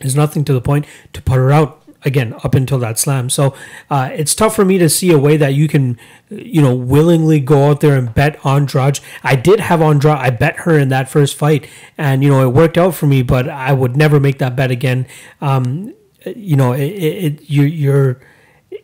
there's 0.00 0.16
nothing 0.16 0.44
to 0.44 0.52
the 0.52 0.60
point 0.60 0.86
to 1.12 1.22
put 1.22 1.34
her 1.34 1.52
out 1.52 1.79
again 2.02 2.34
up 2.44 2.54
until 2.54 2.78
that 2.78 2.98
slam. 2.98 3.30
So 3.30 3.54
uh, 3.90 4.10
it's 4.12 4.34
tough 4.34 4.56
for 4.56 4.64
me 4.64 4.78
to 4.78 4.88
see 4.88 5.10
a 5.10 5.18
way 5.18 5.36
that 5.36 5.54
you 5.54 5.68
can, 5.68 5.98
you 6.28 6.62
know, 6.62 6.74
willingly 6.74 7.40
go 7.40 7.70
out 7.70 7.80
there 7.80 7.96
and 7.96 8.12
bet 8.14 8.44
Andrade. 8.44 9.00
I 9.22 9.36
did 9.36 9.60
have 9.60 9.82
Andrade. 9.82 10.18
I 10.18 10.30
bet 10.30 10.60
her 10.60 10.78
in 10.78 10.88
that 10.88 11.08
first 11.08 11.36
fight, 11.36 11.68
and 11.98 12.22
you 12.22 12.30
know 12.30 12.42
it 12.46 12.52
worked 12.52 12.78
out 12.78 12.94
for 12.94 13.06
me. 13.06 13.22
But 13.22 13.48
I 13.48 13.72
would 13.72 13.96
never 13.96 14.20
make 14.20 14.38
that 14.38 14.56
bet 14.56 14.70
again. 14.70 15.06
Um, 15.40 15.94
you 16.24 16.56
know, 16.56 16.72
it, 16.72 16.86
it 16.86 17.50
you 17.50 17.62
you're 17.62 18.20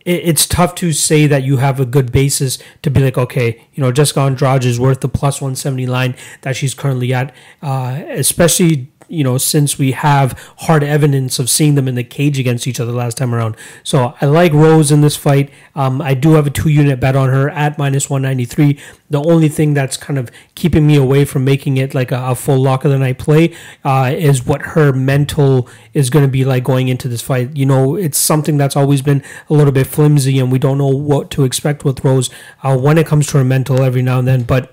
it's 0.06 0.46
tough 0.46 0.76
to 0.76 0.92
say 0.92 1.26
that 1.26 1.42
you 1.42 1.56
have 1.56 1.80
a 1.80 1.84
good 1.84 2.12
basis 2.12 2.58
to 2.82 2.90
be 2.90 3.00
like, 3.00 3.18
okay, 3.18 3.66
you 3.74 3.82
know, 3.82 3.90
Jessica 3.90 4.20
Andrade 4.20 4.64
is 4.64 4.78
worth 4.78 5.00
the 5.00 5.08
plus 5.08 5.40
170 5.40 5.86
line 5.86 6.14
that 6.42 6.54
she's 6.54 6.74
currently 6.74 7.12
at, 7.12 7.34
uh, 7.60 8.02
especially 8.10 8.88
you 9.08 9.22
know, 9.24 9.38
since 9.38 9.78
we 9.78 9.92
have 9.92 10.32
hard 10.58 10.82
evidence 10.82 11.38
of 11.38 11.48
seeing 11.48 11.74
them 11.74 11.88
in 11.88 11.94
the 11.94 12.04
cage 12.04 12.38
against 12.38 12.66
each 12.66 12.80
other 12.80 12.92
last 12.92 13.16
time 13.16 13.34
around. 13.34 13.56
So 13.82 14.14
I 14.20 14.26
like 14.26 14.52
Rose 14.52 14.90
in 14.90 15.00
this 15.00 15.16
fight. 15.16 15.50
Um, 15.74 16.00
I 16.00 16.14
do 16.14 16.32
have 16.32 16.46
a 16.46 16.50
two 16.50 16.68
unit 16.68 17.00
bet 17.00 17.16
on 17.16 17.28
her 17.28 17.48
at 17.50 17.78
minus 17.78 18.10
193. 18.10 18.78
The 19.08 19.22
only 19.22 19.48
thing 19.48 19.74
that's 19.74 19.96
kind 19.96 20.18
of 20.18 20.30
keeping 20.54 20.86
me 20.86 20.96
away 20.96 21.24
from 21.24 21.44
making 21.44 21.76
it 21.76 21.94
like 21.94 22.10
a, 22.10 22.30
a 22.30 22.34
full 22.34 22.58
lock 22.58 22.84
of 22.84 22.90
the 22.90 22.98
night 22.98 23.18
play 23.18 23.54
uh, 23.84 24.12
is 24.14 24.44
what 24.44 24.62
her 24.62 24.92
mental 24.92 25.68
is 25.94 26.10
going 26.10 26.24
to 26.24 26.30
be 26.30 26.44
like 26.44 26.64
going 26.64 26.88
into 26.88 27.08
this 27.08 27.22
fight. 27.22 27.56
You 27.56 27.66
know, 27.66 27.94
it's 27.94 28.18
something 28.18 28.56
that's 28.56 28.76
always 28.76 29.02
been 29.02 29.22
a 29.48 29.54
little 29.54 29.72
bit 29.72 29.86
flimsy, 29.86 30.38
and 30.38 30.50
we 30.50 30.58
don't 30.58 30.78
know 30.78 30.88
what 30.88 31.30
to 31.32 31.44
expect 31.44 31.84
with 31.84 32.04
Rose 32.04 32.30
uh, 32.62 32.76
when 32.76 32.98
it 32.98 33.06
comes 33.06 33.28
to 33.28 33.38
her 33.38 33.44
mental 33.44 33.82
every 33.82 34.02
now 34.02 34.18
and 34.18 34.26
then. 34.26 34.42
But, 34.42 34.72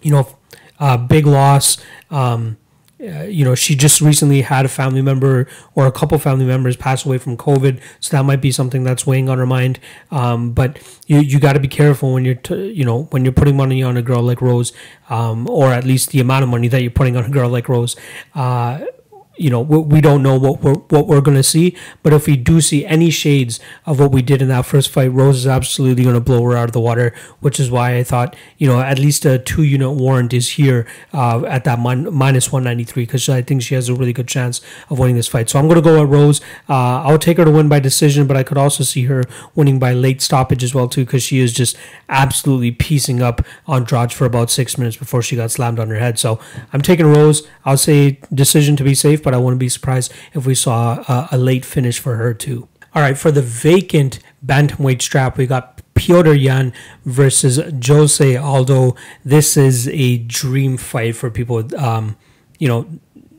you 0.00 0.10
know, 0.10 0.36
uh, 0.78 0.96
big 0.96 1.26
loss. 1.26 1.76
Um, 2.10 2.56
uh, 3.02 3.22
you 3.22 3.44
know, 3.44 3.54
she 3.54 3.74
just 3.74 4.00
recently 4.00 4.42
had 4.42 4.66
a 4.66 4.68
family 4.68 5.00
member 5.00 5.46
or 5.74 5.86
a 5.86 5.92
couple 5.92 6.18
family 6.18 6.44
members 6.44 6.76
pass 6.76 7.06
away 7.06 7.16
from 7.16 7.36
COVID, 7.36 7.80
so 7.98 8.16
that 8.16 8.24
might 8.24 8.42
be 8.42 8.52
something 8.52 8.84
that's 8.84 9.06
weighing 9.06 9.28
on 9.30 9.38
her 9.38 9.46
mind. 9.46 9.80
Um, 10.10 10.52
but 10.52 10.78
you 11.06 11.20
you 11.20 11.40
got 11.40 11.54
to 11.54 11.60
be 11.60 11.68
careful 11.68 12.12
when 12.12 12.24
you're 12.24 12.34
t- 12.34 12.72
you 12.72 12.84
know 12.84 13.04
when 13.04 13.24
you're 13.24 13.32
putting 13.32 13.56
money 13.56 13.82
on 13.82 13.96
a 13.96 14.02
girl 14.02 14.22
like 14.22 14.42
Rose, 14.42 14.72
um, 15.08 15.48
or 15.48 15.72
at 15.72 15.84
least 15.84 16.10
the 16.10 16.20
amount 16.20 16.42
of 16.42 16.50
money 16.50 16.68
that 16.68 16.82
you're 16.82 16.90
putting 16.90 17.16
on 17.16 17.24
a 17.24 17.30
girl 17.30 17.48
like 17.48 17.68
Rose. 17.68 17.96
Uh, 18.34 18.80
you 19.40 19.48
know, 19.48 19.60
we, 19.60 20.00
don't 20.00 20.22
know 20.22 20.38
what 20.38 20.60
we're 20.62 20.74
what 20.74 21.06
we're 21.06 21.20
gonna 21.20 21.42
see. 21.42 21.76
But 22.02 22.12
if 22.12 22.26
we 22.26 22.36
do 22.36 22.60
see 22.60 22.84
any 22.84 23.10
shades 23.10 23.58
of 23.86 23.98
what 23.98 24.12
we 24.12 24.22
did 24.22 24.42
in 24.42 24.48
that 24.48 24.66
first 24.66 24.90
fight, 24.90 25.12
Rose 25.12 25.38
is 25.38 25.46
absolutely 25.46 26.04
gonna 26.04 26.20
blow 26.20 26.42
her 26.44 26.56
out 26.56 26.68
of 26.68 26.72
the 26.72 26.80
water. 26.80 27.14
Which 27.40 27.58
is 27.58 27.70
why 27.70 27.96
I 27.96 28.04
thought, 28.04 28.36
you 28.58 28.68
know, 28.68 28.80
at 28.80 28.98
least 28.98 29.24
a 29.24 29.38
two 29.38 29.62
unit 29.62 29.92
warrant 29.92 30.32
is 30.32 30.50
here 30.50 30.86
uh, 31.12 31.44
at 31.46 31.64
that 31.64 31.80
min- 31.80 32.12
minus 32.12 32.52
one 32.52 32.64
ninety 32.64 32.84
three 32.84 33.04
because 33.04 33.28
I 33.28 33.42
think 33.42 33.62
she 33.62 33.74
has 33.74 33.88
a 33.88 33.94
really 33.94 34.12
good 34.12 34.28
chance 34.28 34.60
of 34.90 34.98
winning 34.98 35.16
this 35.16 35.28
fight. 35.28 35.48
So 35.48 35.58
I'm 35.58 35.68
gonna 35.68 35.80
go 35.80 36.02
at 36.02 36.08
Rose. 36.08 36.40
Uh, 36.68 37.02
I'll 37.02 37.18
take 37.18 37.38
her 37.38 37.44
to 37.44 37.50
win 37.50 37.68
by 37.68 37.80
decision, 37.80 38.26
but 38.26 38.36
I 38.36 38.42
could 38.42 38.58
also 38.58 38.84
see 38.84 39.04
her 39.04 39.24
winning 39.54 39.78
by 39.78 39.94
late 39.94 40.20
stoppage 40.20 40.62
as 40.62 40.74
well 40.74 40.88
too 40.88 41.04
because 41.06 41.22
she 41.22 41.38
is 41.38 41.52
just 41.52 41.76
absolutely 42.08 42.70
piecing 42.70 43.22
up 43.22 43.40
on 43.66 43.80
Andrade 43.80 44.12
for 44.12 44.26
about 44.26 44.50
six 44.50 44.76
minutes 44.76 44.96
before 44.96 45.22
she 45.22 45.36
got 45.36 45.50
slammed 45.50 45.78
on 45.78 45.88
her 45.88 45.98
head. 45.98 46.18
So 46.18 46.38
I'm 46.72 46.82
taking 46.82 47.06
Rose. 47.06 47.48
I'll 47.64 47.76
say 47.76 48.20
decision 48.32 48.76
to 48.76 48.84
be 48.84 48.94
safe, 48.94 49.22
but 49.30 49.36
I 49.36 49.38
wouldn't 49.38 49.60
be 49.60 49.68
surprised 49.68 50.12
if 50.34 50.44
we 50.44 50.56
saw 50.56 51.04
a, 51.06 51.28
a 51.32 51.38
late 51.38 51.64
finish 51.64 52.00
for 52.00 52.16
her 52.16 52.34
too. 52.34 52.66
All 52.92 53.00
right, 53.00 53.16
for 53.16 53.30
the 53.30 53.42
vacant 53.42 54.18
bantamweight 54.44 55.00
strap, 55.00 55.38
we 55.38 55.46
got 55.46 55.80
Petr 55.94 56.38
Yan 56.38 56.72
versus 57.04 57.60
Jose 57.86 58.36
Aldo. 58.36 58.96
This 59.24 59.56
is 59.56 59.86
a 59.86 60.18
dream 60.18 60.76
fight 60.76 61.14
for 61.14 61.30
people, 61.30 61.62
um, 61.80 62.16
you 62.58 62.66
know, 62.66 62.88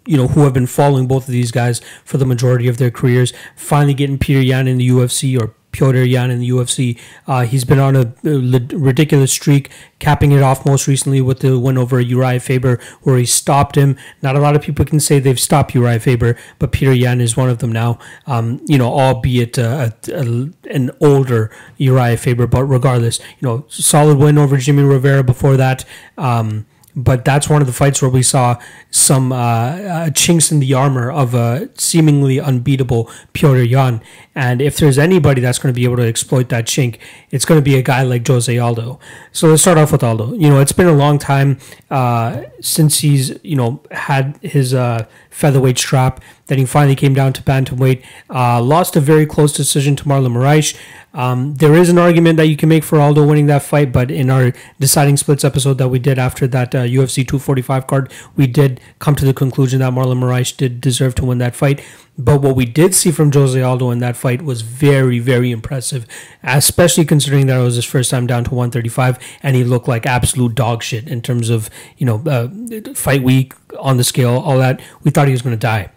you 0.05 0.15
know, 0.15 0.29
who 0.29 0.45
have 0.45 0.53
been 0.53 0.67
following 0.67 1.07
both 1.07 1.27
of 1.27 1.33
these 1.33 1.51
guys 1.51 1.81
for 2.05 2.17
the 2.17 2.25
majority 2.25 2.69
of 2.69 2.77
their 2.77 2.89
careers. 2.89 3.33
Finally, 3.57 3.95
getting 3.95 4.17
Petr 4.17 4.45
Yan 4.45 4.69
in 4.69 4.77
the 4.77 4.87
UFC 4.87 5.37
or 5.37 5.53
Petr 5.71 6.09
Yan 6.09 6.31
in 6.31 6.39
the 6.39 6.49
UFC. 6.49 6.99
Uh, 7.27 7.45
he's 7.45 7.63
been 7.63 7.79
on 7.79 7.95
a, 7.95 8.13
ridiculous 8.23 9.31
streak, 9.31 9.69
capping 9.99 10.31
it 10.31 10.41
off 10.41 10.65
most 10.65 10.87
recently 10.87 11.21
with 11.21 11.39
the 11.39 11.57
win 11.57 11.77
over 11.77 12.01
Urijah 12.01 12.41
Faber, 12.41 12.79
where 13.01 13.17
he 13.17 13.25
stopped 13.25 13.75
him. 13.75 13.97
Not 14.21 14.35
a 14.35 14.39
lot 14.39 14.55
of 14.55 14.61
people 14.61 14.85
can 14.85 14.99
say 14.99 15.19
they've 15.19 15.39
stopped 15.39 15.73
Urijah 15.73 16.01
Faber, 16.01 16.37
but 16.59 16.71
Petr 16.71 16.97
Yan 16.97 17.21
is 17.21 17.37
one 17.37 17.49
of 17.49 17.59
them 17.59 17.71
now. 17.71 17.99
Um, 18.27 18.61
you 18.67 18.77
know, 18.77 18.91
albeit 18.91 19.57
a, 19.57 19.93
a, 20.09 20.49
an 20.69 20.91
older 20.99 21.51
Urijah 21.79 22.19
Faber, 22.19 22.47
but 22.47 22.65
regardless, 22.65 23.19
you 23.19 23.47
know, 23.47 23.65
solid 23.69 24.17
win 24.17 24.37
over 24.37 24.57
Jimmy 24.57 24.83
Rivera 24.83 25.23
before 25.23 25.57
that. 25.57 25.85
Um, 26.17 26.65
but 26.95 27.25
that's 27.25 27.49
one 27.49 27.61
of 27.61 27.67
the 27.67 27.73
fights 27.73 28.01
where 28.01 28.11
we 28.11 28.23
saw 28.23 28.59
some 28.89 29.31
uh, 29.31 29.35
uh, 29.35 30.09
chinks 30.11 30.51
in 30.51 30.59
the 30.59 30.73
armor 30.73 31.11
of 31.11 31.33
a 31.33 31.69
seemingly 31.77 32.39
unbeatable 32.39 33.05
Petr 33.33 33.67
Yan. 33.67 34.01
And 34.35 34.61
if 34.61 34.77
there's 34.77 34.97
anybody 34.97 35.41
that's 35.41 35.59
going 35.59 35.73
to 35.73 35.77
be 35.77 35.83
able 35.83 35.97
to 35.97 36.07
exploit 36.07 36.49
that 36.49 36.65
chink, 36.65 36.97
it's 37.31 37.45
going 37.45 37.59
to 37.59 37.63
be 37.63 37.75
a 37.75 37.81
guy 37.81 38.03
like 38.03 38.25
Jose 38.27 38.57
Aldo. 38.57 38.99
So 39.31 39.47
let's 39.47 39.61
start 39.61 39.77
off 39.77 39.91
with 39.91 40.03
Aldo. 40.03 40.33
You 40.33 40.49
know, 40.49 40.59
it's 40.59 40.71
been 40.71 40.87
a 40.87 40.93
long 40.93 41.17
time 41.19 41.59
uh, 41.89 42.43
since 42.61 42.99
he's 42.99 43.37
you 43.43 43.55
know 43.55 43.81
had 43.91 44.37
his 44.41 44.73
uh, 44.73 45.05
featherweight 45.29 45.77
strap. 45.77 46.21
Then 46.51 46.57
he 46.57 46.65
finally 46.65 46.97
came 46.97 47.13
down 47.13 47.31
to 47.31 47.41
bantamweight. 47.43 48.03
Uh, 48.29 48.61
lost 48.61 48.97
a 48.97 48.99
very 48.99 49.25
close 49.25 49.53
decision 49.53 49.95
to 49.95 50.03
Marlon 50.03 50.33
Moraes. 50.33 50.77
Um, 51.13 51.55
there 51.55 51.73
is 51.75 51.87
an 51.87 51.97
argument 51.97 52.35
that 52.35 52.47
you 52.47 52.57
can 52.57 52.67
make 52.67 52.83
for 52.83 52.99
Aldo 52.99 53.25
winning 53.25 53.45
that 53.45 53.63
fight, 53.63 53.93
but 53.93 54.11
in 54.11 54.29
our 54.29 54.51
deciding 54.77 55.15
splits 55.15 55.45
episode 55.45 55.77
that 55.77 55.87
we 55.87 55.97
did 55.97 56.19
after 56.19 56.47
that 56.47 56.75
uh, 56.75 56.79
UFC 56.79 57.25
245 57.25 57.87
card, 57.87 58.11
we 58.35 58.47
did 58.47 58.81
come 58.99 59.15
to 59.15 59.23
the 59.23 59.33
conclusion 59.33 59.79
that 59.79 59.93
Marlon 59.93 60.19
Moraes 60.19 60.55
did 60.55 60.81
deserve 60.81 61.15
to 61.15 61.25
win 61.25 61.37
that 61.37 61.55
fight. 61.55 61.81
But 62.17 62.41
what 62.41 62.57
we 62.57 62.65
did 62.65 62.93
see 62.93 63.11
from 63.11 63.31
Jose 63.31 63.61
Aldo 63.61 63.89
in 63.89 63.99
that 63.99 64.17
fight 64.17 64.41
was 64.41 64.61
very, 64.61 65.19
very 65.19 65.51
impressive, 65.51 66.05
especially 66.43 67.05
considering 67.05 67.47
that 67.47 67.61
it 67.61 67.63
was 67.63 67.75
his 67.75 67.85
first 67.85 68.11
time 68.11 68.27
down 68.27 68.43
to 68.43 68.49
135 68.53 69.17
and 69.41 69.55
he 69.55 69.63
looked 69.63 69.87
like 69.87 70.05
absolute 70.05 70.53
dog 70.53 70.83
shit 70.83 71.07
in 71.07 71.21
terms 71.21 71.49
of, 71.49 71.69
you 71.97 72.05
know, 72.05 72.21
uh, 72.27 72.93
fight 72.93 73.23
week 73.23 73.53
on 73.79 73.95
the 73.95 74.03
scale, 74.03 74.37
all 74.37 74.57
that. 74.57 74.81
We 75.01 75.11
thought 75.11 75.27
he 75.27 75.31
was 75.31 75.41
going 75.41 75.55
to 75.55 75.57
die. 75.57 75.91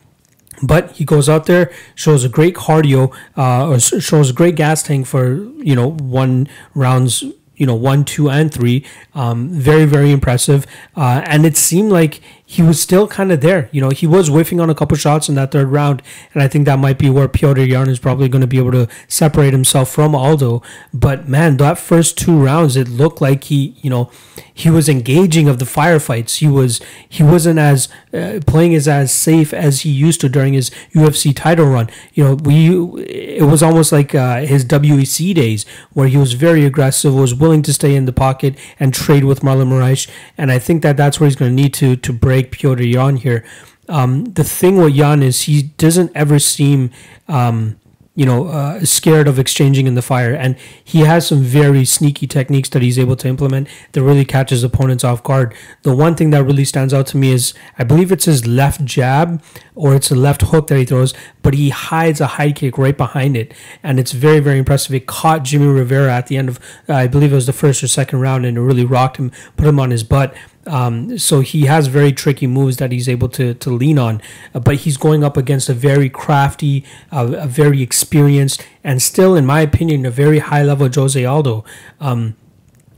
But 0.63 0.93
he 0.93 1.05
goes 1.05 1.29
out 1.29 1.47
there, 1.47 1.71
shows 1.95 2.25
a 2.25 2.29
great 2.29 2.55
cardio, 2.55 3.15
uh, 3.37 3.69
or 3.69 3.81
shows 3.81 4.31
a 4.31 4.33
great 4.33 4.57
gas 4.57 4.83
tank 4.83 5.07
for 5.07 5.35
you 5.59 5.75
know 5.75 5.91
one 5.91 6.49
rounds, 6.75 7.23
you 7.57 7.67
know 7.67 7.75
one, 7.75 8.05
two, 8.05 8.31
and 8.31 8.53
three. 8.53 8.85
Um, 9.15 9.49
very 9.51 9.85
very 9.85 10.11
impressive, 10.11 10.67
uh, 10.97 11.23
and 11.27 11.45
it 11.47 11.57
seemed 11.57 11.91
like 11.91 12.21
he 12.47 12.61
was 12.61 12.81
still 12.81 13.09
kind 13.09 13.33
of 13.33 13.41
there. 13.41 13.71
You 13.73 13.81
know, 13.81 13.89
he 13.89 14.07
was 14.07 14.29
whiffing 14.29 14.61
on 14.61 14.69
a 14.69 14.75
couple 14.75 14.97
shots 14.99 15.31
in 15.31 15.35
that 15.37 15.51
third 15.51 15.69
round, 15.69 16.03
and 16.35 16.43
I 16.43 16.49
think 16.49 16.67
that 16.67 16.79
might 16.79 16.99
be 16.99 17.09
where 17.09 17.27
Petr 17.27 17.67
Yan 17.67 17.89
is 17.89 17.99
probably 17.99 18.29
going 18.29 18.43
to 18.43 18.47
be 18.47 18.59
able 18.59 18.73
to 18.73 18.87
separate 19.09 19.53
himself 19.53 19.91
from 19.91 20.15
Aldo. 20.15 20.63
But 20.93 21.27
man, 21.27 21.57
that 21.57 21.79
first 21.79 22.19
two 22.19 22.39
rounds, 22.39 22.77
it 22.77 22.89
looked 22.89 23.23
like 23.23 23.45
he, 23.45 23.77
you 23.81 23.89
know, 23.89 24.11
he 24.53 24.69
was 24.69 24.91
engaging 24.91 25.49
of 25.49 25.59
the 25.59 25.65
firefights. 25.65 26.39
He 26.39 26.47
was 26.47 26.83
he 27.09 27.23
wasn't 27.23 27.59
as 27.59 27.89
uh, 28.13 28.41
playing 28.47 28.75
as 28.75 28.87
as 28.87 29.13
safe 29.13 29.55
as 29.55 29.81
he 29.81 29.91
used 29.91 30.21
to 30.21 30.29
during 30.29 30.53
his 30.53 30.71
UFC 30.95 31.35
title 31.35 31.67
run. 31.67 31.89
You 32.13 32.25
know, 32.25 32.35
we 32.35 32.69
it 33.05 33.45
was 33.45 33.63
almost 33.63 33.91
like 33.91 34.15
uh, 34.15 34.43
his 34.43 34.67
WEC 34.67 35.35
days 35.35 35.65
where 35.95 36.09
he 36.09 36.19
was 36.19 36.35
very 36.35 36.67
aggressive, 36.67 37.15
was 37.15 37.35
willing 37.35 37.63
to 37.63 37.73
stay 37.73 37.97
in 37.97 38.05
the 38.05 38.13
pocket 38.13 38.55
and 38.79 38.93
trade 38.93 39.25
with 39.25 39.41
Marlon 39.41 39.69
Moraes, 39.69 40.11
and 40.37 40.53
I 40.53 40.59
think 40.59 40.83
that 40.83 40.99
that's 40.99 41.19
where 41.19 41.27
he's 41.27 41.37
going 41.37 41.57
to 41.57 41.63
need 41.63 41.73
to 41.75 41.97
to 41.97 42.13
break 42.13 42.34
break 42.35 42.51
Petr 42.51 42.93
Yan 42.93 43.17
here. 43.17 43.45
Um, 43.89 44.25
the 44.25 44.45
thing 44.45 44.79
with 44.79 44.95
Yan 44.95 45.23
is 45.23 45.43
he 45.43 45.63
doesn't 45.85 46.11
ever 46.15 46.39
seem, 46.39 46.91
um, 47.29 47.79
you 48.17 48.25
know, 48.25 48.47
uh, 48.47 48.85
scared 48.85 49.29
of 49.29 49.39
exchanging 49.39 49.87
in 49.87 49.95
the 49.95 50.03
fire, 50.03 50.35
and 50.35 50.57
he 50.83 51.01
has 51.01 51.27
some 51.27 51.43
very 51.43 51.85
sneaky 51.85 52.27
techniques 52.27 52.69
that 52.71 52.81
he's 52.81 52.99
able 52.99 53.17
to 53.17 53.29
implement 53.29 53.69
that 53.93 54.03
really 54.03 54.25
catches 54.25 54.65
opponents 54.65 55.05
off 55.05 55.23
guard. 55.23 55.55
The 55.83 55.95
one 55.95 56.15
thing 56.15 56.31
that 56.31 56.45
really 56.45 56.65
stands 56.65 56.95
out 56.95 57.07
to 57.09 57.17
me 57.17 57.31
is 57.33 57.55
I 57.79 57.85
believe 57.85 58.11
it's 58.11 58.25
his 58.25 58.47
left 58.47 58.85
jab 58.85 59.43
or 59.75 59.95
it's 59.95 60.11
a 60.11 60.15
left 60.15 60.43
hook 60.43 60.69
that 60.69 60.79
he 60.79 60.85
throws, 60.85 61.13
but 61.43 61.55
he 61.55 61.69
hides 61.71 62.21
a 62.21 62.27
high 62.39 62.53
kick 62.53 62.79
right 62.79 62.97
behind 62.97 63.37
it, 63.37 63.53
and 63.83 64.01
it's 64.01 64.13
very 64.13 64.41
very 64.41 64.59
impressive. 64.59 64.95
It 64.95 65.07
caught 65.07 65.43
Jimmy 65.43 65.67
Rivera 65.67 66.13
at 66.13 66.29
the 66.29 66.37
end 66.37 66.49
of 66.49 66.59
uh, 66.89 66.95
I 66.95 67.07
believe 67.07 67.33
it 67.33 67.37
was 67.37 67.47
the 67.47 67.53
first 67.53 67.83
or 67.83 67.89
second 67.89 68.21
round, 68.21 68.47
and 68.47 68.57
it 68.57 68.61
really 68.61 68.85
rocked 68.85 69.19
him, 69.19 69.31
put 69.57 69.67
him 69.67 69.79
on 69.79 69.91
his 69.91 70.05
butt. 70.05 70.35
Um, 70.67 71.19
so 71.19 71.41
he 71.41 71.67
has 71.67 71.89
very 71.89 72.13
tricky 72.13 72.47
moves 72.47 72.79
that 72.79 72.91
he's 72.93 73.09
able 73.09 73.29
to, 73.31 73.55
to 73.55 73.71
lean 73.71 73.99
on, 73.99 74.23
uh, 74.55 74.61
but 74.61 74.77
he's 74.77 74.97
going 74.97 75.23
up 75.23 75.37
against 75.37 75.69
a 75.69 75.75
very 75.75 76.09
crafty, 76.09 76.85
uh, 77.13 77.35
a 77.37 77.47
very 77.47 77.83
experienced, 77.83 78.67
and 78.83 79.03
still, 79.03 79.35
in 79.37 79.47
my 79.47 79.61
opinion, 79.61 80.07
a 80.07 80.11
very 80.11 80.39
high 80.39 80.63
level 80.63 80.89
Jose 80.89 81.23
Aldo. 81.25 81.65
Um, 82.01 82.37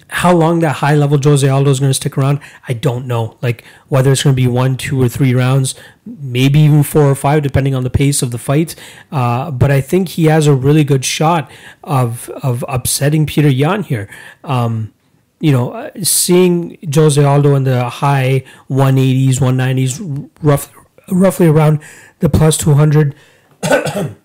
how 0.09 0.33
long 0.33 0.61
that 0.61 0.77
high 0.77 0.95
level 0.95 1.19
Jose 1.23 1.47
Aldo 1.47 1.71
is 1.71 1.81
going 1.81 1.91
to 1.91 1.95
stick 1.95 2.17
around, 2.17 2.41
I 2.69 2.75
don't 2.75 3.07
know. 3.07 3.37
Like 3.43 3.65
whether 3.89 4.13
it's 4.13 4.23
going 4.23 4.37
to 4.37 4.41
be 4.41 4.47
one, 4.47 4.77
two, 4.77 5.03
or 5.03 5.09
three 5.09 5.35
rounds, 5.35 5.75
maybe 6.05 6.61
even 6.61 6.83
four 6.85 7.03
or 7.03 7.15
five, 7.15 7.43
depending 7.43 7.75
on 7.75 7.83
the 7.83 7.91
pace 7.91 8.23
of 8.23 8.31
the 8.31 8.39
fight. 8.39 8.77
Uh, 9.11 9.51
but 9.51 9.71
I 9.71 9.81
think 9.81 10.11
he 10.11 10.27
has 10.27 10.47
a 10.47 10.55
really 10.55 10.85
good 10.85 11.05
shot 11.05 11.51
of 11.83 12.31
of 12.43 12.65
upsetting 12.69 13.27
Petr 13.27 13.55
Yan 13.55 13.83
here. 13.83 14.09
Um, 14.45 14.93
you 15.41 15.53
know, 15.53 15.73
uh, 15.73 15.91
seeing 16.03 16.79
Jose 16.95 17.23
Aldo 17.23 17.55
in 17.55 17.65
the 17.65 17.89
high 17.89 18.45
180s, 18.71 19.39
190s, 19.39 20.31
rough, 20.43 20.73
roughly 21.11 21.47
around 21.47 21.81
the 22.21 22.29
plus 22.29 22.57
200. 22.57 23.15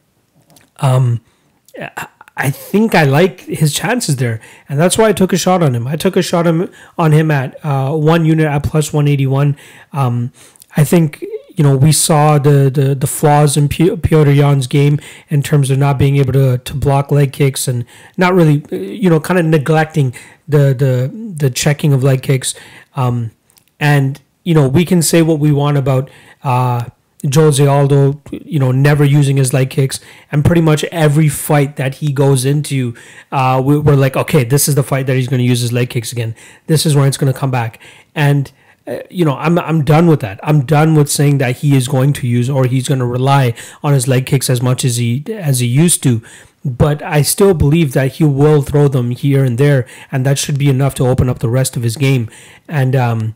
um, 0.77 1.21
I 2.37 2.49
think 2.49 2.95
I 2.95 3.03
like 3.03 3.41
his 3.41 3.73
chances 3.73 4.15
there, 4.15 4.39
and 4.69 4.79
that's 4.79 4.97
why 4.97 5.09
I 5.09 5.13
took 5.13 5.33
a 5.33 5.37
shot 5.37 5.61
on 5.61 5.75
him. 5.75 5.85
I 5.85 5.95
took 5.95 6.15
a 6.15 6.21
shot 6.21 6.47
on 6.47 7.11
him 7.11 7.31
at 7.31 7.63
uh, 7.63 7.95
one 7.95 8.25
unit 8.25 8.45
at 8.45 8.63
plus 8.63 8.93
181. 8.93 9.57
Um, 9.91 10.31
I 10.77 10.83
think 10.83 11.23
you 11.61 11.67
know, 11.67 11.77
we 11.77 11.91
saw 11.91 12.39
the, 12.39 12.71
the, 12.73 12.95
the 12.95 13.05
flaws 13.05 13.55
in 13.55 13.69
Petr 13.69 14.35
Yan's 14.35 14.65
game 14.65 14.99
in 15.29 15.43
terms 15.43 15.69
of 15.69 15.77
not 15.77 15.99
being 15.99 16.17
able 16.17 16.33
to, 16.33 16.57
to 16.57 16.73
block 16.73 17.11
leg 17.11 17.33
kicks 17.33 17.67
and 17.67 17.85
not 18.17 18.33
really, 18.33 18.65
you 18.75 19.11
know, 19.11 19.19
kind 19.19 19.39
of 19.39 19.45
neglecting 19.45 20.15
the, 20.47 20.73
the, 20.73 21.11
the 21.37 21.51
checking 21.51 21.93
of 21.93 22.01
leg 22.01 22.23
kicks. 22.23 22.55
Um, 22.95 23.29
and, 23.79 24.19
you 24.43 24.55
know, 24.55 24.67
we 24.67 24.85
can 24.85 25.03
say 25.03 25.21
what 25.21 25.37
we 25.37 25.51
want 25.51 25.77
about 25.77 26.09
uh, 26.43 26.85
Jose 27.31 27.63
Aldo, 27.63 28.19
you 28.31 28.57
know, 28.57 28.71
never 28.71 29.05
using 29.05 29.37
his 29.37 29.53
leg 29.53 29.69
kicks. 29.69 29.99
And 30.31 30.43
pretty 30.43 30.61
much 30.61 30.83
every 30.85 31.29
fight 31.29 31.75
that 31.75 31.93
he 31.93 32.11
goes 32.11 32.43
into, 32.43 32.95
uh, 33.31 33.61
we, 33.63 33.77
we're 33.77 33.95
like, 33.95 34.17
okay, 34.17 34.43
this 34.43 34.67
is 34.67 34.73
the 34.73 34.81
fight 34.81 35.05
that 35.05 35.15
he's 35.15 35.27
going 35.27 35.37
to 35.37 35.47
use 35.47 35.61
his 35.61 35.71
leg 35.71 35.91
kicks 35.91 36.11
again. 36.11 36.33
This 36.65 36.87
is 36.87 36.95
when 36.95 37.07
it's 37.07 37.17
going 37.17 37.31
to 37.31 37.37
come 37.37 37.51
back. 37.51 37.79
And, 38.15 38.47
uh, 38.47 38.53
you 39.09 39.25
know, 39.25 39.35
I'm 39.35 39.59
I'm 39.59 39.83
done 39.83 40.07
with 40.07 40.21
that. 40.21 40.39
I'm 40.43 40.65
done 40.65 40.95
with 40.95 41.09
saying 41.09 41.37
that 41.37 41.57
he 41.57 41.75
is 41.75 41.87
going 41.87 42.13
to 42.13 42.27
use 42.27 42.49
or 42.49 42.65
he's 42.65 42.87
going 42.87 42.99
to 42.99 43.05
rely 43.05 43.53
on 43.83 43.93
his 43.93 44.07
leg 44.07 44.25
kicks 44.25 44.49
as 44.49 44.61
much 44.61 44.83
as 44.83 44.97
he 44.97 45.23
as 45.29 45.59
he 45.59 45.67
used 45.67 46.03
to. 46.03 46.21
But 46.63 47.01
I 47.01 47.23
still 47.23 47.53
believe 47.55 47.93
that 47.93 48.13
he 48.13 48.23
will 48.23 48.61
throw 48.61 48.87
them 48.87 49.11
here 49.11 49.43
and 49.43 49.57
there, 49.57 49.87
and 50.11 50.25
that 50.25 50.37
should 50.37 50.59
be 50.59 50.69
enough 50.69 50.93
to 50.95 51.07
open 51.07 51.29
up 51.29 51.39
the 51.39 51.49
rest 51.49 51.75
of 51.75 51.83
his 51.83 51.97
game. 51.97 52.29
And 52.67 52.95
um, 52.95 53.35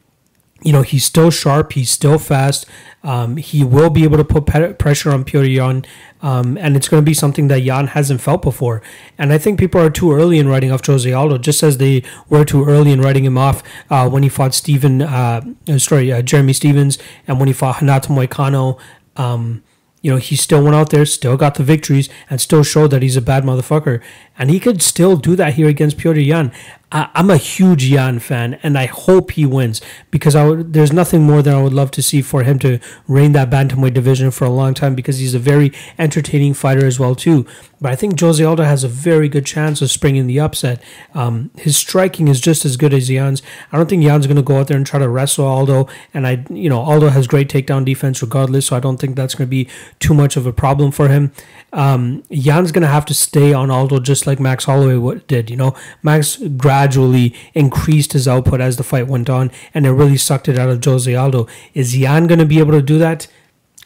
you 0.61 0.71
know, 0.71 0.81
he's 0.81 1.05
still 1.05 1.29
sharp, 1.29 1.73
he's 1.73 1.91
still 1.91 2.17
fast. 2.17 2.65
Um, 3.03 3.37
he 3.37 3.63
will 3.63 3.89
be 3.91 4.03
able 4.03 4.17
to 4.17 4.23
put 4.23 4.47
pe- 4.47 4.73
pressure 4.73 5.11
on 5.11 5.23
Petr 5.25 5.53
Yan, 5.53 5.85
um, 6.21 6.57
and 6.57 6.75
it's 6.75 6.87
going 6.87 7.03
to 7.03 7.05
be 7.05 7.13
something 7.13 7.49
that 7.49 7.61
Yan 7.61 7.87
hasn't 7.87 8.21
felt 8.21 8.41
before. 8.41 8.81
And 9.17 9.31
I 9.31 9.37
think 9.37 9.59
people 9.59 9.79
are 9.79 9.91
too 9.91 10.11
early 10.11 10.39
in 10.39 10.47
writing 10.47 10.71
off 10.71 10.83
Jose 10.85 11.11
Aldo, 11.11 11.37
just 11.37 11.61
as 11.61 11.77
they 11.77 12.03
were 12.29 12.45
too 12.45 12.65
early 12.65 12.91
in 12.91 13.01
writing 13.01 13.25
him 13.25 13.37
off 13.37 13.61
uh, 13.91 14.09
when 14.09 14.23
he 14.23 14.29
fought 14.29 14.55
Stephen, 14.55 15.01
uh, 15.03 15.41
sorry, 15.77 16.11
uh, 16.11 16.23
Jeremy 16.23 16.53
Stephens, 16.53 16.97
and 17.27 17.37
when 17.39 17.47
he 17.47 17.53
fought 17.53 17.81
Renato 17.81 18.13
Moicano 18.13 18.79
Um, 19.17 19.61
you 20.01 20.11
know, 20.11 20.17
he 20.17 20.35
still 20.35 20.63
went 20.63 20.75
out 20.75 20.91
there, 20.91 21.03
still 21.03 21.35
got 21.35 21.55
the 21.55 21.63
victories, 21.63 22.09
and 22.29 22.39
still 22.39 22.61
showed 22.63 22.91
that 22.91 23.01
he's 23.01 23.17
a 23.17 23.21
bad 23.21 23.43
motherfucker. 23.43 24.01
And 24.37 24.49
he 24.49 24.59
could 24.59 24.81
still 24.81 25.15
do 25.15 25.35
that 25.37 25.53
here 25.53 25.67
against 25.67 25.97
Petr 25.97 26.23
Yan. 26.23 26.51
I, 26.91 27.09
am 27.15 27.29
a 27.29 27.37
huge 27.37 27.83
Yan 27.85 28.19
fan, 28.19 28.53
and 28.61 28.77
I 28.77 28.85
hope 28.85 29.31
he 29.31 29.45
wins 29.45 29.81
because 30.11 30.35
would, 30.35 30.73
there's 30.73 30.93
nothing 30.93 31.23
more 31.23 31.41
than 31.41 31.53
I 31.53 31.61
would 31.61 31.73
love 31.73 31.91
to 31.91 32.01
see 32.01 32.21
for 32.21 32.43
him 32.43 32.59
to 32.59 32.79
reign 33.07 33.31
that 33.33 33.49
bantamweight 33.49 33.93
division 33.93 34.31
for 34.31 34.45
a 34.45 34.49
long 34.49 34.73
time 34.73 34.95
because 34.95 35.17
he's 35.17 35.33
a 35.33 35.39
very 35.39 35.73
entertaining 35.97 36.53
fighter 36.53 36.85
as 36.85 36.99
well 36.99 37.15
too. 37.15 37.45
But 37.81 37.91
I 37.91 37.95
think 37.95 38.19
Jose 38.19 38.41
Aldo 38.43 38.63
has 38.63 38.83
a 38.83 38.87
very 38.87 39.27
good 39.27 39.45
chance 39.45 39.81
of 39.81 39.91
springing 39.91 40.27
the 40.27 40.39
upset. 40.39 40.81
Um, 41.13 41.51
his 41.57 41.75
striking 41.75 42.27
is 42.27 42.39
just 42.39 42.63
as 42.63 42.77
good 42.77 42.93
as 42.93 43.09
Yan's. 43.09 43.41
I 43.71 43.77
don't 43.77 43.89
think 43.89 44.03
Yan's 44.03 44.27
going 44.27 44.37
to 44.37 44.43
go 44.43 44.59
out 44.59 44.67
there 44.67 44.77
and 44.77 44.85
try 44.85 44.99
to 44.99 45.09
wrestle 45.09 45.45
Aldo, 45.45 45.89
and 46.13 46.25
I, 46.25 46.45
you 46.49 46.69
know, 46.69 46.79
Aldo 46.79 47.09
has 47.09 47.27
great 47.27 47.49
takedown 47.49 47.83
defense 47.83 48.21
regardless, 48.21 48.67
so 48.67 48.77
I 48.77 48.79
don't 48.79 48.97
think 48.97 49.15
that's 49.15 49.35
going 49.35 49.47
to 49.47 49.51
be 49.51 49.67
too 49.99 50.13
much 50.13 50.37
of 50.37 50.45
a 50.45 50.53
problem 50.53 50.91
for 50.91 51.09
him. 51.09 51.31
Um, 51.73 52.23
Yan's 52.29 52.71
going 52.71 52.83
to 52.83 52.87
have 52.87 53.05
to 53.07 53.13
stay 53.13 53.53
on 53.53 53.69
Aldo 53.69 53.99
just 53.99 54.24
like 54.27 54.39
Max 54.39 54.65
Holloway 54.65 55.21
did. 55.27 55.49
You 55.49 55.55
know, 55.55 55.75
Max 56.03 56.37
gradually 56.57 57.35
increased 57.53 58.13
his 58.13 58.27
output 58.27 58.61
as 58.61 58.77
the 58.77 58.83
fight 58.83 59.07
went 59.07 59.29
on, 59.29 59.51
and 59.73 59.85
it 59.85 59.91
really 59.91 60.17
sucked 60.17 60.47
it 60.47 60.59
out 60.59 60.69
of 60.69 60.83
Jose 60.83 61.13
Aldo. 61.13 61.47
Is 61.73 61.97
Yan 61.97 62.27
going 62.27 62.39
to 62.39 62.45
be 62.45 62.59
able 62.59 62.73
to 62.73 62.81
do 62.81 62.97
that? 62.99 63.27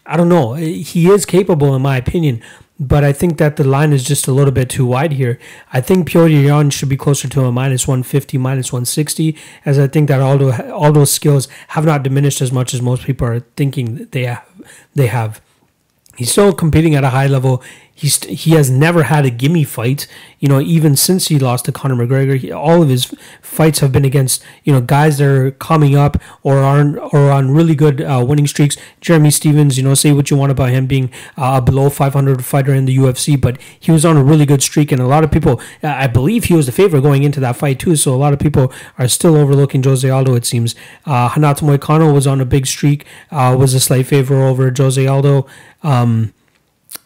I 0.05 0.17
don't 0.17 0.29
know. 0.29 0.53
He 0.53 1.07
is 1.07 1.25
capable, 1.25 1.75
in 1.75 1.83
my 1.83 1.97
opinion, 1.97 2.41
but 2.79 3.03
I 3.03 3.13
think 3.13 3.37
that 3.37 3.57
the 3.57 3.63
line 3.63 3.93
is 3.93 4.03
just 4.03 4.27
a 4.27 4.31
little 4.31 4.53
bit 4.53 4.69
too 4.69 4.85
wide 4.85 5.11
here. 5.13 5.37
I 5.73 5.81
think 5.81 6.09
Petr 6.09 6.29
Yan 6.29 6.69
should 6.69 6.89
be 6.89 6.97
closer 6.97 7.27
to 7.27 7.45
a 7.45 7.51
minus 7.51 7.87
150, 7.87 8.37
minus 8.37 8.71
160, 8.71 9.37
as 9.65 9.77
I 9.77 9.87
think 9.87 10.07
that 10.07 10.21
Aldo 10.21 10.51
Aldo's 10.71 11.11
skills 11.11 11.47
have 11.69 11.85
not 11.85 12.03
diminished 12.03 12.41
as 12.41 12.51
much 12.51 12.73
as 12.73 12.81
most 12.81 13.03
people 13.03 13.27
are 13.27 13.41
thinking 13.55 14.07
they 14.11 14.25
have. 14.25 14.45
They 14.95 15.07
have. 15.07 15.41
He's 16.19 16.31
still 16.31 16.51
competing 16.51 16.95
at 16.95 17.05
a 17.05 17.11
high 17.11 17.27
level. 17.27 17.63
He's 17.95 18.21
he 18.25 18.51
has 18.51 18.69
never 18.69 19.03
had 19.03 19.25
a 19.25 19.29
gimme 19.29 19.63
fight. 19.63 20.05
You 20.39 20.49
know, 20.49 20.59
even 20.59 20.97
since 20.97 21.27
he 21.29 21.39
lost 21.39 21.63
to 21.65 21.71
Conor 21.71 21.95
McGregor, 21.95 22.37
he, 22.37 22.51
all 22.51 22.81
of 22.81 22.89
his 22.89 23.13
fights 23.41 23.79
have 23.79 23.93
been 23.93 24.03
against 24.03 24.43
you 24.65 24.73
know 24.73 24.81
guys 24.81 25.17
that 25.19 25.27
are 25.27 25.51
coming 25.51 25.95
up 25.95 26.21
or 26.43 26.57
on 26.59 26.97
or 26.97 27.31
on 27.31 27.51
really 27.51 27.73
good 27.73 28.01
uh, 28.01 28.21
winning 28.27 28.47
streaks. 28.47 28.75
Jeremy 28.99 29.31
Stephens, 29.31 29.77
you 29.77 29.83
know, 29.83 29.93
say 29.93 30.11
what 30.11 30.29
you 30.29 30.35
want 30.35 30.51
about 30.51 30.71
him 30.71 30.87
being 30.87 31.09
uh, 31.37 31.53
a 31.55 31.61
below 31.61 31.89
500 31.89 32.43
fighter 32.43 32.73
in 32.73 32.83
the 32.83 32.97
UFC, 32.97 33.39
but 33.39 33.57
he 33.79 33.91
was 33.91 34.03
on 34.03 34.17
a 34.17 34.23
really 34.23 34.45
good 34.45 34.61
streak, 34.61 34.91
and 34.91 35.01
a 35.01 35.07
lot 35.07 35.23
of 35.23 35.31
people, 35.31 35.61
I 35.81 36.07
believe, 36.07 36.45
he 36.45 36.53
was 36.53 36.65
the 36.65 36.73
favorite 36.73 37.01
going 37.01 37.23
into 37.23 37.39
that 37.39 37.55
fight 37.55 37.79
too. 37.79 37.95
So 37.95 38.13
a 38.13 38.19
lot 38.19 38.33
of 38.33 38.39
people 38.39 38.73
are 38.97 39.07
still 39.07 39.37
overlooking 39.37 39.83
Jose 39.83 40.09
Aldo. 40.09 40.35
It 40.35 40.45
seems 40.45 40.75
uh, 41.05 41.31
Renato 41.33 41.65
Moicano 41.65 42.13
was 42.13 42.27
on 42.27 42.41
a 42.41 42.45
big 42.45 42.67
streak, 42.67 43.05
uh, 43.31 43.55
was 43.57 43.73
a 43.73 43.79
slight 43.79 44.07
favor 44.07 44.41
over 44.41 44.73
Jose 44.75 45.05
Aldo. 45.07 45.47
Um, 45.83 46.33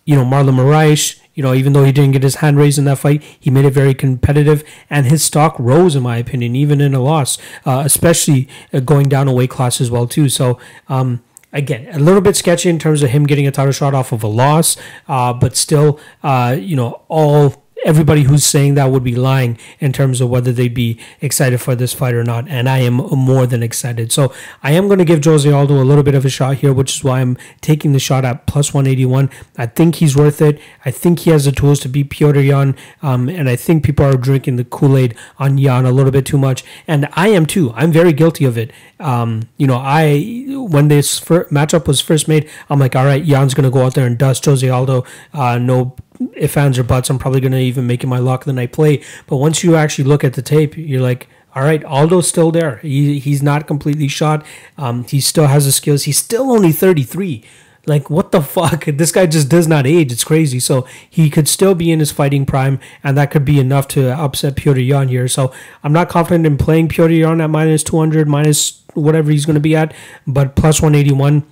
you 0.06 0.16
know, 0.16 0.26
Marlon 0.26 0.56
Moraes, 0.56 1.20
you 1.34 1.42
know, 1.42 1.54
even 1.54 1.74
though 1.74 1.84
he 1.84 1.92
didn't 1.92 2.12
get 2.12 2.24
his 2.24 2.36
hand 2.36 2.58
raised 2.58 2.78
in 2.78 2.86
that 2.86 3.00
fight, 3.00 3.24
he 3.40 3.50
made 3.50 3.66
it 3.66 3.72
very 3.74 3.94
competitive, 3.94 4.64
and 4.90 5.08
his 5.08 5.24
stock 5.24 5.56
rose, 5.58 5.96
in 5.96 6.04
my 6.04 6.18
opinion, 6.18 6.56
even 6.56 6.80
in 6.82 6.94
a 6.94 7.02
loss, 7.02 7.38
uh, 7.66 7.82
especially 7.86 8.48
uh, 8.72 8.80
going 8.80 9.10
down 9.10 9.28
a 9.28 9.34
weight 9.34 9.50
class 9.50 9.82
as 9.82 9.90
well 9.90 10.08
too. 10.08 10.30
So, 10.30 10.60
um, 10.90 11.24
again, 11.52 11.88
a 11.92 12.00
little 12.00 12.22
bit 12.22 12.36
sketchy 12.36 12.70
in 12.70 12.78
terms 12.78 13.02
of 13.02 13.10
him 13.10 13.26
getting 13.26 13.48
a 13.48 13.52
title 13.52 13.72
shot 13.72 13.94
off 13.94 14.12
of 14.12 14.24
a 14.24 14.28
loss, 14.28 14.78
uh, 15.08 15.34
but 15.34 15.56
still, 15.56 16.00
uh, 16.22 16.56
you 16.60 16.76
know, 16.76 17.02
all 17.08 17.63
everybody 17.86 18.24
who's 18.24 18.46
saying 18.46 18.76
that 18.76 18.92
would 18.92 19.04
be 19.04 19.16
lying 19.16 19.58
in 19.80 19.92
terms 19.92 20.22
of 20.22 20.30
whether 20.30 20.52
they'd 20.52 20.74
be 20.74 21.00
excited 21.22 21.60
for 21.60 21.76
this 21.76 21.94
fight 21.94 22.14
or 22.14 22.24
not. 22.24 22.48
And 22.48 22.70
I 22.70 22.80
am 22.80 22.96
more 22.96 23.46
than 23.46 23.64
excited. 23.64 24.12
So 24.12 24.34
I 24.62 24.72
am 24.72 24.88
going 24.88 25.00
to 25.00 25.06
give 25.06 25.24
Jose 25.24 25.50
Aldo 25.50 25.82
a 25.82 25.84
little 25.84 26.04
bit 26.04 26.16
of 26.16 26.26
a 26.26 26.30
shot 26.30 26.58
here, 26.58 26.74
which 26.74 26.96
is 26.96 27.04
why 27.04 27.22
I'm 27.22 27.38
taking 27.62 27.94
the 27.94 28.00
shot 28.00 28.26
at 28.26 28.48
plus 28.48 28.74
181. 28.74 29.30
I 29.58 29.66
think 29.66 29.96
he's 29.96 30.16
worth 30.16 30.42
it. 30.42 30.60
I 30.86 30.92
think 30.92 31.20
he 31.20 31.30
has 31.32 31.46
the 31.46 31.52
tools 31.52 31.80
to 31.82 31.90
beat 31.90 32.10
Petr 32.10 32.46
Yan. 32.46 32.76
Um, 33.02 33.30
and 33.30 33.50
I 33.50 33.56
think 33.56 33.84
people 33.84 34.06
are 34.06 34.18
drinking 34.18 34.56
the 34.56 34.66
Kool 34.66 34.98
Aid 34.98 35.16
on 35.38 35.58
Yan 35.58 35.86
a 35.86 35.92
little 35.92 36.12
bit 36.12 36.26
too 36.26 36.38
much. 36.38 36.64
And 36.88 37.08
I 37.14 37.30
am 37.30 37.46
too. 37.46 37.72
I'm 37.74 37.92
very 37.92 38.14
guilty 38.14 38.46
of 38.46 38.58
it. 38.58 38.72
Um, 39.00 39.50
you 39.58 39.68
know, 39.68 39.78
I 39.78 40.46
when 40.48 40.88
this 40.88 41.20
matchup 41.20 41.88
was 41.88 42.00
first 42.00 42.28
made, 42.28 42.50
I'm 42.70 42.80
like, 42.80 42.96
all 42.96 43.06
right, 43.06 43.24
Yan's 43.24 43.54
going 43.54 43.66
to 43.66 43.72
go 43.72 43.86
out 43.86 43.96
there 43.96 44.08
and 44.08 44.18
dust 44.18 44.46
Jose 44.46 44.68
Aldo. 44.68 45.04
Uh, 45.34 45.58
no 45.58 45.96
if 46.36 46.52
fans 46.52 46.78
or 46.80 46.84
butts, 46.84 47.10
I'm 47.10 47.20
probably 47.20 47.42
going 47.42 47.52
to 47.52 47.60
even 47.60 47.88
make 47.88 48.04
it 48.04 48.08
my 48.08 48.20
lock 48.20 48.42
of 48.42 48.46
the 48.46 48.54
night 48.54 48.72
play. 48.72 49.04
But 49.28 49.38
once 49.38 49.64
you 49.64 49.76
actually 49.76 50.06
look 50.06 50.24
at 50.24 50.34
the 50.34 50.42
tape, 50.42 50.78
you're 50.78 51.02
like, 51.02 51.28
all 51.56 51.64
right, 51.64 51.84
Aldo's 51.84 52.28
still 52.28 52.52
there. 52.52 52.78
He, 52.78 53.20
he's 53.20 53.44
not 53.44 53.68
completely 53.68 54.08
shot. 54.08 54.46
Um, 54.78 55.04
he 55.04 55.22
still 55.22 55.48
has 55.48 55.66
the 55.66 55.72
skills. 55.72 56.04
He's 56.04 56.18
still 56.18 56.52
only 56.52 56.72
33. 56.72 57.44
Like, 57.86 58.10
what 58.10 58.32
the 58.32 58.42
fuck? 58.42 58.86
This 59.04 59.12
guy 59.12 59.26
just 59.26 59.50
does 59.50 59.68
not 59.68 59.86
age. 59.86 60.12
It's 60.12 60.24
crazy. 60.24 60.60
So 60.60 60.88
he 61.10 61.30
could 61.30 61.48
still 61.48 61.76
be 61.76 61.92
in 61.92 62.00
his 62.00 62.12
fighting 62.12 62.46
prime, 62.46 62.80
and 63.04 63.18
that 63.18 63.30
could 63.30 63.46
be 63.46 63.60
enough 63.60 63.88
to 63.90 64.10
upset 64.18 64.56
Petr 64.56 64.86
Yan 64.86 65.10
here. 65.10 65.28
So 65.28 65.54
I'm 65.84 65.94
not 65.94 66.10
confident 66.10 66.46
in 66.46 66.58
playing 66.58 66.88
Petr 66.88 67.18
Yan 67.18 67.42
at 67.42 67.50
minus 67.50 67.84
200, 67.84 68.28
minus 68.28 68.82
whatever 68.94 69.32
he's 69.32 69.46
going 69.46 69.56
to 69.56 69.60
be 69.60 69.76
at, 69.76 69.94
but 70.26 70.56
plus 70.56 70.82
181 70.82 71.44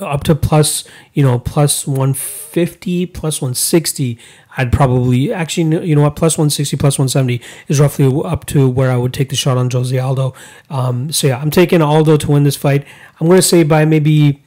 up 0.00 0.24
to 0.24 0.34
plus 0.34 0.84
you 1.14 1.22
know 1.22 1.38
plus 1.38 1.86
150 1.86 3.06
plus 3.06 3.40
160 3.40 4.18
i'd 4.56 4.72
probably 4.72 5.32
actually 5.32 5.86
you 5.86 5.94
know 5.94 6.02
what 6.02 6.16
plus 6.16 6.36
160 6.36 6.76
plus 6.76 6.98
170 6.98 7.40
is 7.68 7.80
roughly 7.80 8.22
up 8.24 8.46
to 8.46 8.68
where 8.68 8.90
i 8.90 8.96
would 8.96 9.12
take 9.12 9.28
the 9.28 9.36
shot 9.36 9.56
on 9.56 9.70
jose 9.70 9.98
aldo. 9.98 10.34
Um, 10.68 11.12
so 11.12 11.28
yeah 11.28 11.38
i'm 11.38 11.50
taking 11.50 11.82
aldo 11.82 12.16
to 12.16 12.30
win 12.30 12.44
this 12.44 12.56
fight. 12.56 12.86
I'm 13.20 13.26
going 13.26 13.38
to 13.38 13.42
say 13.42 13.62
by 13.62 13.84
maybe 13.84 14.42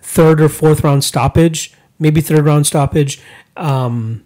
third 0.00 0.40
or 0.40 0.48
fourth 0.48 0.84
round 0.84 1.04
stoppage 1.04 1.74
maybe 1.98 2.20
third 2.20 2.44
round 2.44 2.66
stoppage 2.66 3.20
um, 3.56 4.24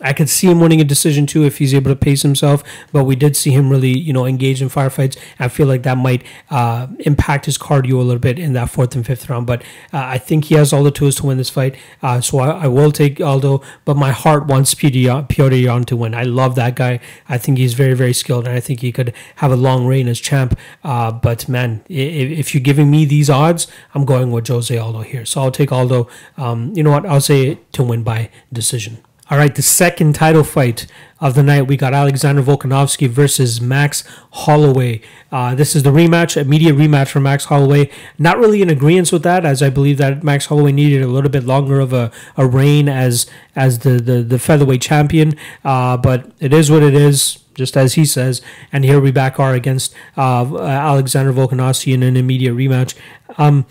I 0.00 0.12
could 0.12 0.28
see 0.28 0.48
him 0.48 0.60
winning 0.60 0.80
a 0.80 0.84
decision 0.84 1.26
too 1.26 1.44
if 1.44 1.58
he's 1.58 1.74
able 1.74 1.90
to 1.90 1.96
pace 1.96 2.22
himself. 2.22 2.62
But 2.92 3.04
we 3.04 3.16
did 3.16 3.36
see 3.36 3.50
him 3.50 3.70
really, 3.70 3.96
you 3.96 4.12
know, 4.12 4.26
engage 4.26 4.62
in 4.62 4.68
firefights. 4.68 5.18
I 5.38 5.48
feel 5.48 5.66
like 5.66 5.82
that 5.82 5.98
might 5.98 6.24
uh, 6.50 6.88
impact 7.00 7.46
his 7.46 7.58
cardio 7.58 7.94
a 7.94 8.02
little 8.02 8.18
bit 8.18 8.38
in 8.38 8.52
that 8.54 8.70
fourth 8.70 8.94
and 8.94 9.04
fifth 9.04 9.28
round. 9.28 9.46
But 9.46 9.62
uh, 9.92 9.98
I 9.98 10.18
think 10.18 10.46
he 10.46 10.54
has 10.54 10.72
all 10.72 10.82
the 10.82 10.90
tools 10.90 11.16
to 11.16 11.26
win 11.26 11.38
this 11.38 11.50
fight. 11.50 11.76
Uh, 12.02 12.20
so 12.20 12.38
I, 12.38 12.64
I, 12.64 12.66
will 12.66 12.92
take 12.92 13.20
Aldo. 13.20 13.62
But 13.84 13.96
my 13.96 14.10
heart 14.10 14.46
wants 14.46 14.74
Petr 14.74 15.62
Yan 15.62 15.84
to 15.84 15.96
win. 15.96 16.14
I 16.14 16.22
love 16.22 16.54
that 16.54 16.76
guy. 16.76 17.00
I 17.28 17.38
think 17.38 17.58
he's 17.58 17.74
very, 17.74 17.94
very 17.94 18.12
skilled, 18.12 18.46
and 18.46 18.56
I 18.56 18.60
think 18.60 18.80
he 18.80 18.92
could 18.92 19.12
have 19.36 19.52
a 19.52 19.56
long 19.56 19.86
reign 19.86 20.08
as 20.08 20.20
champ. 20.20 20.58
Uh, 20.82 21.12
but 21.12 21.48
man, 21.48 21.82
if, 21.88 22.38
if, 22.38 22.54
you're 22.54 22.62
giving 22.62 22.90
me 22.90 23.04
these 23.04 23.28
odds, 23.28 23.66
I'm 23.94 24.04
going 24.04 24.30
with 24.30 24.48
Jose 24.48 24.76
Aldo 24.76 25.02
here. 25.02 25.24
So 25.24 25.42
I'll 25.42 25.50
take 25.50 25.72
Aldo. 25.72 26.08
Um, 26.36 26.72
you 26.74 26.82
know 26.82 26.90
what? 26.90 27.06
I'll 27.06 27.20
say 27.20 27.58
to 27.72 27.82
win 27.82 28.02
by 28.02 28.30
decision. 28.52 28.98
All 29.30 29.38
right, 29.38 29.54
the 29.54 29.62
second 29.62 30.16
title 30.16 30.42
fight 30.42 30.88
of 31.20 31.36
the 31.36 31.44
night, 31.44 31.68
we 31.68 31.76
got 31.76 31.94
Alexander 31.94 32.42
Volkanovski 32.42 33.08
versus 33.08 33.60
Max 33.60 34.02
Holloway. 34.32 35.02
Uh, 35.30 35.54
this 35.54 35.76
is 35.76 35.84
the 35.84 35.90
rematch, 35.90 36.36
immediate 36.36 36.74
rematch 36.74 37.10
for 37.10 37.20
Max 37.20 37.44
Holloway. 37.44 37.90
Not 38.18 38.38
really 38.38 38.60
in 38.60 38.68
agreement 38.68 39.12
with 39.12 39.22
that, 39.22 39.44
as 39.44 39.62
I 39.62 39.70
believe 39.70 39.98
that 39.98 40.24
Max 40.24 40.46
Holloway 40.46 40.72
needed 40.72 41.00
a 41.02 41.06
little 41.06 41.30
bit 41.30 41.44
longer 41.44 41.78
of 41.78 41.92
a, 41.92 42.10
a 42.36 42.44
reign 42.44 42.88
as 42.88 43.30
as 43.54 43.80
the, 43.80 44.00
the, 44.00 44.22
the 44.22 44.38
featherweight 44.40 44.82
champion. 44.82 45.36
Uh, 45.64 45.96
but 45.96 46.32
it 46.40 46.52
is 46.52 46.68
what 46.68 46.82
it 46.82 46.94
is, 46.94 47.38
just 47.54 47.76
as 47.76 47.94
he 47.94 48.04
says. 48.04 48.42
And 48.72 48.84
here 48.84 48.98
we 48.98 49.12
back 49.12 49.38
are 49.38 49.54
against 49.54 49.94
uh, 50.16 50.58
Alexander 50.58 51.32
Volkanovski 51.32 51.94
in 51.94 52.02
an 52.02 52.16
immediate 52.16 52.56
rematch. 52.56 52.96
Um, 53.38 53.64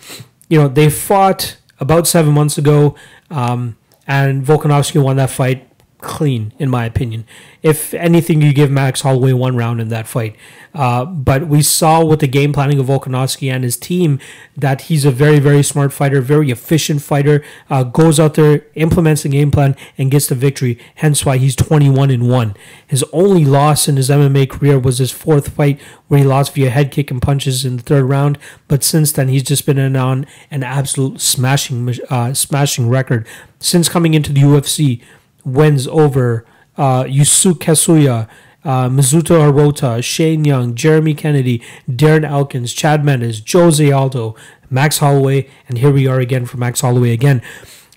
you 0.48 0.58
know, 0.58 0.68
they 0.68 0.88
fought 0.88 1.58
about 1.78 2.06
seven 2.06 2.32
months 2.32 2.56
ago. 2.56 2.94
Um, 3.30 3.76
and 4.10 4.44
Volkanovski 4.44 5.00
won 5.00 5.16
that 5.16 5.30
fight 5.30 5.69
clean, 6.00 6.52
in 6.58 6.70
my 6.70 6.84
opinion. 6.84 7.24
If 7.62 7.92
anything, 7.94 8.40
you 8.40 8.52
give 8.52 8.70
Max 8.70 9.02
Holloway 9.02 9.32
one 9.32 9.56
round 9.56 9.80
in 9.80 9.88
that 9.88 10.06
fight. 10.06 10.36
Uh, 10.72 11.04
but 11.04 11.48
we 11.48 11.62
saw 11.62 12.04
with 12.04 12.20
the 12.20 12.28
game 12.28 12.52
planning 12.52 12.78
of 12.78 12.86
Volkanovski 12.86 13.52
and 13.52 13.64
his 13.64 13.76
team 13.76 14.18
that 14.56 14.82
he's 14.82 15.04
a 15.04 15.10
very, 15.10 15.38
very 15.38 15.62
smart 15.62 15.92
fighter, 15.92 16.20
very 16.20 16.50
efficient 16.50 17.02
fighter, 17.02 17.42
uh, 17.68 17.82
goes 17.82 18.20
out 18.20 18.34
there, 18.34 18.64
implements 18.74 19.24
the 19.24 19.28
game 19.28 19.50
plan, 19.50 19.76
and 19.98 20.10
gets 20.10 20.28
the 20.28 20.34
victory. 20.34 20.78
Hence 20.96 21.26
why 21.26 21.38
he's 21.38 21.56
21 21.56 22.10
and 22.10 22.30
1. 22.30 22.54
His 22.86 23.04
only 23.12 23.44
loss 23.44 23.88
in 23.88 23.96
his 23.96 24.10
MMA 24.10 24.48
career 24.48 24.78
was 24.78 24.98
his 24.98 25.10
fourth 25.10 25.48
fight 25.48 25.80
where 26.08 26.20
he 26.20 26.26
lost 26.26 26.54
via 26.54 26.70
head 26.70 26.90
kick 26.90 27.10
and 27.10 27.20
punches 27.20 27.64
in 27.64 27.76
the 27.76 27.82
third 27.82 28.04
round. 28.04 28.38
But 28.68 28.84
since 28.84 29.12
then, 29.12 29.28
he's 29.28 29.42
just 29.42 29.66
been 29.66 29.96
on 29.96 30.26
an 30.50 30.62
absolute 30.62 31.20
smashing, 31.20 31.94
uh, 32.08 32.34
smashing 32.34 32.88
record. 32.88 33.26
Since 33.58 33.88
coming 33.88 34.14
into 34.14 34.32
the 34.32 34.40
UFC, 34.40 35.02
wins 35.44 35.86
over 35.88 36.44
uh, 36.76 37.04
Yusuke 37.04 37.58
Kasuya, 37.58 38.28
uh, 38.64 38.88
Mizuto 38.88 39.38
Hirota, 39.40 40.02
Shane 40.02 40.44
Young, 40.44 40.74
Jeremy 40.74 41.14
Kennedy, 41.14 41.62
Darren 41.88 42.24
Elkins, 42.24 42.72
Chad 42.72 43.04
Mendes, 43.04 43.42
Jose 43.50 43.90
Aldo, 43.90 44.34
Max 44.68 44.98
Holloway, 44.98 45.48
and 45.68 45.78
here 45.78 45.90
we 45.92 46.06
are 46.06 46.20
again 46.20 46.46
for 46.46 46.58
Max 46.58 46.80
Holloway 46.80 47.12
again. 47.12 47.42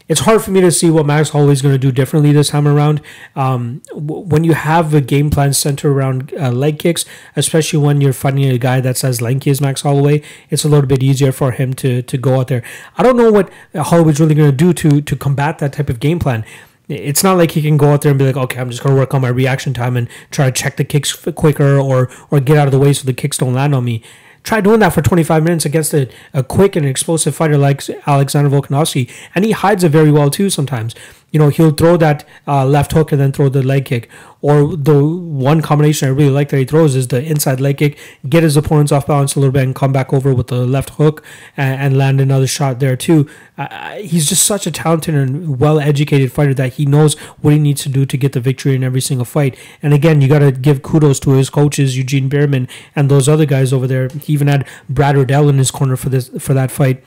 it's 0.09 0.21
hard 0.21 0.41
for 0.41 0.51
me 0.51 0.59
to 0.59 0.71
see 0.71 0.89
what 0.91 1.05
Max 1.05 1.29
Holloway 1.29 1.53
is 1.53 1.61
going 1.61 1.73
to 1.73 1.79
do 1.79 1.91
differently 1.91 2.31
this 2.33 2.49
time 2.49 2.67
around. 2.67 3.01
Um, 3.35 3.81
w- 3.89 4.21
when 4.21 4.43
you 4.43 4.53
have 4.53 4.93
a 4.93 5.01
game 5.01 5.29
plan 5.29 5.53
centered 5.53 5.91
around 5.91 6.33
uh, 6.37 6.51
leg 6.51 6.77
kicks, 6.79 7.05
especially 7.35 7.79
when 7.79 8.01
you're 8.01 8.13
fighting 8.13 8.43
a 8.45 8.57
guy 8.57 8.81
that's 8.81 9.03
as 9.03 9.21
lanky 9.21 9.49
as 9.49 9.61
Max 9.61 9.81
Holloway, 9.81 10.21
it's 10.49 10.65
a 10.65 10.69
little 10.69 10.87
bit 10.87 11.01
easier 11.01 11.31
for 11.31 11.51
him 11.51 11.73
to 11.75 12.01
to 12.01 12.17
go 12.17 12.39
out 12.39 12.47
there. 12.47 12.63
I 12.97 13.03
don't 13.03 13.15
know 13.17 13.31
what 13.31 13.49
Holloway's 13.73 14.19
really 14.19 14.35
going 14.35 14.51
to 14.51 14.55
do 14.55 14.73
to 14.73 15.01
to 15.01 15.15
combat 15.15 15.59
that 15.59 15.73
type 15.73 15.89
of 15.89 15.99
game 15.99 16.19
plan. 16.19 16.43
It's 16.89 17.23
not 17.23 17.37
like 17.37 17.51
he 17.51 17.61
can 17.61 17.77
go 17.77 17.93
out 17.93 18.01
there 18.01 18.11
and 18.11 18.19
be 18.19 18.25
like, 18.25 18.35
okay, 18.35 18.59
I'm 18.59 18.69
just 18.69 18.83
to 18.83 18.93
work 18.93 19.13
on 19.13 19.21
my 19.21 19.29
reaction 19.29 19.73
time 19.73 19.95
and 19.95 20.09
try 20.31 20.45
to 20.45 20.51
check 20.51 20.75
the 20.75 20.83
kicks 20.83 21.13
quicker 21.13 21.79
or 21.79 22.09
or 22.29 22.39
get 22.39 22.57
out 22.57 22.67
of 22.67 22.71
the 22.71 22.79
way 22.79 22.93
so 22.93 23.05
the 23.05 23.13
kicks 23.13 23.37
don't 23.37 23.53
land 23.53 23.73
on 23.73 23.85
me. 23.85 24.03
Try 24.43 24.59
doing 24.59 24.81
that 24.81 24.89
for 24.89 25.01
25 25.01 25.41
minutes 25.41 25.63
against 25.63 25.93
a, 25.93 26.09
a 26.33 26.43
quick 26.43 26.75
and 26.75 26.85
explosive 26.85 27.33
fighter 27.33 27.57
like 27.57 27.81
Alexander 28.05 28.49
Volkanovski. 28.49 29.09
And 29.33 29.45
he 29.45 29.51
hides 29.51 29.85
it 29.85 29.89
very 29.89 30.11
well 30.11 30.29
too 30.29 30.49
sometimes 30.49 30.93
you 31.33 31.39
know, 31.39 31.49
he'll 31.49 31.71
throw 31.71 31.97
that 31.97 32.23
uh, 32.47 32.63
left 32.63 32.91
hook 32.91 33.11
and 33.11 33.19
then 33.19 33.31
throw 33.31 33.49
the 33.49 33.63
leg 33.63 33.85
kick. 33.85 34.07
Or 34.41 34.75
the 34.75 35.03
one 35.03 35.61
combination 35.61 36.07
I 36.07 36.11
really 36.11 36.29
like 36.29 36.49
that 36.49 36.57
he 36.57 36.65
throws 36.65 36.95
is 36.95 37.07
the 37.07 37.23
inside 37.23 37.59
leg 37.59 37.77
kick, 37.79 37.97
get 38.29 38.43
his 38.43 38.55
opponents 38.55 38.91
off 38.91 39.07
balance 39.07 39.35
a 39.35 39.39
little 39.39 39.51
bit 39.51 39.63
and 39.63 39.73
come 39.73 39.91
back 39.91 40.13
over 40.13 40.33
with 40.33 40.47
the 40.47 40.65
left 40.65 40.91
hook 40.91 41.25
and, 41.57 41.81
and 41.81 41.97
land 41.97 42.21
another 42.21 42.45
shot 42.45 42.79
there 42.79 42.95
too. 42.95 43.27
Uh, 43.57 43.95
he's 43.95 44.29
just 44.29 44.45
such 44.45 44.67
a 44.67 44.71
talented 44.71 45.15
and 45.15 45.59
well 45.59 45.79
educated 45.79 46.31
fighter 46.31 46.53
that 46.53 46.73
he 46.73 46.85
knows 46.85 47.17
what 47.41 47.53
he 47.53 47.59
needs 47.59 47.81
to 47.83 47.89
do 47.89 48.05
to 48.05 48.15
get 48.15 48.33
the 48.33 48.39
victory 48.39 48.75
in 48.75 48.83
every 48.83 49.01
single 49.01 49.25
fight. 49.25 49.57
And 49.81 49.91
again, 49.91 50.21
you 50.21 50.27
got 50.27 50.39
to 50.39 50.51
give 50.51 50.83
kudos 50.83 51.19
to 51.21 51.31
his 51.31 51.49
coaches, 51.49 51.97
Eugene 51.97 52.29
Bareman 52.29 52.69
and 52.95 53.09
those 53.09 53.27
other 53.27 53.47
guys 53.47 53.73
over 53.73 53.87
there. 53.87 54.07
He 54.09 54.33
even 54.33 54.47
had 54.47 54.67
Brad 54.87 55.17
Riddell 55.17 55.49
in 55.49 55.57
his 55.57 55.71
corner 55.71 55.95
for 55.95 56.09
this 56.09 56.29
for 56.37 56.53
that 56.53 56.69
fight. 56.69 57.03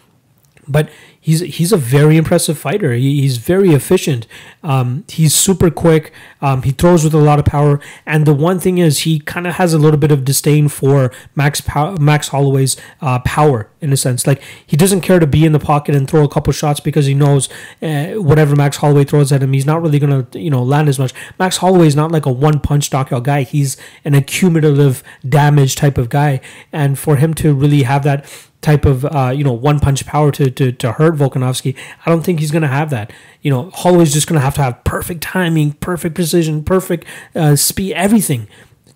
But 0.69 0.89
he's 1.27 1.41
he's 1.41 1.73
a 1.73 1.77
very 1.77 2.17
impressive 2.17 2.57
fighter. 2.57 2.93
He, 2.93 3.21
he's 3.23 3.39
very 3.39 3.71
efficient. 3.71 4.29
Um, 4.63 5.05
he's 5.09 5.35
super 5.35 5.71
quick. 5.73 6.13
Um, 6.41 6.63
he 6.63 6.71
throws 6.71 7.03
with 7.03 7.15
a 7.15 7.19
lot 7.19 7.41
of 7.41 7.45
power. 7.45 7.81
And 8.07 8.27
the 8.27 8.33
one 8.33 8.61
thing 8.61 8.79
is, 8.79 9.01
he 9.01 9.19
kind 9.19 9.45
of 9.49 9.55
has 9.55 9.75
a 9.75 9.79
little 9.79 9.99
bit 9.99 10.13
of 10.13 10.25
disdain 10.25 10.69
for 10.69 11.11
Max 11.35 11.61
Pow- 11.61 11.97
Max 11.97 12.29
Holloway's 12.29 12.77
uh, 13.01 13.19
power 13.21 13.69
in 13.81 13.93
a 13.93 13.97
sense. 13.97 14.25
Like 14.25 14.41
he 14.65 14.77
doesn't 14.77 15.01
care 15.01 15.19
to 15.19 15.27
be 15.27 15.45
in 15.45 15.51
the 15.51 15.59
pocket 15.59 15.97
and 15.97 16.09
throw 16.09 16.23
a 16.23 16.29
couple 16.29 16.53
shots 16.53 16.79
because 16.79 17.07
he 17.07 17.15
knows 17.15 17.49
uh, 17.83 18.13
whatever 18.13 18.55
Max 18.55 18.77
Holloway 18.77 19.03
throws 19.03 19.33
at 19.33 19.43
him, 19.43 19.53
he's 19.53 19.67
not 19.67 19.83
really 19.83 19.99
gonna 19.99 20.29
you 20.33 20.51
know 20.51 20.63
land 20.63 20.89
as 20.89 21.01
much. 21.01 21.13
Max 21.41 21.57
Holloway 21.57 21.89
is 21.89 21.97
not 21.97 22.13
like 22.13 22.25
a 22.25 22.33
one 22.33 22.61
punch 22.61 22.93
knockout 22.93 23.25
guy. 23.25 23.43
He's 23.43 23.77
an 24.05 24.15
accumulative 24.15 25.03
damage 25.29 25.75
type 25.75 25.99
of 25.99 26.09
guy, 26.09 26.41
and 26.73 26.97
for 26.97 27.17
him 27.17 27.35
to 27.35 27.53
really 27.53 27.83
have 27.83 28.05
that 28.05 28.27
type 28.67 28.85
of 28.85 29.05
uh, 29.05 29.33
you 29.35 29.45
know 29.45 29.53
one 29.53 29.79
punch 29.79 30.05
power 30.07 30.33
to, 30.33 30.51
to 30.51 30.73
to 30.73 30.93
hurt 30.93 31.16
Volkanovski. 31.17 31.77
I 32.05 32.11
don't 32.11 32.23
think 32.23 32.41
he's 32.41 32.51
going 32.51 32.63
to 32.63 32.69
have 32.69 32.91
that. 32.91 33.13
You 33.43 33.51
know, 33.51 33.71
Holloway's 33.71 34.13
just 34.13 34.27
going 34.27 34.39
to 34.39 34.45
have 34.45 34.55
to 34.55 34.63
have 34.63 34.83
perfect 34.85 35.23
timing, 35.23 35.73
perfect 35.75 36.15
precision, 36.15 36.65
perfect 36.65 37.05
uh, 37.35 37.57
speed, 37.57 37.95
everything 37.95 38.49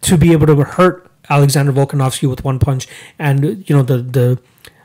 to 0.02 0.16
be 0.16 0.32
able 0.32 0.46
to 0.46 0.56
hurt 0.56 1.10
Alexander 1.28 1.72
Volkanovski 1.72 2.28
with 2.28 2.44
one 2.44 2.58
punch. 2.58 2.86
And 3.18 3.68
you 3.68 3.76
know 3.76 3.82
the 3.82 3.98
the 3.98 4.40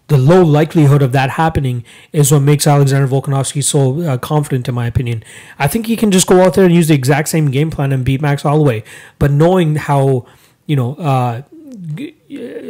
the 0.08 0.18
low 0.18 0.44
likelihood 0.44 1.02
of 1.02 1.12
that 1.14 1.32
happening 1.32 1.84
is 2.14 2.32
what 2.32 2.42
makes 2.42 2.68
Alexander 2.68 3.08
Volkanovski 3.08 3.64
so 3.64 4.02
uh, 4.02 4.18
confident, 4.18 4.68
in 4.68 4.76
my 4.76 4.86
opinion. 4.86 5.24
I 5.58 5.68
think 5.68 5.88
he 5.88 5.96
can 5.96 6.12
just 6.12 6.28
go 6.28 6.44
out 6.44 6.54
there 6.54 6.66
and 6.66 6.74
use 6.74 6.88
the 6.88 6.94
exact 6.94 7.30
same 7.30 7.50
game 7.50 7.72
plan 7.72 7.92
and 7.92 8.06
beat 8.06 8.22
Max 8.22 8.44
Holloway. 8.44 8.84
But 9.18 9.32
knowing 9.32 9.76
how, 9.76 10.28
you 10.68 10.76
know, 10.76 10.96
uh, 10.96 11.42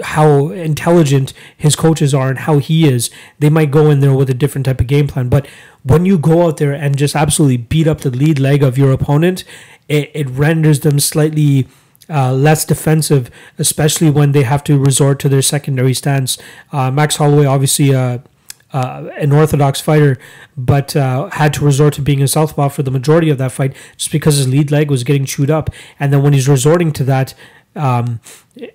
how 0.03 0.49
intelligent 0.49 1.33
his 1.57 1.75
coaches 1.75 2.13
are 2.13 2.29
and 2.29 2.39
how 2.39 2.59
he 2.59 2.87
is, 2.87 3.09
they 3.39 3.49
might 3.49 3.71
go 3.71 3.89
in 3.89 3.99
there 3.99 4.13
with 4.13 4.29
a 4.29 4.33
different 4.33 4.65
type 4.65 4.79
of 4.79 4.87
game 4.87 5.07
plan. 5.07 5.29
But 5.29 5.47
when 5.83 6.05
you 6.05 6.17
go 6.17 6.47
out 6.47 6.57
there 6.57 6.73
and 6.73 6.97
just 6.97 7.15
absolutely 7.15 7.57
beat 7.57 7.87
up 7.87 8.01
the 8.01 8.09
lead 8.09 8.39
leg 8.39 8.63
of 8.63 8.77
your 8.77 8.91
opponent, 8.91 9.43
it, 9.87 10.11
it 10.13 10.29
renders 10.29 10.81
them 10.81 10.99
slightly 10.99 11.67
uh, 12.09 12.33
less 12.33 12.65
defensive, 12.65 13.29
especially 13.57 14.09
when 14.09 14.31
they 14.31 14.43
have 14.43 14.63
to 14.63 14.77
resort 14.77 15.19
to 15.19 15.29
their 15.29 15.41
secondary 15.41 15.93
stance. 15.93 16.37
Uh, 16.71 16.91
Max 16.91 17.17
Holloway, 17.17 17.45
obviously, 17.45 17.93
uh, 17.93 18.19
uh, 18.73 19.09
an 19.17 19.31
orthodox 19.31 19.79
fighter, 19.79 20.17
but 20.57 20.95
uh, 20.95 21.29
had 21.31 21.53
to 21.53 21.63
resort 21.63 21.93
to 21.93 22.01
being 22.01 22.21
a 22.21 22.27
southpaw 22.27 22.67
for 22.69 22.83
the 22.83 22.91
majority 22.91 23.29
of 23.29 23.37
that 23.37 23.51
fight 23.51 23.75
just 23.95 24.11
because 24.11 24.37
his 24.37 24.47
lead 24.47 24.69
leg 24.69 24.91
was 24.91 25.03
getting 25.03 25.25
chewed 25.25 25.49
up. 25.49 25.69
And 25.99 26.11
then 26.11 26.21
when 26.21 26.33
he's 26.33 26.49
resorting 26.49 26.91
to 26.93 27.03
that, 27.05 27.33
um, 27.75 28.19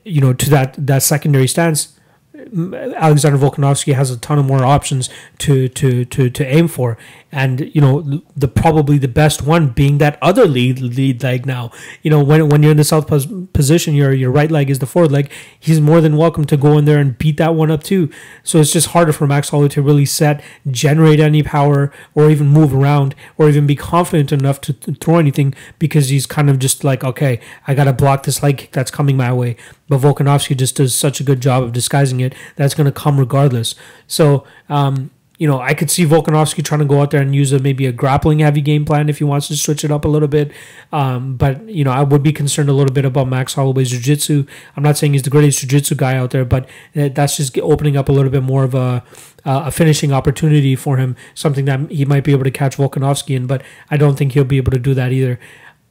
you 0.05 0.21
know, 0.21 0.33
to 0.33 0.51
that 0.51 0.75
that 0.87 1.03
secondary 1.03 1.49
stance, 1.49 1.99
Alexander 2.33 3.37
Volkanovski 3.37 3.95
has 3.95 4.11
a 4.11 4.17
ton 4.17 4.39
of 4.39 4.45
more 4.45 4.65
options 4.65 5.11
to 5.39 5.69
to 5.69 6.05
to 6.05 6.31
to 6.31 6.47
aim 6.47 6.69
for, 6.69 6.97
and 7.33 7.71
you 7.75 7.81
know 7.81 8.23
the 8.37 8.47
probably 8.47 8.99
the 8.99 9.09
best 9.09 9.43
one 9.43 9.71
being 9.71 9.99
that 9.99 10.17
other 10.23 10.47
lead 10.47 10.81
lead 10.81 11.23
leg 11.25 11.45
now. 11.45 11.73
You 12.03 12.11
know 12.11 12.23
when 12.23 12.49
when 12.49 12.63
you're 12.63 12.71
in 12.71 12.77
the 12.77 12.85
south 12.85 13.09
position, 13.53 13.95
your 13.95 14.13
your 14.13 14.31
right 14.31 14.51
leg 14.51 14.71
is 14.71 14.79
the 14.79 14.87
forward 14.87 15.11
leg. 15.11 15.31
He's 15.59 15.81
more 15.81 16.01
than 16.01 16.17
welcome 16.17 16.45
to 16.47 16.57
go 16.57 16.79
in 16.79 16.85
there 16.85 16.99
and 16.99 17.19
beat 17.19 17.37
that 17.39 17.57
one 17.57 17.71
up 17.71 17.83
too. 17.83 18.11
So 18.45 18.61
it's 18.61 18.73
just 18.73 18.89
harder 18.89 19.13
for 19.13 19.27
Max 19.27 19.49
Holloway 19.49 19.71
to 19.71 19.83
really 19.83 20.07
set, 20.07 20.41
generate 20.71 21.19
any 21.19 21.43
power, 21.43 21.93
or 22.15 22.31
even 22.31 22.47
move 22.47 22.73
around, 22.73 23.17
or 23.39 23.49
even 23.49 23.67
be 23.67 23.75
confident 23.77 24.31
enough 24.31 24.61
to, 24.63 24.73
to 24.73 24.95
throw 24.95 25.19
anything 25.19 25.53
because 25.81 26.11
he's 26.11 26.27
kind 26.27 26.49
of 26.49 26.61
just 26.61 26.85
like, 26.85 27.03
okay, 27.03 27.41
I 27.67 27.75
gotta 27.75 27.93
block 27.93 28.23
this 28.23 28.41
leg 28.41 28.59
kick 28.59 28.71
that's 28.71 28.93
coming 28.93 29.17
my 29.17 29.33
way. 29.33 29.57
But 29.89 30.03
Volkanovski 30.03 30.57
just 30.57 30.77
does 30.77 30.95
such 30.95 31.19
a 31.19 31.25
good 31.25 31.43
job 31.43 31.65
of 31.65 31.73
disguising 31.73 32.20
it 32.21 32.35
that's 32.57 32.75
going 32.75 32.87
to 32.87 32.93
come 32.93 33.19
regardless. 33.19 33.75
So 34.07 34.45
um, 34.69 35.11
you 35.41 35.47
know, 35.47 35.59
I 35.59 35.73
could 35.73 35.91
see 35.91 36.05
Volkanovski 36.05 36.63
trying 36.63 36.81
to 36.81 36.85
go 36.85 37.01
out 37.01 37.13
there 37.13 37.23
and 37.23 37.35
use 37.35 37.51
a 37.51 37.59
maybe 37.59 37.87
a 37.87 37.93
grappling 37.93 38.41
heavy 38.41 38.61
game 38.61 38.85
plan 38.85 39.09
if 39.09 39.19
he 39.19 39.25
wants 39.25 39.49
to 39.49 39.57
switch 39.57 39.83
it 39.85 39.91
up 39.91 40.05
a 40.05 40.09
little 40.09 40.29
bit. 40.29 40.53
Um, 40.93 41.37
but 41.37 41.67
you 41.67 41.83
know, 41.83 41.93
I 41.93 42.03
would 42.03 42.23
be 42.23 42.31
concerned 42.31 42.69
a 42.69 42.75
little 42.75 42.93
bit 42.93 43.07
about 43.07 43.27
Max 43.27 43.55
Holloway's 43.55 43.89
jiu-jitsu. 43.89 44.45
I'm 44.77 44.83
not 44.83 44.99
saying 44.99 45.15
he's 45.15 45.23
the 45.23 45.31
greatest 45.31 45.61
jiu-jitsu 45.61 45.95
guy 45.95 46.15
out 46.15 46.33
there, 46.33 46.45
but 46.45 46.69
that's 46.93 47.39
just 47.39 47.59
opening 47.59 47.97
up 47.97 48.11
a 48.11 48.13
little 48.13 48.31
bit 48.31 48.43
more 48.43 48.65
of 48.65 48.75
a 48.75 49.03
a 49.47 49.71
finishing 49.71 50.13
opportunity 50.13 50.77
for 50.77 50.99
him, 50.99 51.17
something 51.33 51.65
that 51.65 51.91
he 51.91 52.05
might 52.05 52.25
be 52.25 52.33
able 52.33 52.45
to 52.45 52.51
catch 52.51 52.77
Volkanovski 52.77 53.35
in. 53.35 53.47
But 53.47 53.63
I 53.91 53.97
don't 53.97 54.17
think 54.17 54.33
he'll 54.33 54.45
be 54.45 54.59
able 54.59 54.73
to 54.73 54.79
do 54.79 54.93
that 54.93 55.11
either. 55.11 55.41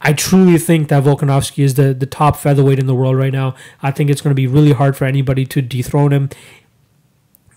I 0.02 0.14
truly 0.14 0.58
think 0.58 0.88
that 0.88 1.04
Volkanovski 1.04 1.64
is 1.64 1.74
the, 1.74 1.94
the 1.94 2.06
top 2.06 2.38
featherweight 2.38 2.80
in 2.80 2.88
the 2.88 2.96
world 2.96 3.18
right 3.18 3.34
now. 3.34 3.54
I 3.82 3.92
think 3.92 4.10
it's 4.10 4.22
going 4.22 4.32
to 4.32 4.36
be 4.36 4.48
really 4.48 4.72
hard 4.72 4.96
for 4.96 5.06
anybody 5.06 5.46
to 5.48 5.62
dethrone 5.62 6.14
him 6.14 6.30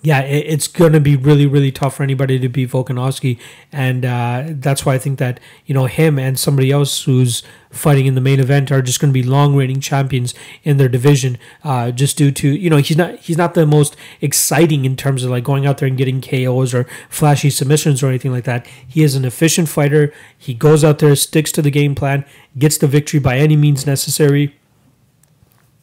yeah, 0.04 0.20
it, 0.20 0.46
it's 0.46 0.66
going 0.66 0.92
to 0.92 1.00
be 1.00 1.14
really, 1.14 1.46
really 1.46 1.70
tough 1.70 1.96
for 1.96 2.02
anybody 2.02 2.38
to 2.40 2.48
beat 2.48 2.70
Volkanovski. 2.70 3.38
And 3.70 4.04
uh, 4.04 4.44
that's 4.48 4.84
why 4.84 4.94
I 4.94 4.98
think 4.98 5.18
that, 5.20 5.38
you 5.64 5.74
know, 5.74 5.86
him 5.86 6.18
and 6.18 6.38
somebody 6.38 6.72
else 6.72 7.04
who's 7.04 7.42
fighting 7.70 8.06
in 8.06 8.16
the 8.16 8.20
main 8.20 8.40
event 8.40 8.72
are 8.72 8.82
just 8.82 9.00
going 9.00 9.10
to 9.10 9.14
be 9.14 9.22
long 9.22 9.54
reigning 9.54 9.80
champions 9.80 10.34
in 10.64 10.76
their 10.76 10.88
division, 10.88 11.38
uh, 11.62 11.92
just 11.92 12.18
due 12.18 12.32
to, 12.32 12.48
you 12.48 12.68
know, 12.68 12.78
he's 12.78 12.96
not, 12.96 13.16
he's 13.20 13.36
not 13.36 13.54
the 13.54 13.64
most 13.64 13.96
exciting 14.20 14.84
in 14.84 14.96
terms 14.96 15.22
of 15.22 15.30
like 15.30 15.44
going 15.44 15.66
out 15.66 15.78
there 15.78 15.88
and 15.88 15.96
getting 15.96 16.20
KOs 16.20 16.74
or 16.74 16.84
flashy 17.08 17.48
submissions 17.48 18.02
or 18.02 18.08
anything 18.08 18.32
like 18.32 18.44
that. 18.44 18.66
He 18.86 19.04
is 19.04 19.14
an 19.14 19.24
efficient 19.24 19.68
fighter. 19.68 20.12
He 20.36 20.52
goes 20.52 20.82
out 20.82 20.98
there, 20.98 21.14
sticks 21.14 21.52
to 21.52 21.62
the 21.62 21.70
game 21.70 21.94
plan, 21.94 22.24
gets 22.58 22.76
the 22.76 22.88
victory 22.88 23.20
by 23.20 23.38
any 23.38 23.54
means 23.54 23.86
necessary. 23.86 24.58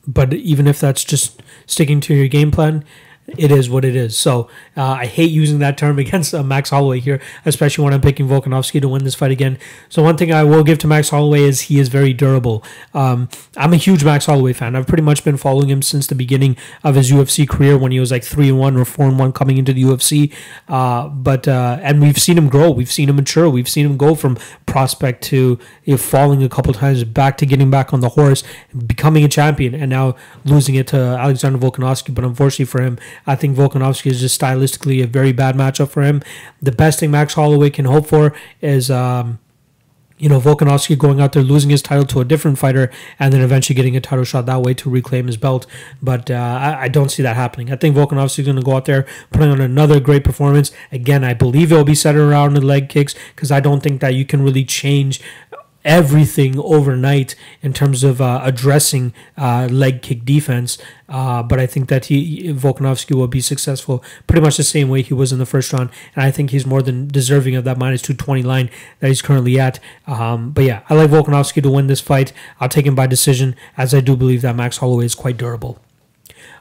But 0.05 0.33
even 0.33 0.67
if 0.67 0.79
that's 0.79 1.05
just 1.05 1.41
sticking 1.65 2.01
to 2.01 2.13
your 2.13 2.27
game 2.27 2.51
plan, 2.51 2.83
it 3.37 3.51
is 3.51 3.69
what 3.69 3.85
it 3.85 3.95
is. 3.95 4.17
So 4.17 4.49
uh, 4.75 4.83
I 4.83 5.05
hate 5.05 5.31
using 5.31 5.59
that 5.59 5.77
term 5.77 5.99
against 6.05 6.33
uh, 6.33 6.43
Max 6.43 6.69
Holloway 6.69 6.99
here, 6.99 7.21
especially 7.45 7.83
when 7.83 7.93
I'm 7.93 8.01
picking 8.01 8.27
Volkanovski 8.27 8.81
to 8.81 8.87
win 8.87 9.03
this 9.03 9.15
fight 9.15 9.31
again. 9.31 9.57
So 9.89 10.03
one 10.03 10.17
thing 10.17 10.31
I 10.31 10.43
will 10.43 10.63
give 10.63 10.77
to 10.79 10.87
Max 10.87 11.09
Holloway 11.09 11.41
is 11.41 11.61
he 11.61 11.79
is 11.79 11.89
very 11.89 12.13
durable. 12.13 12.63
Um, 12.93 13.29
I'm 13.57 13.73
a 13.73 13.77
huge 13.77 14.03
Max 14.03 14.25
Holloway 14.25 14.53
fan. 14.53 14.75
I've 14.75 14.87
pretty 14.87 15.03
much 15.03 15.23
been 15.23 15.37
following 15.37 15.69
him 15.69 15.81
since 15.81 16.07
the 16.07 16.15
beginning 16.15 16.57
of 16.83 16.95
his 16.95 17.11
UFC 17.11 17.47
career 17.47 17.77
when 17.77 17.91
he 17.91 17.99
was 17.99 18.11
like 18.11 18.23
three 18.23 18.49
and 18.49 18.59
one 18.59 18.77
or 18.77 18.85
four 18.85 19.07
and 19.07 19.19
one 19.19 19.31
coming 19.31 19.57
into 19.57 19.73
the 19.73 19.83
UFC. 19.83 20.33
Uh, 20.67 21.07
but 21.07 21.47
uh, 21.47 21.79
and 21.81 22.01
we've 22.01 22.17
seen 22.17 22.37
him 22.37 22.49
grow. 22.49 22.69
We've 22.71 22.91
seen 22.91 23.09
him 23.09 23.15
mature. 23.15 23.49
We've 23.49 23.69
seen 23.69 23.85
him 23.85 23.97
go 23.97 24.15
from 24.15 24.37
prospect 24.65 25.23
to 25.25 25.59
you 25.85 25.93
know, 25.93 25.97
falling 25.97 26.43
a 26.43 26.49
couple 26.49 26.73
times 26.73 27.03
back 27.03 27.37
to 27.37 27.45
getting 27.45 27.69
back 27.69 27.93
on 27.93 27.99
the 27.99 28.09
horse, 28.09 28.43
becoming 28.85 29.23
a 29.23 29.27
champion, 29.27 29.73
and 29.73 29.89
now 29.89 30.15
losing 30.45 30.75
it 30.75 30.87
to 30.87 30.97
Alexander 30.97 31.57
Volkanovski. 31.57 32.13
But 32.13 32.23
unfortunately 32.23 32.65
for 32.65 32.81
him, 32.81 32.97
I 33.27 33.35
think 33.35 33.57
Volkanovski 33.57 34.07
is 34.07 34.21
just 34.21 34.39
stylistically 34.39 35.03
a 35.03 35.07
very 35.07 35.31
bad 35.31 35.55
matchup 35.55 35.89
for 35.89 36.03
him. 36.03 36.21
The 36.61 36.71
best 36.71 36.99
thing 36.99 37.11
Max 37.11 37.33
Holloway 37.33 37.69
can 37.69 37.85
hope 37.85 38.07
for 38.07 38.33
is. 38.61 38.89
Um, 38.91 39.39
you 40.19 40.27
know, 40.27 40.39
Volkanovski 40.39 40.97
going 40.97 41.21
out 41.21 41.31
there 41.31 41.41
losing 41.41 41.69
his 41.69 41.81
title 41.81 42.05
to 42.07 42.19
a 42.19 42.25
different 42.25 42.59
fighter 42.59 42.91
and 43.17 43.33
then 43.33 43.39
eventually 43.41 43.73
getting 43.73 43.95
a 43.95 44.01
title 44.01 44.25
shot 44.25 44.45
that 44.45 44.61
way 44.61 44.73
to 44.73 44.89
reclaim 44.89 45.27
his 45.27 45.37
belt. 45.37 45.65
But 46.01 46.29
uh, 46.29 46.33
I, 46.33 46.83
I, 46.83 46.87
don't 46.89 47.09
see 47.09 47.23
that 47.23 47.37
happening. 47.37 47.71
I 47.71 47.77
think 47.77 47.95
Volkanovski 47.95 48.39
is 48.39 48.45
going 48.45 48.57
to 48.57 48.61
go 48.61 48.75
out 48.75 48.83
there 48.83 49.07
putting 49.31 49.49
on 49.49 49.61
another 49.61 50.01
great 50.01 50.25
performance. 50.25 50.71
Again, 50.91 51.23
I 51.23 51.33
believe 51.33 51.71
it'll 51.71 51.85
be 51.85 51.95
centered 51.95 52.29
around 52.29 52.53
the 52.53 52.61
leg 52.61 52.89
kicks 52.89 53.15
because 53.33 53.49
I 53.49 53.61
don't 53.61 53.81
think 53.81 54.01
that 54.01 54.13
you 54.13 54.25
can 54.25 54.43
really 54.43 54.65
change 54.65 55.21
everything 55.85 56.59
overnight 56.59 57.35
in 57.61 57.73
terms 57.73 58.03
of 58.03 58.21
uh, 58.21 58.41
addressing 58.43 59.13
uh, 59.37 59.67
leg 59.71 60.01
kick 60.01 60.25
defense. 60.25 60.77
Uh, 61.07 61.41
but 61.41 61.59
I 61.59 61.65
think 61.65 61.89
that 61.89 62.05
he 62.05 62.53
Volkanovski 62.53 63.15
will 63.15 63.27
be 63.27 63.41
successful 63.41 64.03
pretty 64.27 64.41
much 64.41 64.57
the 64.57 64.63
same 64.63 64.89
way 64.89 65.01
he 65.01 65.13
was 65.13 65.31
in 65.31 65.39
the 65.39 65.45
first 65.45 65.73
round, 65.73 65.89
and 66.15 66.23
I 66.23 66.31
think 66.31 66.51
he's 66.51 66.65
more 66.65 66.81
than 66.81 67.07
deserving 67.07 67.55
of 67.55 67.63
that 67.63 67.77
minus 67.77 68.01
two 68.01 68.13
twenty 68.13 68.43
line 68.43 68.69
that 68.99 69.07
he's 69.07 69.21
currently 69.21 69.59
at. 69.59 69.79
Um, 70.05 70.51
but 70.51 70.65
yeah, 70.65 70.81
I 70.89 70.93
like 70.95 71.09
Volkanovski 71.09 71.63
to 71.63 71.71
win 71.71 71.87
this 71.87 72.01
fight. 72.01 72.31
I'll 72.59 72.69
take 72.69 72.85
him 72.85 72.95
by 72.95 73.07
decision, 73.07 73.55
as 73.77 73.93
I 73.93 74.01
do 74.01 74.15
believe 74.15 74.41
that 74.43 74.55
Max 74.55 74.77
Holloway 74.77 75.05
is 75.05 75.15
quite 75.15 75.37
durable. 75.37 75.79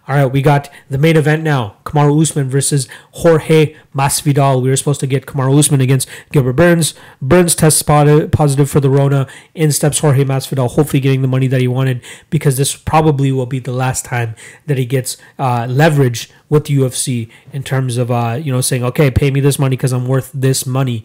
All 0.08 0.16
right, 0.16 0.24
we 0.24 0.40
got 0.40 0.70
the 0.88 0.96
main 0.96 1.18
event 1.18 1.42
now. 1.42 1.76
Kamaru 1.84 2.22
Usman 2.22 2.48
versus 2.48 2.88
Jorge 3.12 3.76
Masvidal. 3.94 4.62
We 4.62 4.70
were 4.70 4.76
supposed 4.76 5.00
to 5.00 5.06
get 5.06 5.26
Kamaru 5.26 5.58
Usman 5.58 5.82
against 5.82 6.08
Gilbert 6.32 6.54
Burns. 6.54 6.94
Burns 7.20 7.54
tests 7.54 7.82
positive 7.82 8.70
for 8.70 8.80
the 8.80 8.88
Rona. 8.88 9.26
In 9.54 9.70
steps 9.70 9.98
Jorge 9.98 10.24
Masvidal, 10.24 10.70
hopefully 10.70 11.00
getting 11.00 11.20
the 11.20 11.28
money 11.28 11.46
that 11.48 11.60
he 11.60 11.68
wanted 11.68 12.02
because 12.30 12.56
this 12.56 12.74
probably 12.74 13.30
will 13.30 13.44
be 13.44 13.58
the 13.58 13.72
last 13.72 14.06
time 14.06 14.34
that 14.64 14.78
he 14.78 14.86
gets 14.86 15.18
uh, 15.38 15.66
leverage 15.68 16.30
with 16.48 16.64
the 16.64 16.78
UFC 16.78 17.30
in 17.52 17.62
terms 17.62 17.98
of 17.98 18.10
uh, 18.10 18.40
you 18.42 18.50
know 18.50 18.62
saying, 18.62 18.82
okay, 18.84 19.10
pay 19.10 19.30
me 19.30 19.40
this 19.40 19.58
money 19.58 19.76
because 19.76 19.92
I'm 19.92 20.08
worth 20.08 20.30
this 20.32 20.64
money. 20.64 21.04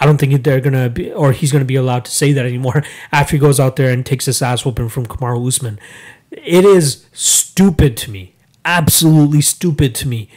I 0.00 0.04
don't 0.04 0.18
think 0.18 0.44
they're 0.44 0.60
gonna 0.60 0.90
be, 0.90 1.10
or 1.10 1.32
he's 1.32 1.50
gonna 1.50 1.64
be 1.64 1.76
allowed 1.76 2.04
to 2.04 2.10
say 2.10 2.32
that 2.34 2.44
anymore 2.44 2.84
after 3.12 3.36
he 3.36 3.40
goes 3.40 3.58
out 3.58 3.76
there 3.76 3.90
and 3.90 4.04
takes 4.04 4.26
this 4.26 4.42
ass 4.42 4.66
whooping 4.66 4.90
from 4.90 5.06
Kamaru 5.06 5.48
Usman. 5.48 5.80
It 6.30 6.64
is 6.64 7.06
stupid 7.12 7.96
to 7.98 8.10
me, 8.10 8.34
absolutely 8.64 9.40
stupid 9.40 9.94
to 9.96 10.08
me 10.08 10.28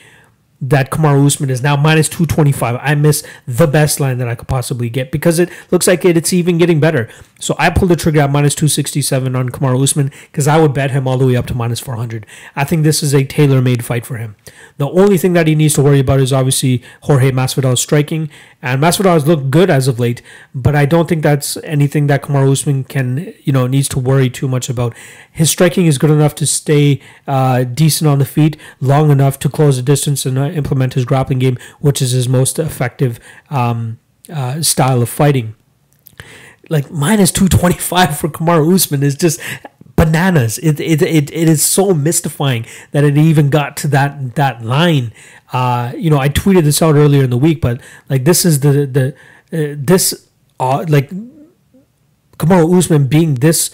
that 0.61 0.91
Kamaru 0.91 1.25
Usman 1.25 1.49
is 1.49 1.63
now 1.63 1.75
minus 1.75 2.07
225. 2.07 2.77
I 2.79 2.93
miss 2.93 3.25
the 3.47 3.65
best 3.65 3.99
line 3.99 4.19
that 4.19 4.27
I 4.27 4.35
could 4.35 4.47
possibly 4.47 4.89
get 4.89 5.11
because 5.11 5.39
it 5.39 5.49
looks 5.71 5.87
like 5.87 6.05
it, 6.05 6.15
it's 6.15 6.31
even 6.31 6.59
getting 6.59 6.79
better. 6.79 7.09
So 7.39 7.55
I 7.57 7.71
pulled 7.71 7.89
the 7.89 7.95
trigger 7.95 8.21
at 8.21 8.31
minus 8.31 8.53
267 8.53 9.35
on 9.35 9.49
Kamaru 9.49 9.81
Usman 9.81 10.11
because 10.31 10.47
I 10.47 10.59
would 10.59 10.73
bet 10.73 10.91
him 10.91 11.07
all 11.07 11.17
the 11.17 11.25
way 11.25 11.35
up 11.35 11.47
to 11.47 11.55
minus 11.55 11.79
400. 11.79 12.27
I 12.55 12.63
think 12.63 12.83
this 12.83 13.01
is 13.01 13.15
a 13.15 13.23
tailor 13.23 13.59
made 13.59 13.83
fight 13.83 14.05
for 14.05 14.17
him. 14.17 14.35
The 14.77 14.87
only 14.89 15.17
thing 15.17 15.33
that 15.33 15.47
he 15.47 15.55
needs 15.55 15.73
to 15.75 15.81
worry 15.81 15.99
about 15.99 16.19
is 16.19 16.31
obviously 16.31 16.83
Jorge 17.01 17.31
Masvidal's 17.31 17.81
striking. 17.81 18.29
And 18.61 18.81
Masvidal 18.81 19.13
has 19.13 19.25
looked 19.25 19.49
good 19.49 19.71
as 19.71 19.87
of 19.87 19.99
late, 19.99 20.21
but 20.53 20.75
I 20.75 20.85
don't 20.85 21.09
think 21.09 21.23
that's 21.23 21.57
anything 21.63 22.05
that 22.07 22.21
Kamaru 22.21 22.51
Usman 22.51 22.83
can, 22.83 23.33
you 23.43 23.51
know, 23.51 23.65
needs 23.65 23.89
to 23.89 23.99
worry 23.99 24.29
too 24.29 24.47
much 24.47 24.69
about. 24.69 24.93
His 25.31 25.49
striking 25.49 25.85
is 25.85 25.97
good 25.97 26.11
enough 26.11 26.35
to 26.35 26.45
stay 26.45 27.01
uh, 27.25 27.63
decent 27.63 28.09
on 28.09 28.19
the 28.19 28.25
feet, 28.25 28.57
long 28.81 29.09
enough 29.11 29.39
to 29.39 29.49
close 29.49 29.77
the 29.77 29.83
distance 29.83 30.25
and 30.25 30.37
uh, 30.37 30.43
implement 30.49 30.93
his 30.93 31.05
grappling 31.05 31.39
game, 31.39 31.57
which 31.79 32.01
is 32.01 32.11
his 32.11 32.27
most 32.27 32.59
effective 32.59 33.19
um, 33.49 33.97
uh, 34.31 34.61
style 34.61 35.01
of 35.01 35.09
fighting. 35.09 35.55
Like 36.69 36.91
minus 36.91 37.31
225 37.31 38.17
for 38.17 38.29
Kamaru 38.29 38.73
Usman 38.73 39.03
is 39.03 39.15
just 39.15 39.39
bananas. 39.95 40.57
It, 40.57 40.79
it, 40.79 41.01
it, 41.01 41.31
it 41.31 41.49
is 41.49 41.63
so 41.63 41.93
mystifying 41.93 42.65
that 42.91 43.03
it 43.03 43.17
even 43.17 43.49
got 43.49 43.77
to 43.77 43.87
that 43.89 44.35
that 44.35 44.63
line. 44.63 45.13
Uh, 45.53 45.93
you 45.95 46.09
know, 46.09 46.17
I 46.17 46.29
tweeted 46.29 46.63
this 46.63 46.81
out 46.81 46.95
earlier 46.95 47.23
in 47.23 47.29
the 47.29 47.37
week, 47.37 47.61
but 47.61 47.81
like 48.09 48.25
this 48.25 48.45
is 48.45 48.59
the 48.61 48.85
the 48.85 49.13
uh, 49.53 49.75
this 49.77 50.27
uh, 50.59 50.85
like 50.87 51.09
Kamaru 52.37 52.77
Usman 52.77 53.07
being 53.07 53.35
this 53.35 53.71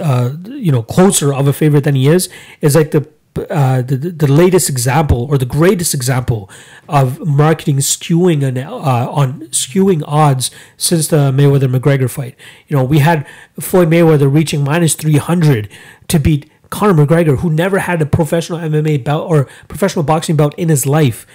uh, 0.00 0.34
you 0.46 0.72
know 0.72 0.82
closer 0.82 1.32
of 1.34 1.48
a 1.48 1.52
favorite 1.52 1.84
than 1.84 1.94
he 1.94 2.08
is 2.08 2.28
is 2.60 2.74
like 2.74 2.90
the 2.90 3.08
uh, 3.50 3.82
the, 3.82 3.96
the 3.96 4.30
latest 4.30 4.70
example 4.70 5.26
or 5.28 5.36
the 5.36 5.44
greatest 5.44 5.92
example 5.92 6.48
of 6.88 7.18
marketing 7.26 7.78
skewing 7.78 8.44
an, 8.44 8.56
uh, 8.56 9.08
on 9.10 9.40
skewing 9.48 10.04
odds 10.06 10.52
since 10.76 11.08
the 11.08 11.32
Mayweather 11.32 11.68
McGregor 11.68 12.08
fight. 12.08 12.36
You 12.68 12.76
know, 12.76 12.84
we 12.84 13.00
had 13.00 13.26
Floyd 13.58 13.88
Mayweather 13.88 14.32
reaching 14.32 14.62
minus 14.62 14.94
300 14.94 15.68
to 16.08 16.20
beat 16.20 16.48
Conor 16.70 17.04
McGregor, 17.04 17.38
who 17.38 17.50
never 17.50 17.80
had 17.80 18.00
a 18.00 18.06
professional 18.06 18.60
MMA 18.60 19.02
belt 19.02 19.28
or 19.28 19.48
professional 19.66 20.04
boxing 20.04 20.36
belt 20.36 20.54
in 20.56 20.68
his 20.68 20.86
life, 20.86 21.26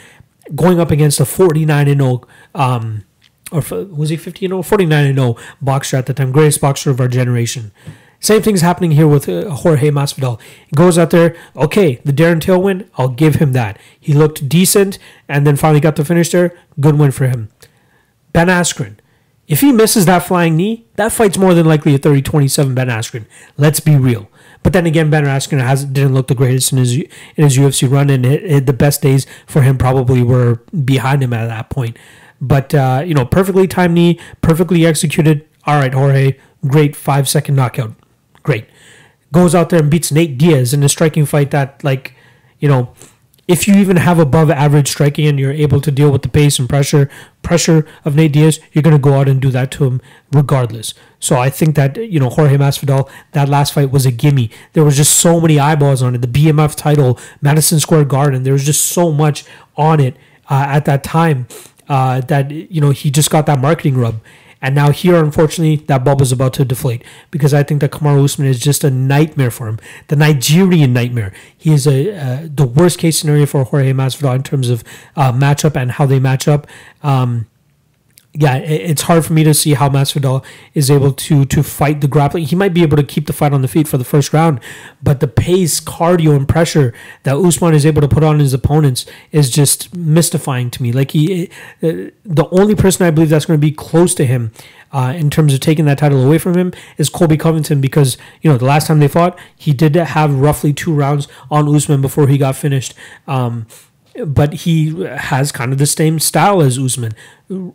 going 0.55 0.79
up 0.79 0.91
against 0.91 1.19
a 1.19 1.25
49 1.25 1.87
and 1.87 2.01
0 2.01 2.21
um, 2.55 3.03
or 3.51 3.61
was 3.85 4.09
he 4.09 4.15
50 4.17 4.45
and 4.45 4.51
0 4.51 4.61
49 4.61 5.05
and 5.05 5.17
0 5.17 5.35
boxer 5.61 5.97
at 5.97 6.05
the 6.05 6.13
time 6.13 6.31
greatest 6.31 6.61
boxer 6.61 6.91
of 6.91 6.99
our 6.99 7.07
generation 7.07 7.71
same 8.19 8.41
thing's 8.41 8.61
happening 8.61 8.91
here 8.91 9.07
with 9.07 9.29
uh, 9.29 9.49
Jorge 9.49 9.89
Masvidal. 9.91 10.39
Goes 10.75 10.97
out 10.97 11.11
there, 11.11 11.35
okay, 11.55 12.01
the 12.03 12.11
Darren 12.11 12.41
Till 12.41 12.61
win, 12.61 12.89
I'll 12.97 13.09
give 13.09 13.35
him 13.35 13.53
that. 13.53 13.79
He 13.99 14.13
looked 14.13 14.49
decent 14.49 14.99
and 15.27 15.47
then 15.47 15.55
finally 15.55 15.79
got 15.79 15.95
the 15.95 16.03
finish 16.03 16.29
there. 16.31 16.57
Good 16.79 16.99
win 16.99 17.11
for 17.11 17.27
him. 17.27 17.49
Ben 18.33 18.47
Askren. 18.47 18.97
If 19.47 19.61
he 19.61 19.71
misses 19.71 20.05
that 20.05 20.19
flying 20.19 20.55
knee, 20.55 20.85
that 20.95 21.11
fight's 21.11 21.37
more 21.37 21.53
than 21.53 21.65
likely 21.65 21.95
a 21.95 21.99
30-27 21.99 22.75
Ben 22.75 22.87
Askren. 22.87 23.25
Let's 23.57 23.79
be 23.79 23.95
real. 23.95 24.29
But 24.61 24.73
then 24.73 24.85
again, 24.85 25.09
Ben 25.09 25.23
Askren 25.23 25.61
has 25.61 25.85
didn't 25.85 26.13
look 26.13 26.27
the 26.27 26.35
greatest 26.35 26.73
in 26.73 26.77
his 26.77 26.97
in 26.97 27.07
his 27.35 27.57
UFC 27.57 27.89
run, 27.89 28.09
and 28.09 28.25
it, 28.25 28.43
it, 28.43 28.65
the 28.65 28.73
best 28.73 29.01
days 29.01 29.25
for 29.47 29.61
him 29.61 29.77
probably 29.77 30.21
were 30.21 30.55
behind 30.83 31.23
him 31.23 31.31
at 31.31 31.47
that 31.47 31.69
point. 31.69 31.97
But 32.41 32.75
uh, 32.75 33.03
you 33.05 33.13
know, 33.13 33.25
perfectly 33.25 33.67
timed 33.67 33.93
knee, 33.93 34.19
perfectly 34.41 34.85
executed. 34.85 35.47
All 35.65 35.79
right, 35.79 35.93
Jorge, 35.93 36.37
great 36.67 36.97
five 36.97 37.29
second 37.29 37.55
knockout 37.55 37.93
great. 38.43 38.65
Goes 39.31 39.53
out 39.53 39.69
there 39.69 39.79
and 39.79 39.91
beats 39.91 40.11
Nate 40.11 40.37
Diaz 40.37 40.73
in 40.73 40.83
a 40.83 40.89
striking 40.89 41.25
fight 41.25 41.51
that, 41.51 41.83
like, 41.83 42.13
you 42.59 42.67
know, 42.67 42.93
if 43.49 43.67
you 43.67 43.73
even 43.75 43.97
have 43.97 44.19
above 44.19 44.51
average 44.51 44.87
striking 44.89 45.25
and 45.25 45.39
you're 45.39 45.51
able 45.51 45.81
to 45.81 45.89
deal 45.89 46.11
with 46.11 46.21
the 46.21 46.29
pace 46.29 46.59
and 46.59 46.69
pressure 46.69 47.09
pressure 47.41 47.83
of 48.05 48.15
Nate 48.15 48.31
Diaz, 48.33 48.59
you're 48.71 48.83
going 48.83 48.95
to 48.95 49.01
go 49.01 49.15
out 49.15 49.27
and 49.27 49.41
do 49.41 49.49
that 49.49 49.71
to 49.71 49.85
him 49.85 50.01
regardless. 50.31 50.93
So 51.19 51.37
I 51.37 51.49
think 51.49 51.75
that 51.75 51.97
you 51.97 52.19
know 52.19 52.29
Jorge 52.29 52.57
Masvidal 52.57 53.09
that 53.31 53.49
last 53.49 53.73
fight 53.73 53.89
was 53.89 54.05
a 54.05 54.11
gimme. 54.11 54.51
There 54.73 54.83
was 54.83 54.95
just 54.95 55.15
so 55.15 55.41
many 55.41 55.59
eyeballs 55.59 56.03
on 56.03 56.13
it. 56.13 56.21
The 56.21 56.27
BMF 56.27 56.75
title, 56.75 57.19
Madison 57.41 57.79
Square 57.79 58.05
Garden. 58.05 58.43
There 58.43 58.53
was 58.53 58.65
just 58.65 58.85
so 58.85 59.11
much 59.11 59.45
on 59.75 59.99
it 59.99 60.15
uh, 60.47 60.65
at 60.67 60.85
that 60.85 61.03
time 61.03 61.47
uh, 61.87 62.21
that 62.21 62.51
you 62.51 62.79
know 62.79 62.91
he 62.91 63.09
just 63.09 63.31
got 63.31 63.47
that 63.47 63.59
marketing 63.59 63.97
rub. 63.97 64.21
And 64.61 64.75
now 64.75 64.91
here, 64.91 65.15
unfortunately, 65.23 65.77
that 65.87 66.03
bubble 66.03 66.23
is 66.23 66.31
about 66.31 66.53
to 66.55 66.65
deflate 66.65 67.03
because 67.31 67.53
I 67.53 67.63
think 67.63 67.81
that 67.81 67.91
Kamaru 67.91 68.25
Usman 68.25 68.47
is 68.47 68.59
just 68.59 68.83
a 68.83 68.89
nightmare 68.89 69.51
for 69.51 69.67
him, 69.67 69.79
the 70.07 70.15
Nigerian 70.15 70.91
nightmare. 70.91 71.31
He 71.57 71.73
is 71.73 71.87
a 71.87 72.13
uh, 72.13 72.47
the 72.53 72.65
worst 72.65 72.99
case 72.99 73.19
scenario 73.19 73.45
for 73.45 73.63
Jorge 73.63 73.93
Masvidal 73.93 74.35
in 74.35 74.43
terms 74.43 74.69
of 74.69 74.83
uh, 75.15 75.31
matchup 75.31 75.75
and 75.75 75.91
how 75.91 76.05
they 76.05 76.19
match 76.19 76.47
up. 76.47 76.67
Um, 77.03 77.47
yeah, 78.33 78.57
it's 78.57 79.01
hard 79.01 79.25
for 79.25 79.33
me 79.33 79.43
to 79.43 79.55
see 79.55 79.73
how 79.73 79.89
Masvidal 79.89 80.45
is 80.75 80.91
able 80.91 81.11
to 81.13 81.45
to 81.45 81.63
fight 81.63 82.01
the 82.01 82.07
grappling. 82.07 82.43
He 82.45 82.55
might 82.55 82.75
be 82.75 82.83
able 82.83 82.95
to 82.95 83.03
keep 83.03 83.25
the 83.25 83.33
fight 83.33 83.53
on 83.53 83.63
the 83.63 83.67
feet 83.67 83.87
for 83.87 83.97
the 83.97 84.03
first 84.03 84.33
round, 84.33 84.59
but 85.01 85.19
the 85.19 85.27
pace, 85.27 85.81
cardio, 85.81 86.35
and 86.35 86.47
pressure 86.47 86.93
that 87.23 87.35
Usman 87.37 87.73
is 87.73 87.87
able 87.87 88.01
to 88.01 88.07
put 88.07 88.23
on 88.23 88.37
his 88.37 88.53
opponents 88.53 89.07
is 89.31 89.49
just 89.49 89.95
mystifying 89.95 90.69
to 90.69 90.83
me. 90.83 90.91
Like 90.91 91.11
he, 91.11 91.49
uh, 91.81 92.13
the 92.23 92.47
only 92.51 92.75
person 92.75 93.03
I 93.03 93.09
believe 93.09 93.29
that's 93.29 93.45
going 93.45 93.59
to 93.59 93.65
be 93.65 93.71
close 93.71 94.13
to 94.15 94.25
him 94.27 94.51
uh, 94.91 95.11
in 95.15 95.31
terms 95.31 95.51
of 95.55 95.59
taking 95.59 95.85
that 95.85 95.97
title 95.97 96.23
away 96.23 96.37
from 96.37 96.55
him 96.55 96.71
is 96.97 97.09
Colby 97.09 97.35
Covington 97.35 97.81
because 97.81 98.15
you 98.43 98.51
know 98.51 98.59
the 98.59 98.65
last 98.65 98.85
time 98.85 98.99
they 98.99 99.07
fought, 99.07 99.39
he 99.55 99.73
did 99.73 99.95
have 99.95 100.39
roughly 100.39 100.71
two 100.71 100.93
rounds 100.93 101.27
on 101.49 101.73
Usman 101.73 101.99
before 101.99 102.27
he 102.27 102.37
got 102.37 102.55
finished. 102.55 102.93
Um, 103.27 103.65
but 104.25 104.53
he 104.53 105.03
has 105.05 105.51
kind 105.51 105.71
of 105.71 105.77
the 105.77 105.85
same 105.85 106.19
style 106.19 106.61
as 106.61 106.77
Usman, 106.77 107.13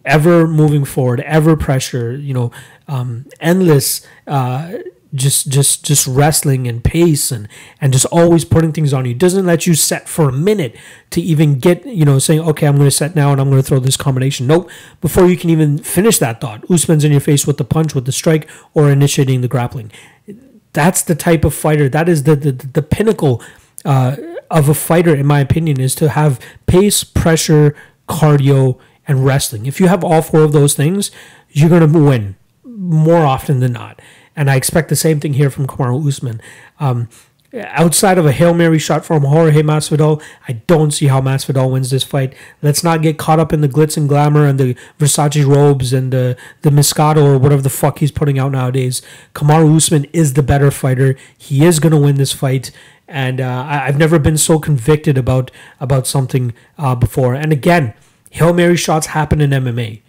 ever 0.04 0.46
moving 0.46 0.84
forward, 0.84 1.20
ever 1.20 1.56
pressure, 1.56 2.16
you 2.16 2.34
know, 2.34 2.50
um, 2.88 3.26
endless, 3.40 4.06
uh, 4.26 4.78
just 5.14 5.48
just 5.48 5.84
just 5.84 6.06
wrestling 6.06 6.66
and 6.66 6.82
pace 6.82 7.30
and 7.30 7.48
and 7.80 7.92
just 7.92 8.04
always 8.06 8.44
putting 8.44 8.72
things 8.72 8.92
on 8.92 9.04
you. 9.04 9.14
Doesn't 9.14 9.46
let 9.46 9.66
you 9.66 9.74
set 9.74 10.08
for 10.08 10.28
a 10.28 10.32
minute 10.32 10.76
to 11.10 11.20
even 11.20 11.58
get 11.58 11.86
you 11.86 12.04
know 12.04 12.18
saying 12.18 12.40
okay 12.40 12.66
I'm 12.66 12.76
going 12.76 12.88
to 12.88 12.90
set 12.90 13.14
now 13.14 13.30
and 13.30 13.40
I'm 13.40 13.48
going 13.48 13.62
to 13.62 13.66
throw 13.66 13.78
this 13.78 13.96
combination. 13.96 14.46
Nope. 14.46 14.68
Before 15.00 15.26
you 15.26 15.36
can 15.36 15.50
even 15.50 15.78
finish 15.78 16.18
that 16.18 16.40
thought, 16.40 16.68
Usman's 16.68 17.04
in 17.04 17.12
your 17.12 17.20
face 17.20 17.46
with 17.46 17.58
the 17.58 17.64
punch, 17.64 17.94
with 17.94 18.06
the 18.06 18.12
strike, 18.12 18.48
or 18.74 18.90
initiating 18.90 19.40
the 19.40 19.48
grappling. 19.48 19.92
That's 20.72 21.02
the 21.02 21.14
type 21.14 21.44
of 21.44 21.54
fighter. 21.54 21.88
That 21.88 22.08
is 22.08 22.24
the 22.24 22.34
the, 22.34 22.52
the 22.52 22.82
pinnacle. 22.82 23.42
Uh, 23.84 24.16
of 24.54 24.68
a 24.68 24.74
fighter, 24.74 25.14
in 25.14 25.26
my 25.26 25.40
opinion, 25.40 25.80
is 25.80 25.94
to 25.96 26.10
have 26.10 26.40
pace, 26.66 27.02
pressure, 27.02 27.74
cardio, 28.08 28.78
and 29.06 29.26
wrestling. 29.26 29.66
If 29.66 29.80
you 29.80 29.88
have 29.88 30.04
all 30.04 30.22
four 30.22 30.42
of 30.42 30.52
those 30.52 30.74
things, 30.74 31.10
you're 31.50 31.68
going 31.68 31.92
to 31.92 31.98
win 31.98 32.36
more 32.64 33.26
often 33.26 33.58
than 33.58 33.72
not. 33.72 34.00
And 34.36 34.48
I 34.48 34.56
expect 34.56 34.88
the 34.88 34.96
same 34.96 35.18
thing 35.18 35.34
here 35.34 35.50
from 35.50 35.66
Kamaru 35.66 36.06
Usman. 36.06 36.40
Um, 36.78 37.08
outside 37.62 38.18
of 38.18 38.26
a 38.26 38.32
Hail 38.32 38.54
Mary 38.54 38.78
shot 38.78 39.04
from 39.04 39.24
Jorge 39.24 39.62
Masvidal, 39.62 40.22
I 40.48 40.54
don't 40.54 40.90
see 40.92 41.06
how 41.06 41.20
Masvidal 41.20 41.70
wins 41.70 41.90
this 41.90 42.02
fight. 42.02 42.34
Let's 42.62 42.82
not 42.82 43.02
get 43.02 43.18
caught 43.18 43.38
up 43.38 43.52
in 43.52 43.60
the 43.60 43.68
glitz 43.68 43.96
and 43.96 44.08
glamour 44.08 44.46
and 44.46 44.58
the 44.58 44.76
Versace 44.98 45.46
robes 45.46 45.92
and 45.92 46.12
the, 46.12 46.36
the 46.62 46.70
Moscato 46.70 47.22
or 47.22 47.38
whatever 47.38 47.62
the 47.62 47.70
fuck 47.70 47.98
he's 47.98 48.12
putting 48.12 48.38
out 48.38 48.52
nowadays. 48.52 49.02
Kamaru 49.34 49.76
Usman 49.76 50.04
is 50.12 50.34
the 50.34 50.42
better 50.42 50.70
fighter. 50.70 51.16
He 51.36 51.64
is 51.64 51.78
going 51.78 51.92
to 51.92 51.98
win 51.98 52.16
this 52.16 52.32
fight 52.32 52.70
and 53.08 53.40
uh, 53.40 53.64
I, 53.66 53.78
have 53.86 53.98
never 53.98 54.18
been 54.18 54.38
so 54.38 54.58
convicted 54.58 55.18
about 55.18 55.50
about 55.80 56.06
something 56.06 56.54
uh, 56.78 56.94
before. 56.94 57.34
And 57.34 57.52
again, 57.52 57.94
hail 58.30 58.52
mary 58.52 58.76
shots 58.76 59.08
happen 59.08 59.40
in 59.40 59.50
MMA, 59.50 60.00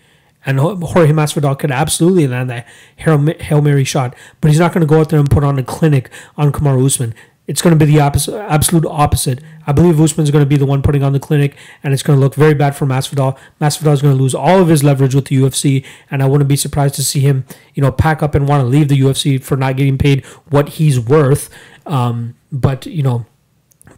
And 0.45 0.59
Jorge 0.59 1.11
Masvidal 1.11 1.57
could 1.59 1.71
absolutely 1.71 2.27
land 2.27 2.49
that 2.49 2.67
Hail 2.97 3.61
Mary 3.61 3.83
shot, 3.83 4.15
but 4.41 4.49
he's 4.49 4.59
not 4.59 4.73
going 4.73 4.81
to 4.81 4.87
go 4.87 4.99
out 4.99 5.09
there 5.09 5.19
and 5.19 5.29
put 5.29 5.43
on 5.43 5.59
a 5.59 5.63
clinic 5.63 6.09
on 6.37 6.51
Kamaru 6.51 6.85
Usman. 6.85 7.13
It's 7.47 7.61
going 7.61 7.77
to 7.77 7.85
be 7.85 7.91
the 7.91 7.99
opposite, 7.99 8.35
absolute 8.35 8.87
opposite. 8.87 9.39
I 9.67 9.71
believe 9.71 10.01
Usman's 10.01 10.31
going 10.31 10.43
to 10.43 10.49
be 10.49 10.57
the 10.57 10.65
one 10.65 10.81
putting 10.81 11.03
on 11.03 11.13
the 11.13 11.19
clinic, 11.19 11.55
and 11.83 11.93
it's 11.93 12.01
going 12.01 12.17
to 12.17 12.21
look 12.21 12.33
very 12.33 12.55
bad 12.55 12.75
for 12.75 12.87
Masvidal. 12.87 13.37
Masvidal 13.61 13.93
is 13.93 14.01
going 14.01 14.17
to 14.17 14.21
lose 14.21 14.33
all 14.33 14.59
of 14.59 14.67
his 14.67 14.83
leverage 14.83 15.13
with 15.13 15.25
the 15.25 15.35
UFC, 15.35 15.85
and 16.09 16.23
I 16.23 16.27
wouldn't 16.27 16.47
be 16.47 16.55
surprised 16.55 16.95
to 16.95 17.03
see 17.03 17.19
him, 17.19 17.45
you 17.75 17.83
know, 17.83 17.91
pack 17.91 18.23
up 18.23 18.33
and 18.33 18.47
want 18.47 18.61
to 18.61 18.65
leave 18.65 18.87
the 18.87 18.99
UFC 18.99 19.41
for 19.41 19.55
not 19.55 19.77
getting 19.77 19.99
paid 19.99 20.25
what 20.49 20.69
he's 20.69 20.99
worth. 20.99 21.51
Um, 21.85 22.35
but 22.51 22.85
you 22.85 23.03
know, 23.03 23.25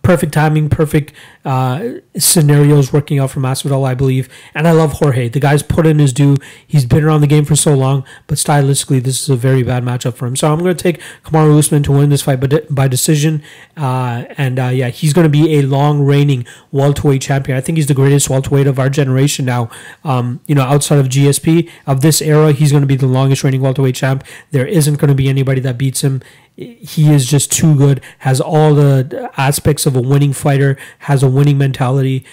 perfect 0.02 0.34
timing, 0.34 0.70
perfect 0.70 1.12
uh, 1.44 1.96
scenarios 2.18 2.94
working 2.94 3.20
out 3.20 3.32
for 3.32 3.40
Masvidal, 3.40 3.86
I 3.86 3.94
believe. 3.94 4.30
And 4.54 4.68
I 4.68 4.72
love 4.72 4.94
Jorge. 4.94 5.30
The 5.30 5.40
guy's 5.40 5.64
put 5.64 5.86
in 5.86 6.00
his 6.00 6.14
due. 6.14 6.38
He's 6.66 6.86
been 6.86 7.04
around 7.04 7.22
the 7.22 7.28
game 7.28 7.46
for 7.46 7.56
so 7.56 7.74
long, 7.74 8.06
but 8.28 8.38
stylistically, 8.38 9.04
this 9.04 9.22
is 9.22 9.30
a 9.30 9.36
very 9.36 9.64
bad 9.64 9.84
matchup 9.84 10.14
for 10.16 10.26
him. 10.26 10.36
So 10.36 10.52
I'm 10.52 10.60
going 10.60 10.76
to 10.76 10.82
take 10.82 11.02
Kamaru 11.24 11.58
Usman 11.60 11.84
to 11.84 11.92
win 11.92 12.10
this 12.10 12.22
fight 12.22 12.40
by, 12.40 12.62
by 12.70 12.88
decision. 12.88 13.44
Uh, 13.76 14.26
and 14.38 14.60
uh, 14.60 14.68
yeah, 14.68 14.90
he's 14.90 15.14
going 15.14 15.26
to 15.26 15.30
be 15.30 15.56
a 15.56 15.64
long 15.64 16.02
reigning 16.02 16.46
welterweight 16.72 17.22
champion. 17.22 17.58
I 17.58 17.62
think 17.62 17.78
he's 17.78 17.88
the 17.88 17.94
greatest 17.94 18.30
welterweight 18.30 18.68
of 18.68 18.80
our 18.80 18.90
generation 18.90 19.46
now. 19.46 19.70
Um, 20.04 20.40
you 20.48 20.56
know, 20.56 20.64
outside 20.64 21.00
of 21.00 21.08
GSP 21.08 21.70
of 21.86 22.00
this 22.00 22.22
era, 22.22 22.52
he's 22.52 22.72
going 22.72 22.82
to 22.82 22.88
be 22.88 22.96
the 22.96 23.08
longest 23.08 23.44
reigning 23.44 23.62
welterweight 23.62 23.96
champ. 23.96 24.24
There 24.52 24.66
isn't 24.66 24.96
going 24.96 25.10
to 25.10 25.16
be 25.16 25.28
anybody 25.28 25.60
that 25.62 25.78
beats 25.78 26.02
him 26.02 26.22
he 26.58 27.14
is 27.14 27.26
just 27.26 27.52
too 27.52 27.76
good. 27.76 28.02
Has 28.20 28.42
all 28.42 28.74
the 28.74 29.30
aspects 29.38 29.86
of 29.86 29.96
a 29.96 30.02
winning 30.02 30.34
fighter. 30.34 30.78
Has 31.00 31.24
a 31.24 31.30
winning 31.30 31.58
mentality. 31.58 32.26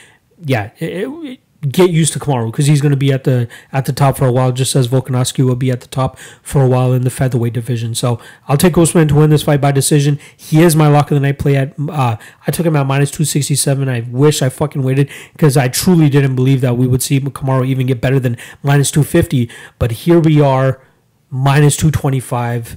Yeah, 0.43 0.71
it, 0.79 1.07
it, 1.07 1.41
get 1.69 1.91
used 1.91 2.13
to 2.13 2.19
Kamaru 2.19 2.51
because 2.51 2.67
he's 2.67 2.83
going 2.83 2.91
to 2.91 2.97
be 2.97 3.13
at 3.13 3.25
the 3.25 3.49
at 3.73 3.85
the 3.87 3.93
top 3.93 4.17
for 4.19 4.27
a 4.27 4.33
while, 4.33 4.53
just 4.53 4.75
as 4.77 4.89
Volkanovski 4.89 5.45
will 5.45 5.57
be 5.57 5.71
at 5.71 5.81
the 5.81 5.87
top 5.87 6.19
for 6.43 6.63
a 6.63 6.69
while 6.69 6.93
in 6.93 7.03
the 7.03 7.11
featherweight 7.11 7.53
division. 7.53 7.95
So 7.95 8.21
I'll 8.49 8.57
take 8.57 8.77
Usman 8.77 9.09
to 9.09 9.15
win 9.15 9.31
this 9.31 9.43
fight 9.43 9.61
by 9.61 9.73
decision. 9.73 10.19
He 10.37 10.63
is 10.63 10.75
my 10.77 10.89
lock 10.89 11.11
of 11.11 11.17
the 11.17 11.21
night 11.21 11.39
play 11.39 11.57
at. 11.57 11.75
Uh, 11.79 12.17
I 12.47 12.51
took 12.51 12.67
him 12.67 12.77
at 12.77 12.87
minus 12.87 13.11
two 13.11 13.25
sixty 13.25 13.55
seven. 13.55 13.89
I 13.89 14.01
wish 14.11 14.43
I 14.43 14.49
fucking 14.49 14.83
waited 14.83 15.11
because 15.33 15.57
I 15.57 15.69
truly 15.69 16.09
didn't 16.11 16.35
believe 16.35 16.61
that 16.63 16.77
we 16.77 16.87
would 16.87 17.03
see 17.03 17.21
Kamaru 17.21 17.67
even 17.67 17.87
get 17.87 18.01
better 18.01 18.21
than 18.21 18.37
minus 18.63 18.91
two 18.91 19.05
fifty. 19.05 19.51
But 19.79 19.93
here 19.93 20.21
we 20.21 20.41
are, 20.41 20.83
minus 21.31 21.77
two 21.77 21.91
twenty 21.91 22.21
five. 22.21 22.77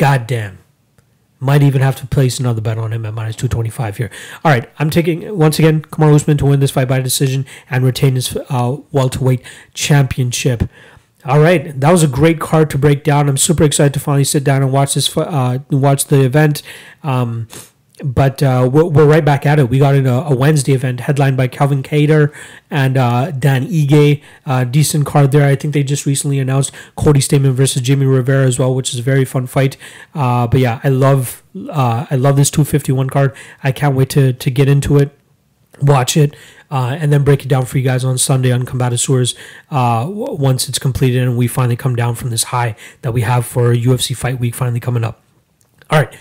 God 0.00 0.26
damn. 0.26 0.56
Might 1.40 1.62
even 1.62 1.82
have 1.82 1.94
to 1.96 2.06
place 2.06 2.40
another 2.40 2.62
bet 2.62 2.78
on 2.78 2.90
him 2.90 3.04
at 3.04 3.12
minus 3.12 3.36
225 3.36 3.98
here. 3.98 4.10
All 4.42 4.50
right, 4.50 4.66
I'm 4.78 4.88
taking, 4.88 5.36
once 5.36 5.58
again, 5.58 5.82
Kamaru 5.82 6.14
Usman 6.14 6.38
to 6.38 6.46
win 6.46 6.60
this 6.60 6.70
fight 6.70 6.88
by 6.88 7.02
decision 7.02 7.44
and 7.68 7.84
retain 7.84 8.14
his 8.14 8.34
uh, 8.48 8.78
welterweight 8.92 9.42
championship. 9.74 10.70
All 11.26 11.38
right, 11.38 11.78
that 11.78 11.92
was 11.92 12.02
a 12.02 12.08
great 12.08 12.40
card 12.40 12.70
to 12.70 12.78
break 12.78 13.04
down. 13.04 13.28
I'm 13.28 13.36
super 13.36 13.62
excited 13.62 13.92
to 13.92 14.00
finally 14.00 14.24
sit 14.24 14.42
down 14.42 14.62
and 14.62 14.72
watch 14.72 14.94
this, 14.94 15.14
uh, 15.14 15.58
watch 15.68 16.06
the 16.06 16.24
event. 16.24 16.62
Um, 17.02 17.46
but 18.02 18.42
uh, 18.42 18.68
we're, 18.70 18.84
we're, 18.84 19.06
right 19.06 19.24
back 19.24 19.44
at 19.46 19.58
it. 19.58 19.68
We 19.68 19.78
got 19.78 19.94
a, 19.94 20.10
a 20.10 20.34
Wednesday 20.34 20.72
event 20.72 21.00
headlined 21.00 21.36
by 21.36 21.48
Calvin 21.48 21.82
Kattar 21.82 22.32
and 22.70 22.96
uh, 22.96 23.30
Dan 23.30 23.66
Ige. 23.66 24.22
Uh, 24.46 24.64
decent 24.64 25.06
card 25.06 25.32
there. 25.32 25.46
I 25.46 25.56
think 25.56 25.74
they 25.74 25.82
just 25.82 26.06
recently 26.06 26.38
announced 26.38 26.72
Cody 26.96 27.20
Stamann 27.20 27.52
versus 27.52 27.82
Jimmy 27.82 28.06
Rivera 28.06 28.46
as 28.46 28.58
well, 28.58 28.74
which 28.74 28.92
is 28.92 29.00
a 29.00 29.02
very 29.02 29.24
fun 29.24 29.46
fight. 29.46 29.76
Uh, 30.14 30.46
but 30.46 30.60
yeah, 30.60 30.80
I 30.82 30.88
love 30.88 31.42
uh, 31.70 32.06
I 32.10 32.16
love 32.16 32.36
this 32.36 32.50
251 32.50 33.10
card. 33.10 33.34
I 33.62 33.72
can't 33.72 33.94
wait 33.94 34.10
to 34.10 34.32
to 34.32 34.50
get 34.50 34.68
into 34.68 34.98
it, 34.98 35.16
watch 35.82 36.16
it. 36.16 36.34
Uh, 36.72 36.96
and 37.00 37.12
then 37.12 37.24
break 37.24 37.44
it 37.44 37.48
down 37.48 37.66
for 37.66 37.78
you 37.78 37.82
guys 37.84 38.04
on 38.04 38.16
Sunday 38.16 38.52
on 38.52 38.64
Combatisseurs 38.64 39.34
uh, 39.72 40.06
once 40.08 40.68
it's 40.68 40.78
completed 40.78 41.20
and 41.20 41.36
we 41.36 41.48
finally 41.48 41.74
come 41.74 41.96
down 41.96 42.14
from 42.14 42.30
this 42.30 42.44
high 42.44 42.76
that 43.02 43.10
we 43.10 43.22
have 43.22 43.44
for 43.44 43.74
UFC 43.74 44.16
Fight 44.16 44.38
Week 44.38 44.54
finally 44.54 44.78
coming 44.78 45.02
up. 45.02 45.20
All 45.90 45.98
right. 45.98 46.16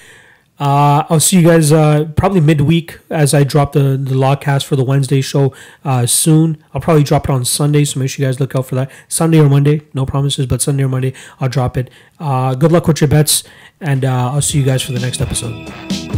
Uh, 0.60 1.06
I'll 1.10 1.22
see 1.22 1.40
you 1.40 1.48
guys 1.48 1.72
uh, 1.72 2.06
probably 2.18 2.42
midweek 2.42 3.00
as 3.10 3.34
I 3.34 3.44
drop 3.44 3.72
the 3.72 3.98
the 3.98 4.16
logcast 4.16 4.66
for 4.66 4.76
the 4.76 4.84
Wednesday 4.84 5.22
show 5.22 5.54
uh, 5.86 6.06
soon. 6.06 6.64
I'll 6.74 6.82
probably 6.82 7.04
drop 7.04 7.26
it 7.26 7.30
on 7.30 7.46
Sunday, 7.46 7.86
so 7.86 8.00
make 8.00 8.10
sure 8.10 8.24
you 8.24 8.28
guys 8.28 8.40
look 8.40 8.56
out 8.56 8.66
for 8.66 8.76
that. 8.76 8.92
Sunday 9.08 9.40
or 9.40 9.48
Monday, 9.50 9.82
no 9.94 10.06
promises, 10.06 10.46
but 10.46 10.62
Sunday 10.62 10.84
or 10.84 10.90
Monday 10.90 11.14
I'll 11.40 11.50
drop 11.50 11.78
it. 11.78 11.90
Uh, 12.20 12.56
good 12.56 12.72
luck 12.72 12.88
with 12.88 13.00
your 13.00 13.08
bets, 13.08 13.44
and 13.80 14.04
uh, 14.04 14.32
I'll 14.32 14.42
see 14.42 14.58
you 14.60 14.66
guys 14.66 14.82
for 14.82 14.92
the 14.92 15.00
next 15.00 15.22
episode. 15.22 16.09